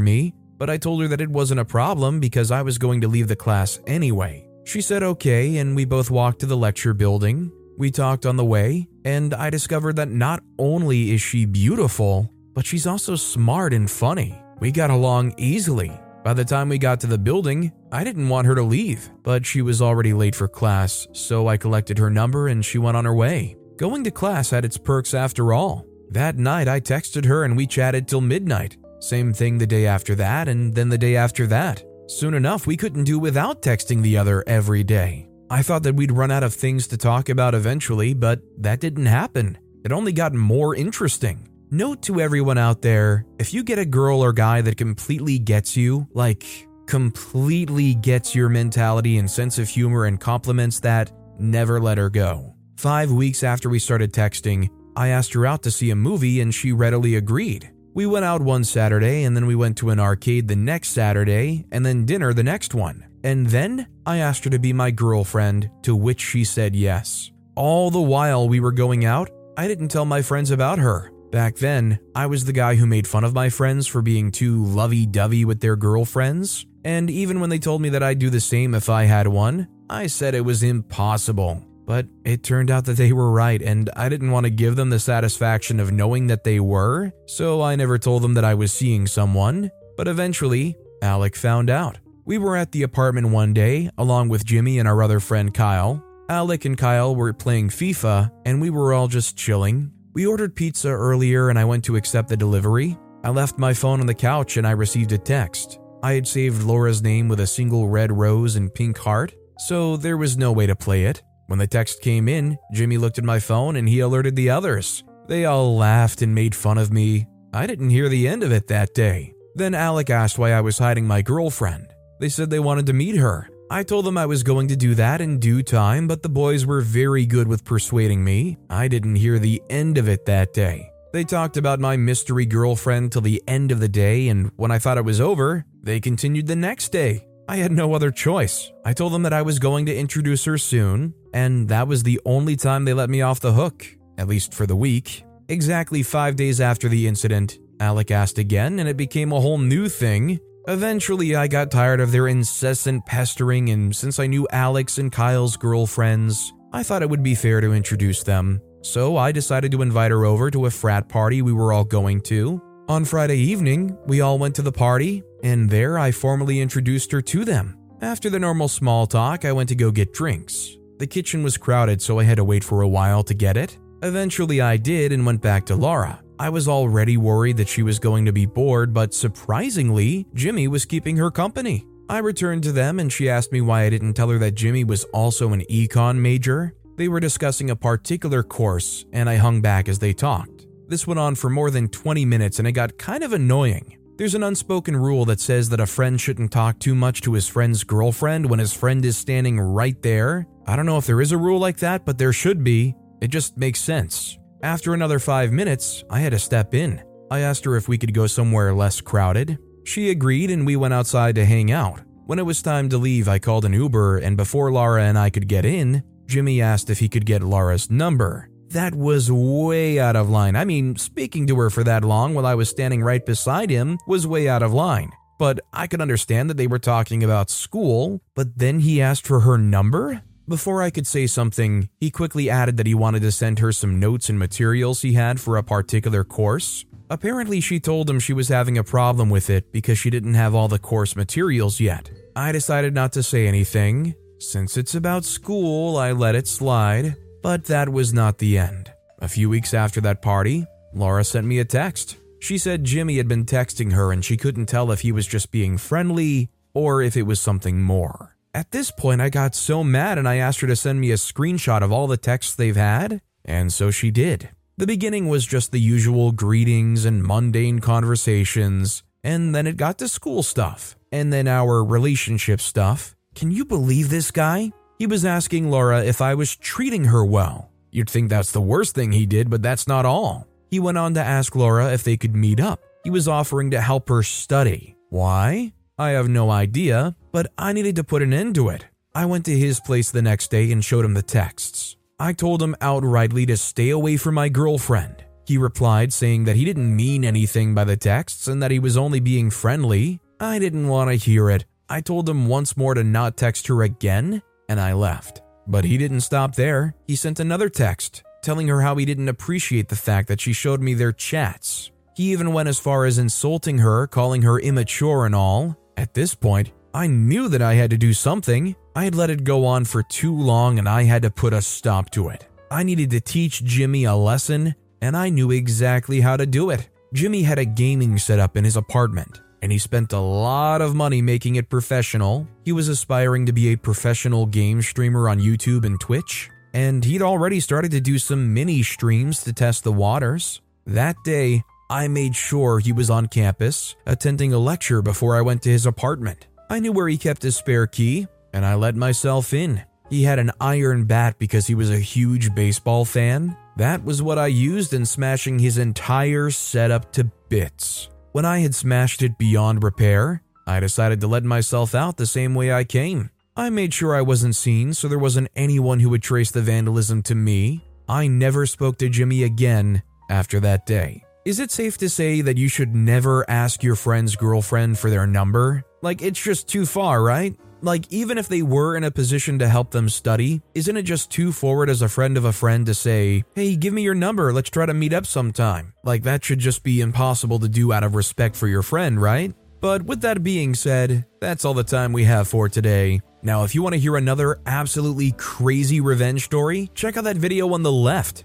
me, 0.00 0.34
but 0.58 0.70
I 0.70 0.76
told 0.76 1.02
her 1.02 1.08
that 1.08 1.20
it 1.20 1.30
wasn't 1.30 1.60
a 1.60 1.64
problem 1.64 2.20
because 2.20 2.50
I 2.50 2.62
was 2.62 2.78
going 2.78 3.00
to 3.00 3.08
leave 3.08 3.28
the 3.28 3.36
class 3.36 3.80
anyway. 3.86 4.46
She 4.64 4.80
said 4.80 5.02
okay, 5.02 5.58
and 5.58 5.76
we 5.76 5.84
both 5.84 6.10
walked 6.10 6.40
to 6.40 6.46
the 6.46 6.56
lecture 6.56 6.94
building. 6.94 7.52
We 7.76 7.90
talked 7.90 8.24
on 8.24 8.36
the 8.36 8.44
way, 8.44 8.88
and 9.04 9.34
I 9.34 9.50
discovered 9.50 9.96
that 9.96 10.08
not 10.08 10.42
only 10.58 11.12
is 11.12 11.20
she 11.20 11.44
beautiful, 11.44 12.30
but 12.54 12.64
she's 12.64 12.86
also 12.86 13.16
smart 13.16 13.74
and 13.74 13.90
funny. 13.90 14.40
We 14.60 14.70
got 14.70 14.90
along 14.90 15.34
easily. 15.36 15.92
By 16.24 16.32
the 16.32 16.44
time 16.44 16.70
we 16.70 16.78
got 16.78 17.00
to 17.00 17.06
the 17.06 17.18
building, 17.18 17.72
I 17.92 18.02
didn't 18.02 18.30
want 18.30 18.46
her 18.46 18.54
to 18.54 18.62
leave, 18.62 19.10
but 19.22 19.44
she 19.44 19.60
was 19.60 19.82
already 19.82 20.14
late 20.14 20.34
for 20.34 20.48
class, 20.48 21.06
so 21.12 21.48
I 21.48 21.58
collected 21.58 21.98
her 21.98 22.08
number 22.08 22.48
and 22.48 22.64
she 22.64 22.78
went 22.78 22.96
on 22.96 23.04
her 23.04 23.14
way. 23.14 23.56
Going 23.76 24.04
to 24.04 24.10
class 24.10 24.50
had 24.50 24.64
its 24.64 24.78
perks 24.78 25.12
after 25.12 25.52
all. 25.52 25.84
That 26.10 26.38
night, 26.38 26.68
I 26.68 26.80
texted 26.80 27.26
her 27.26 27.44
and 27.44 27.56
we 27.56 27.66
chatted 27.66 28.08
till 28.08 28.20
midnight. 28.20 28.78
Same 29.04 29.34
thing 29.34 29.58
the 29.58 29.66
day 29.66 29.86
after 29.86 30.14
that, 30.14 30.48
and 30.48 30.74
then 30.74 30.88
the 30.88 30.96
day 30.96 31.14
after 31.14 31.46
that. 31.48 31.84
Soon 32.06 32.32
enough, 32.32 32.66
we 32.66 32.74
couldn't 32.74 33.04
do 33.04 33.18
without 33.18 33.60
texting 33.60 34.00
the 34.00 34.16
other 34.16 34.42
every 34.46 34.82
day. 34.82 35.28
I 35.50 35.60
thought 35.60 35.82
that 35.82 35.94
we'd 35.94 36.10
run 36.10 36.30
out 36.30 36.42
of 36.42 36.54
things 36.54 36.86
to 36.86 36.96
talk 36.96 37.28
about 37.28 37.54
eventually, 37.54 38.14
but 38.14 38.40
that 38.56 38.80
didn't 38.80 39.04
happen. 39.04 39.58
It 39.84 39.92
only 39.92 40.12
got 40.12 40.32
more 40.32 40.74
interesting. 40.74 41.46
Note 41.70 42.00
to 42.04 42.18
everyone 42.18 42.56
out 42.56 42.80
there 42.80 43.26
if 43.38 43.52
you 43.52 43.62
get 43.62 43.78
a 43.78 43.84
girl 43.84 44.24
or 44.24 44.32
guy 44.32 44.62
that 44.62 44.78
completely 44.78 45.38
gets 45.38 45.76
you, 45.76 46.08
like 46.14 46.66
completely 46.86 47.94
gets 47.94 48.34
your 48.34 48.48
mentality 48.48 49.18
and 49.18 49.30
sense 49.30 49.58
of 49.58 49.68
humor 49.68 50.06
and 50.06 50.18
compliments 50.18 50.80
that, 50.80 51.12
never 51.38 51.78
let 51.78 51.98
her 51.98 52.08
go. 52.08 52.54
Five 52.78 53.12
weeks 53.12 53.42
after 53.42 53.68
we 53.68 53.78
started 53.78 54.14
texting, 54.14 54.70
I 54.96 55.08
asked 55.08 55.34
her 55.34 55.44
out 55.44 55.62
to 55.64 55.70
see 55.70 55.90
a 55.90 55.94
movie 55.94 56.40
and 56.40 56.54
she 56.54 56.72
readily 56.72 57.16
agreed. 57.16 57.70
We 57.94 58.06
went 58.06 58.24
out 58.24 58.42
one 58.42 58.64
Saturday 58.64 59.22
and 59.22 59.36
then 59.36 59.46
we 59.46 59.54
went 59.54 59.78
to 59.78 59.90
an 59.90 60.00
arcade 60.00 60.48
the 60.48 60.56
next 60.56 60.88
Saturday 60.88 61.64
and 61.70 61.86
then 61.86 62.04
dinner 62.04 62.32
the 62.32 62.42
next 62.42 62.74
one. 62.74 63.06
And 63.22 63.46
then 63.46 63.86
I 64.04 64.18
asked 64.18 64.42
her 64.44 64.50
to 64.50 64.58
be 64.58 64.72
my 64.72 64.90
girlfriend, 64.90 65.70
to 65.82 65.94
which 65.94 66.20
she 66.20 66.42
said 66.42 66.74
yes. 66.74 67.30
All 67.54 67.90
the 67.90 68.00
while 68.00 68.48
we 68.48 68.58
were 68.58 68.72
going 68.72 69.04
out, 69.04 69.30
I 69.56 69.68
didn't 69.68 69.88
tell 69.88 70.04
my 70.04 70.22
friends 70.22 70.50
about 70.50 70.80
her. 70.80 71.12
Back 71.30 71.56
then, 71.56 72.00
I 72.16 72.26
was 72.26 72.44
the 72.44 72.52
guy 72.52 72.74
who 72.74 72.86
made 72.86 73.06
fun 73.06 73.22
of 73.22 73.32
my 73.32 73.48
friends 73.48 73.86
for 73.86 74.02
being 74.02 74.32
too 74.32 74.64
lovey 74.64 75.06
dovey 75.06 75.44
with 75.44 75.60
their 75.60 75.76
girlfriends, 75.76 76.66
and 76.84 77.08
even 77.08 77.40
when 77.40 77.50
they 77.50 77.58
told 77.58 77.80
me 77.80 77.88
that 77.90 78.02
I'd 78.02 78.18
do 78.18 78.30
the 78.30 78.40
same 78.40 78.74
if 78.74 78.88
I 78.88 79.04
had 79.04 79.26
one, 79.26 79.68
I 79.88 80.06
said 80.06 80.34
it 80.34 80.42
was 80.42 80.62
impossible. 80.62 81.64
But 81.86 82.06
it 82.24 82.42
turned 82.42 82.70
out 82.70 82.86
that 82.86 82.96
they 82.96 83.12
were 83.12 83.30
right, 83.30 83.60
and 83.60 83.90
I 83.94 84.08
didn't 84.08 84.30
want 84.30 84.44
to 84.44 84.50
give 84.50 84.76
them 84.76 84.90
the 84.90 84.98
satisfaction 84.98 85.80
of 85.80 85.92
knowing 85.92 86.28
that 86.28 86.44
they 86.44 86.60
were, 86.60 87.12
so 87.26 87.60
I 87.60 87.76
never 87.76 87.98
told 87.98 88.22
them 88.22 88.34
that 88.34 88.44
I 88.44 88.54
was 88.54 88.72
seeing 88.72 89.06
someone. 89.06 89.70
But 89.96 90.08
eventually, 90.08 90.76
Alec 91.02 91.36
found 91.36 91.70
out. 91.70 91.98
We 92.24 92.38
were 92.38 92.56
at 92.56 92.72
the 92.72 92.84
apartment 92.84 93.28
one 93.28 93.52
day, 93.52 93.90
along 93.98 94.30
with 94.30 94.46
Jimmy 94.46 94.78
and 94.78 94.88
our 94.88 95.02
other 95.02 95.20
friend 95.20 95.52
Kyle. 95.52 96.02
Alec 96.30 96.64
and 96.64 96.78
Kyle 96.78 97.14
were 97.14 97.34
playing 97.34 97.68
FIFA, 97.68 98.30
and 98.46 98.60
we 98.60 98.70
were 98.70 98.94
all 98.94 99.08
just 99.08 99.36
chilling, 99.36 99.92
we 100.14 100.26
ordered 100.26 100.54
pizza 100.54 100.90
earlier 100.90 101.48
and 101.50 101.58
I 101.58 101.64
went 101.64 101.82
to 101.86 101.96
accept 101.96 102.28
the 102.28 102.36
delivery. 102.36 102.96
I 103.24 103.30
left 103.30 103.58
my 103.58 103.74
phone 103.74 103.98
on 103.98 104.06
the 104.06 104.14
couch 104.14 104.56
and 104.56 104.64
I 104.64 104.70
received 104.70 105.10
a 105.10 105.18
text. 105.18 105.80
I 106.04 106.12
had 106.12 106.28
saved 106.28 106.62
Laura's 106.62 107.02
name 107.02 107.28
with 107.28 107.40
a 107.40 107.46
single 107.48 107.88
red 107.88 108.12
rose 108.12 108.54
and 108.54 108.72
pink 108.72 108.96
heart, 108.96 109.34
so 109.58 109.96
there 109.96 110.16
was 110.16 110.36
no 110.36 110.52
way 110.52 110.66
to 110.66 110.76
play 110.76 111.06
it. 111.06 111.20
When 111.46 111.58
the 111.58 111.66
text 111.66 112.00
came 112.00 112.28
in, 112.28 112.58
Jimmy 112.72 112.96
looked 112.96 113.18
at 113.18 113.24
my 113.24 113.38
phone 113.38 113.76
and 113.76 113.88
he 113.88 114.00
alerted 114.00 114.36
the 114.36 114.50
others. 114.50 115.04
They 115.28 115.44
all 115.44 115.76
laughed 115.76 116.22
and 116.22 116.34
made 116.34 116.54
fun 116.54 116.78
of 116.78 116.92
me. 116.92 117.26
I 117.52 117.66
didn't 117.66 117.90
hear 117.90 118.08
the 118.08 118.26
end 118.28 118.42
of 118.42 118.52
it 118.52 118.66
that 118.68 118.94
day. 118.94 119.34
Then 119.54 119.74
Alec 119.74 120.10
asked 120.10 120.38
why 120.38 120.52
I 120.52 120.60
was 120.60 120.78
hiding 120.78 121.06
my 121.06 121.22
girlfriend. 121.22 121.94
They 122.20 122.28
said 122.28 122.50
they 122.50 122.58
wanted 122.60 122.86
to 122.86 122.92
meet 122.92 123.16
her. 123.16 123.48
I 123.70 123.82
told 123.82 124.04
them 124.04 124.18
I 124.18 124.26
was 124.26 124.42
going 124.42 124.68
to 124.68 124.76
do 124.76 124.94
that 124.96 125.20
in 125.20 125.38
due 125.38 125.62
time, 125.62 126.06
but 126.06 126.22
the 126.22 126.28
boys 126.28 126.66
were 126.66 126.80
very 126.80 127.26
good 127.26 127.48
with 127.48 127.64
persuading 127.64 128.22
me. 128.22 128.58
I 128.68 128.88
didn't 128.88 129.16
hear 129.16 129.38
the 129.38 129.62
end 129.70 129.98
of 129.98 130.08
it 130.08 130.26
that 130.26 130.52
day. 130.52 130.90
They 131.12 131.24
talked 131.24 131.56
about 131.56 131.80
my 131.80 131.96
mystery 131.96 132.44
girlfriend 132.44 133.12
till 133.12 133.22
the 133.22 133.42
end 133.46 133.70
of 133.70 133.80
the 133.80 133.88
day, 133.88 134.28
and 134.28 134.50
when 134.56 134.70
I 134.70 134.78
thought 134.78 134.98
it 134.98 135.04
was 135.04 135.20
over, 135.20 135.64
they 135.82 136.00
continued 136.00 136.46
the 136.46 136.56
next 136.56 136.90
day. 136.90 137.26
I 137.48 137.56
had 137.56 137.72
no 137.72 137.94
other 137.94 138.10
choice. 138.10 138.72
I 138.84 138.92
told 138.92 139.12
them 139.12 139.22
that 139.22 139.32
I 139.32 139.42
was 139.42 139.58
going 139.58 139.86
to 139.86 139.96
introduce 139.96 140.44
her 140.44 140.58
soon, 140.58 141.14
and 141.34 141.68
that 141.68 141.88
was 141.88 142.04
the 142.04 142.20
only 142.24 142.56
time 142.56 142.84
they 142.84 142.94
let 142.94 143.10
me 143.10 143.20
off 143.20 143.40
the 143.40 143.52
hook, 143.52 143.86
at 144.16 144.28
least 144.28 144.54
for 144.54 144.66
the 144.66 144.76
week. 144.76 145.24
Exactly 145.48 146.02
five 146.02 146.36
days 146.36 146.60
after 146.60 146.88
the 146.88 147.06
incident, 147.06 147.58
Alec 147.80 148.10
asked 148.10 148.38
again, 148.38 148.78
and 148.78 148.88
it 148.88 148.96
became 148.96 149.32
a 149.32 149.40
whole 149.40 149.58
new 149.58 149.88
thing. 149.88 150.38
Eventually, 150.68 151.34
I 151.34 151.48
got 151.48 151.70
tired 151.70 152.00
of 152.00 152.12
their 152.12 152.28
incessant 152.28 153.04
pestering, 153.04 153.68
and 153.68 153.94
since 153.94 154.18
I 154.18 154.28
knew 154.28 154.48
Alec's 154.52 154.98
and 154.98 155.12
Kyle's 155.12 155.58
girlfriends, 155.58 156.52
I 156.72 156.82
thought 156.82 157.02
it 157.02 157.10
would 157.10 157.22
be 157.22 157.34
fair 157.34 157.60
to 157.60 157.74
introduce 157.74 158.22
them. 158.22 158.62
So 158.82 159.16
I 159.16 159.32
decided 159.32 159.72
to 159.72 159.82
invite 159.82 160.12
her 160.12 160.24
over 160.24 160.50
to 160.50 160.66
a 160.66 160.70
frat 160.70 161.08
party 161.08 161.42
we 161.42 161.52
were 161.52 161.72
all 161.72 161.84
going 161.84 162.20
to. 162.22 162.62
On 162.88 163.04
Friday 163.04 163.38
evening, 163.38 163.98
we 164.06 164.20
all 164.20 164.38
went 164.38 164.54
to 164.54 164.62
the 164.62 164.72
party, 164.72 165.22
and 165.42 165.68
there 165.68 165.98
I 165.98 166.12
formally 166.12 166.60
introduced 166.60 167.10
her 167.12 167.22
to 167.22 167.44
them. 167.44 167.76
After 168.00 168.30
the 168.30 168.38
normal 168.38 168.68
small 168.68 169.06
talk, 169.06 169.44
I 169.44 169.52
went 169.52 169.68
to 169.70 169.74
go 169.74 169.90
get 169.90 170.12
drinks. 170.12 170.76
The 170.98 171.06
kitchen 171.06 171.42
was 171.42 171.56
crowded, 171.56 172.00
so 172.00 172.18
I 172.18 172.24
had 172.24 172.36
to 172.36 172.44
wait 172.44 172.64
for 172.64 172.82
a 172.82 172.88
while 172.88 173.22
to 173.24 173.34
get 173.34 173.56
it. 173.56 173.78
Eventually, 174.02 174.60
I 174.60 174.76
did 174.76 175.12
and 175.12 175.26
went 175.26 175.40
back 175.40 175.66
to 175.66 175.76
Laura. 175.76 176.20
I 176.38 176.48
was 176.48 176.68
already 176.68 177.16
worried 177.16 177.56
that 177.58 177.68
she 177.68 177.82
was 177.82 177.98
going 177.98 178.24
to 178.26 178.32
be 178.32 178.46
bored, 178.46 178.92
but 178.92 179.14
surprisingly, 179.14 180.26
Jimmy 180.34 180.68
was 180.68 180.84
keeping 180.84 181.16
her 181.16 181.30
company. 181.30 181.86
I 182.08 182.18
returned 182.18 182.64
to 182.64 182.72
them 182.72 183.00
and 183.00 183.12
she 183.12 183.30
asked 183.30 183.50
me 183.50 183.60
why 183.60 183.84
I 183.84 183.90
didn't 183.90 184.14
tell 184.14 184.28
her 184.28 184.38
that 184.38 184.54
Jimmy 184.54 184.84
was 184.84 185.04
also 185.04 185.52
an 185.52 185.62
econ 185.70 186.18
major. 186.18 186.74
They 186.96 187.08
were 187.08 187.20
discussing 187.20 187.70
a 187.70 187.76
particular 187.76 188.42
course, 188.42 189.04
and 189.12 189.28
I 189.28 189.36
hung 189.36 189.60
back 189.60 189.88
as 189.88 189.98
they 189.98 190.12
talked. 190.12 190.66
This 190.86 191.06
went 191.06 191.18
on 191.18 191.34
for 191.34 191.48
more 191.48 191.70
than 191.70 191.88
20 191.88 192.24
minutes 192.24 192.58
and 192.58 192.68
it 192.68 192.72
got 192.72 192.98
kind 192.98 193.24
of 193.24 193.32
annoying. 193.32 193.96
There's 194.16 194.34
an 194.34 194.44
unspoken 194.44 194.96
rule 194.96 195.24
that 195.24 195.40
says 195.40 195.70
that 195.70 195.80
a 195.80 195.86
friend 195.86 196.20
shouldn't 196.20 196.52
talk 196.52 196.78
too 196.78 196.94
much 196.94 197.22
to 197.22 197.32
his 197.32 197.48
friend's 197.48 197.82
girlfriend 197.82 198.48
when 198.48 198.60
his 198.60 198.72
friend 198.72 199.04
is 199.04 199.16
standing 199.16 199.58
right 199.58 200.00
there. 200.02 200.46
I 200.66 200.76
don't 200.76 200.86
know 200.86 200.96
if 200.96 201.06
there 201.06 201.20
is 201.20 201.32
a 201.32 201.38
rule 201.38 201.58
like 201.58 201.78
that, 201.78 202.04
but 202.04 202.18
there 202.18 202.32
should 202.32 202.64
be. 202.64 202.94
It 203.20 203.28
just 203.28 203.56
makes 203.56 203.80
sense. 203.80 204.38
After 204.62 204.94
another 204.94 205.18
five 205.18 205.52
minutes, 205.52 206.04
I 206.10 206.20
had 206.20 206.32
to 206.32 206.38
step 206.38 206.74
in. 206.74 207.02
I 207.30 207.40
asked 207.40 207.64
her 207.64 207.76
if 207.76 207.88
we 207.88 207.98
could 207.98 208.14
go 208.14 208.26
somewhere 208.26 208.72
less 208.74 209.00
crowded. 209.00 209.58
She 209.84 210.10
agreed 210.10 210.50
and 210.50 210.64
we 210.66 210.76
went 210.76 210.94
outside 210.94 211.34
to 211.34 211.44
hang 211.44 211.70
out. 211.70 212.00
When 212.26 212.38
it 212.38 212.46
was 212.46 212.62
time 212.62 212.88
to 212.88 212.98
leave, 212.98 213.28
I 213.28 213.38
called 213.38 213.66
an 213.66 213.74
Uber, 213.74 214.18
and 214.18 214.36
before 214.36 214.72
Laura 214.72 215.04
and 215.04 215.18
I 215.18 215.28
could 215.28 215.46
get 215.46 215.66
in, 215.66 216.02
Jimmy 216.26 216.62
asked 216.62 216.88
if 216.88 216.98
he 216.98 217.08
could 217.08 217.26
get 217.26 217.42
Laura's 217.42 217.90
number. 217.90 218.48
That 218.68 218.94
was 218.94 219.30
way 219.30 220.00
out 220.00 220.16
of 220.16 220.30
line. 220.30 220.56
I 220.56 220.64
mean, 220.64 220.96
speaking 220.96 221.46
to 221.48 221.56
her 221.56 221.68
for 221.68 221.84
that 221.84 222.02
long 222.02 222.32
while 222.32 222.46
I 222.46 222.54
was 222.54 222.70
standing 222.70 223.02
right 223.02 223.24
beside 223.24 223.68
him 223.68 223.98
was 224.06 224.26
way 224.26 224.48
out 224.48 224.62
of 224.62 224.72
line. 224.72 225.12
But 225.38 225.60
I 225.72 225.86
could 225.86 226.00
understand 226.00 226.48
that 226.48 226.56
they 226.56 226.66
were 226.66 226.78
talking 226.78 227.22
about 227.22 227.50
school, 227.50 228.22
but 228.34 228.58
then 228.58 228.80
he 228.80 229.02
asked 229.02 229.26
for 229.26 229.40
her 229.40 229.58
number? 229.58 230.22
Before 230.46 230.82
I 230.82 230.90
could 230.90 231.06
say 231.06 231.26
something, 231.26 231.88
he 232.00 232.10
quickly 232.10 232.50
added 232.50 232.76
that 232.76 232.86
he 232.86 232.94
wanted 232.94 233.22
to 233.22 233.32
send 233.32 233.60
her 233.60 233.72
some 233.72 233.98
notes 233.98 234.28
and 234.28 234.38
materials 234.38 235.00
he 235.00 235.14
had 235.14 235.40
for 235.40 235.56
a 235.56 235.62
particular 235.62 236.22
course. 236.22 236.84
Apparently, 237.08 237.60
she 237.60 237.80
told 237.80 238.10
him 238.10 238.20
she 238.20 238.34
was 238.34 238.48
having 238.48 238.76
a 238.76 238.84
problem 238.84 239.30
with 239.30 239.48
it 239.48 239.72
because 239.72 239.98
she 239.98 240.10
didn't 240.10 240.34
have 240.34 240.54
all 240.54 240.68
the 240.68 240.78
course 240.78 241.16
materials 241.16 241.80
yet. 241.80 242.10
I 242.36 242.52
decided 242.52 242.94
not 242.94 243.12
to 243.12 243.22
say 243.22 243.46
anything. 243.46 244.14
Since 244.38 244.76
it's 244.76 244.94
about 244.94 245.24
school, 245.24 245.96
I 245.96 246.12
let 246.12 246.34
it 246.34 246.46
slide. 246.46 247.16
But 247.42 247.64
that 247.66 247.88
was 247.88 248.12
not 248.12 248.36
the 248.36 248.58
end. 248.58 248.92
A 249.20 249.28
few 249.28 249.48
weeks 249.48 249.72
after 249.72 250.02
that 250.02 250.20
party, 250.20 250.66
Laura 250.92 251.24
sent 251.24 251.46
me 251.46 251.58
a 251.58 251.64
text. 251.64 252.18
She 252.40 252.58
said 252.58 252.84
Jimmy 252.84 253.16
had 253.16 253.28
been 253.28 253.46
texting 253.46 253.92
her 253.92 254.12
and 254.12 254.22
she 254.22 254.36
couldn't 254.36 254.66
tell 254.66 254.92
if 254.92 255.00
he 255.00 255.12
was 255.12 255.26
just 255.26 255.50
being 255.50 255.78
friendly 255.78 256.50
or 256.74 257.00
if 257.00 257.16
it 257.16 257.22
was 257.22 257.40
something 257.40 257.80
more. 257.80 258.33
At 258.54 258.70
this 258.70 258.92
point, 258.92 259.20
I 259.20 259.30
got 259.30 259.56
so 259.56 259.82
mad 259.82 260.16
and 260.16 260.28
I 260.28 260.36
asked 260.36 260.60
her 260.60 260.68
to 260.68 260.76
send 260.76 261.00
me 261.00 261.10
a 261.10 261.16
screenshot 261.16 261.82
of 261.82 261.90
all 261.90 262.06
the 262.06 262.16
texts 262.16 262.54
they've 262.54 262.76
had, 262.76 263.20
and 263.44 263.72
so 263.72 263.90
she 263.90 264.12
did. 264.12 264.50
The 264.76 264.86
beginning 264.86 265.28
was 265.28 265.44
just 265.44 265.72
the 265.72 265.80
usual 265.80 266.30
greetings 266.30 267.04
and 267.04 267.24
mundane 267.24 267.80
conversations, 267.80 269.02
and 269.24 269.56
then 269.56 269.66
it 269.66 269.76
got 269.76 269.98
to 269.98 270.08
school 270.08 270.44
stuff, 270.44 270.96
and 271.10 271.32
then 271.32 271.48
our 271.48 271.82
relationship 271.82 272.60
stuff. 272.60 273.16
Can 273.34 273.50
you 273.50 273.64
believe 273.64 274.08
this 274.08 274.30
guy? 274.30 274.70
He 275.00 275.08
was 275.08 275.24
asking 275.24 275.68
Laura 275.68 276.04
if 276.04 276.20
I 276.20 276.34
was 276.34 276.54
treating 276.54 277.06
her 277.06 277.24
well. 277.24 277.72
You'd 277.90 278.08
think 278.08 278.30
that's 278.30 278.52
the 278.52 278.60
worst 278.60 278.94
thing 278.94 279.10
he 279.10 279.26
did, 279.26 279.50
but 279.50 279.62
that's 279.62 279.88
not 279.88 280.06
all. 280.06 280.46
He 280.70 280.78
went 280.78 280.98
on 280.98 281.14
to 281.14 281.20
ask 281.20 281.56
Laura 281.56 281.92
if 281.92 282.04
they 282.04 282.16
could 282.16 282.36
meet 282.36 282.60
up. 282.60 282.80
He 283.02 283.10
was 283.10 283.26
offering 283.26 283.72
to 283.72 283.80
help 283.80 284.08
her 284.08 284.22
study. 284.22 284.96
Why? 285.10 285.72
I 285.96 286.10
have 286.10 286.28
no 286.28 286.50
idea, 286.50 287.14
but 287.30 287.52
I 287.56 287.72
needed 287.72 287.94
to 287.96 288.04
put 288.04 288.22
an 288.22 288.32
end 288.32 288.56
to 288.56 288.68
it. 288.68 288.86
I 289.14 289.26
went 289.26 289.44
to 289.44 289.56
his 289.56 289.78
place 289.78 290.10
the 290.10 290.22
next 290.22 290.50
day 290.50 290.72
and 290.72 290.84
showed 290.84 291.04
him 291.04 291.14
the 291.14 291.22
texts. 291.22 291.96
I 292.18 292.32
told 292.32 292.60
him 292.60 292.74
outrightly 292.80 293.46
to 293.46 293.56
stay 293.56 293.90
away 293.90 294.16
from 294.16 294.34
my 294.34 294.48
girlfriend. 294.48 295.24
He 295.46 295.56
replied 295.56 296.12
saying 296.12 296.44
that 296.44 296.56
he 296.56 296.64
didn't 296.64 296.96
mean 296.96 297.24
anything 297.24 297.74
by 297.74 297.84
the 297.84 297.96
texts 297.96 298.48
and 298.48 298.60
that 298.60 298.72
he 298.72 298.80
was 298.80 298.96
only 298.96 299.20
being 299.20 299.50
friendly. 299.50 300.18
I 300.40 300.58
didn't 300.58 300.88
want 300.88 301.10
to 301.10 301.16
hear 301.16 301.48
it. 301.48 301.64
I 301.88 302.00
told 302.00 302.28
him 302.28 302.48
once 302.48 302.76
more 302.76 302.94
to 302.94 303.04
not 303.04 303.36
text 303.36 303.68
her 303.68 303.84
again, 303.84 304.42
and 304.68 304.80
I 304.80 304.94
left. 304.94 305.42
But 305.68 305.84
he 305.84 305.96
didn't 305.96 306.22
stop 306.22 306.56
there. 306.56 306.96
He 307.06 307.14
sent 307.14 307.38
another 307.38 307.68
text 307.68 308.24
telling 308.42 308.66
her 308.66 308.80
how 308.80 308.96
he 308.96 309.04
didn't 309.04 309.28
appreciate 309.28 309.88
the 309.88 309.96
fact 309.96 310.26
that 310.26 310.40
she 310.40 310.52
showed 310.52 310.80
me 310.80 310.94
their 310.94 311.12
chats. 311.12 311.92
He 312.16 312.32
even 312.32 312.52
went 312.52 312.68
as 312.68 312.80
far 312.80 313.06
as 313.06 313.18
insulting 313.18 313.78
her, 313.78 314.08
calling 314.08 314.42
her 314.42 314.58
immature 314.58 315.24
and 315.24 315.34
all. 315.34 315.76
At 315.96 316.14
this 316.14 316.34
point, 316.34 316.72
I 316.92 317.06
knew 317.06 317.48
that 317.48 317.62
I 317.62 317.74
had 317.74 317.90
to 317.90 317.96
do 317.96 318.12
something. 318.12 318.74
I 318.94 319.04
had 319.04 319.14
let 319.14 319.30
it 319.30 319.44
go 319.44 319.66
on 319.66 319.84
for 319.84 320.02
too 320.02 320.36
long 320.36 320.78
and 320.78 320.88
I 320.88 321.02
had 321.02 321.22
to 321.22 321.30
put 321.30 321.52
a 321.52 321.62
stop 321.62 322.10
to 322.10 322.28
it. 322.28 322.46
I 322.70 322.82
needed 322.82 323.10
to 323.10 323.20
teach 323.20 323.64
Jimmy 323.64 324.04
a 324.04 324.14
lesson, 324.14 324.74
and 325.00 325.16
I 325.16 325.28
knew 325.28 325.50
exactly 325.50 326.20
how 326.20 326.36
to 326.36 326.46
do 326.46 326.70
it. 326.70 326.88
Jimmy 327.12 327.42
had 327.42 327.58
a 327.58 327.64
gaming 327.64 328.18
setup 328.18 328.56
in 328.56 328.64
his 328.64 328.76
apartment, 328.76 329.40
and 329.62 329.70
he 329.70 329.78
spent 329.78 330.12
a 330.12 330.18
lot 330.18 330.82
of 330.82 330.94
money 330.94 331.22
making 331.22 331.56
it 331.56 331.70
professional. 331.70 332.48
He 332.64 332.72
was 332.72 332.88
aspiring 332.88 333.46
to 333.46 333.52
be 333.52 333.68
a 333.68 333.76
professional 333.76 334.46
game 334.46 334.82
streamer 334.82 335.28
on 335.28 335.38
YouTube 335.38 335.84
and 335.84 336.00
Twitch, 336.00 336.50
and 336.72 337.04
he'd 337.04 337.22
already 337.22 337.60
started 337.60 337.92
to 337.92 338.00
do 338.00 338.18
some 338.18 338.52
mini 338.52 338.82
streams 338.82 339.44
to 339.44 339.52
test 339.52 339.84
the 339.84 339.92
waters. 339.92 340.60
That 340.86 341.16
day, 341.24 341.62
I 341.90 342.08
made 342.08 342.34
sure 342.34 342.78
he 342.78 342.92
was 342.92 343.10
on 343.10 343.26
campus, 343.26 343.94
attending 344.06 344.52
a 344.52 344.58
lecture 344.58 345.02
before 345.02 345.36
I 345.36 345.42
went 345.42 345.62
to 345.62 345.70
his 345.70 345.86
apartment. 345.86 346.46
I 346.70 346.80
knew 346.80 346.92
where 346.92 347.08
he 347.08 347.18
kept 347.18 347.42
his 347.42 347.56
spare 347.56 347.86
key, 347.86 348.26
and 348.52 348.64
I 348.64 348.74
let 348.74 348.96
myself 348.96 349.52
in. 349.52 349.82
He 350.08 350.22
had 350.22 350.38
an 350.38 350.52
iron 350.60 351.04
bat 351.04 351.38
because 351.38 351.66
he 351.66 351.74
was 351.74 351.90
a 351.90 351.98
huge 351.98 352.54
baseball 352.54 353.04
fan. 353.04 353.56
That 353.76 354.04
was 354.04 354.22
what 354.22 354.38
I 354.38 354.46
used 354.46 354.94
in 354.94 355.04
smashing 355.04 355.58
his 355.58 355.78
entire 355.78 356.50
setup 356.50 357.12
to 357.12 357.24
bits. 357.48 358.08
When 358.32 358.44
I 358.44 358.60
had 358.60 358.74
smashed 358.74 359.22
it 359.22 359.38
beyond 359.38 359.82
repair, 359.82 360.42
I 360.66 360.80
decided 360.80 361.20
to 361.20 361.26
let 361.26 361.44
myself 361.44 361.94
out 361.94 362.16
the 362.16 362.26
same 362.26 362.54
way 362.54 362.72
I 362.72 362.84
came. 362.84 363.30
I 363.56 363.70
made 363.70 363.94
sure 363.94 364.14
I 364.14 364.22
wasn't 364.22 364.56
seen 364.56 364.94
so 364.94 365.06
there 365.06 365.18
wasn't 365.18 365.50
anyone 365.54 366.00
who 366.00 366.10
would 366.10 366.22
trace 366.22 366.50
the 366.50 366.62
vandalism 366.62 367.22
to 367.24 367.34
me. 367.34 367.84
I 368.08 368.26
never 368.26 368.66
spoke 368.66 368.98
to 368.98 369.08
Jimmy 369.08 369.42
again 369.42 370.02
after 370.30 370.60
that 370.60 370.86
day. 370.86 371.23
Is 371.44 371.60
it 371.60 371.70
safe 371.70 371.98
to 371.98 372.08
say 372.08 372.40
that 372.40 372.56
you 372.56 372.68
should 372.68 372.94
never 372.94 373.44
ask 373.50 373.82
your 373.82 373.96
friend's 373.96 374.34
girlfriend 374.34 374.98
for 374.98 375.10
their 375.10 375.26
number? 375.26 375.84
Like, 376.00 376.22
it's 376.22 376.42
just 376.42 376.68
too 376.68 376.86
far, 376.86 377.22
right? 377.22 377.54
Like, 377.82 378.10
even 378.10 378.38
if 378.38 378.48
they 378.48 378.62
were 378.62 378.96
in 378.96 379.04
a 379.04 379.10
position 379.10 379.58
to 379.58 379.68
help 379.68 379.90
them 379.90 380.08
study, 380.08 380.62
isn't 380.74 380.96
it 380.96 381.02
just 381.02 381.30
too 381.30 381.52
forward 381.52 381.90
as 381.90 382.00
a 382.00 382.08
friend 382.08 382.38
of 382.38 382.46
a 382.46 382.52
friend 382.52 382.86
to 382.86 382.94
say, 382.94 383.44
hey, 383.54 383.76
give 383.76 383.92
me 383.92 384.00
your 384.00 384.14
number, 384.14 384.54
let's 384.54 384.70
try 384.70 384.86
to 384.86 384.94
meet 384.94 385.12
up 385.12 385.26
sometime? 385.26 385.92
Like, 386.02 386.22
that 386.22 386.42
should 386.42 386.60
just 386.60 386.82
be 386.82 387.02
impossible 387.02 387.58
to 387.58 387.68
do 387.68 387.92
out 387.92 388.04
of 388.04 388.14
respect 388.14 388.56
for 388.56 388.66
your 388.66 388.82
friend, 388.82 389.20
right? 389.20 389.54
But 389.82 390.04
with 390.04 390.22
that 390.22 390.42
being 390.42 390.74
said, 390.74 391.26
that's 391.42 391.66
all 391.66 391.74
the 391.74 391.84
time 391.84 392.14
we 392.14 392.24
have 392.24 392.48
for 392.48 392.70
today. 392.70 393.20
Now, 393.42 393.64
if 393.64 393.74
you 393.74 393.82
want 393.82 393.92
to 393.92 394.00
hear 394.00 394.16
another 394.16 394.60
absolutely 394.64 395.32
crazy 395.32 396.00
revenge 396.00 396.46
story, 396.46 396.90
check 396.94 397.18
out 397.18 397.24
that 397.24 397.36
video 397.36 397.74
on 397.74 397.82
the 397.82 397.92
left. 397.92 398.44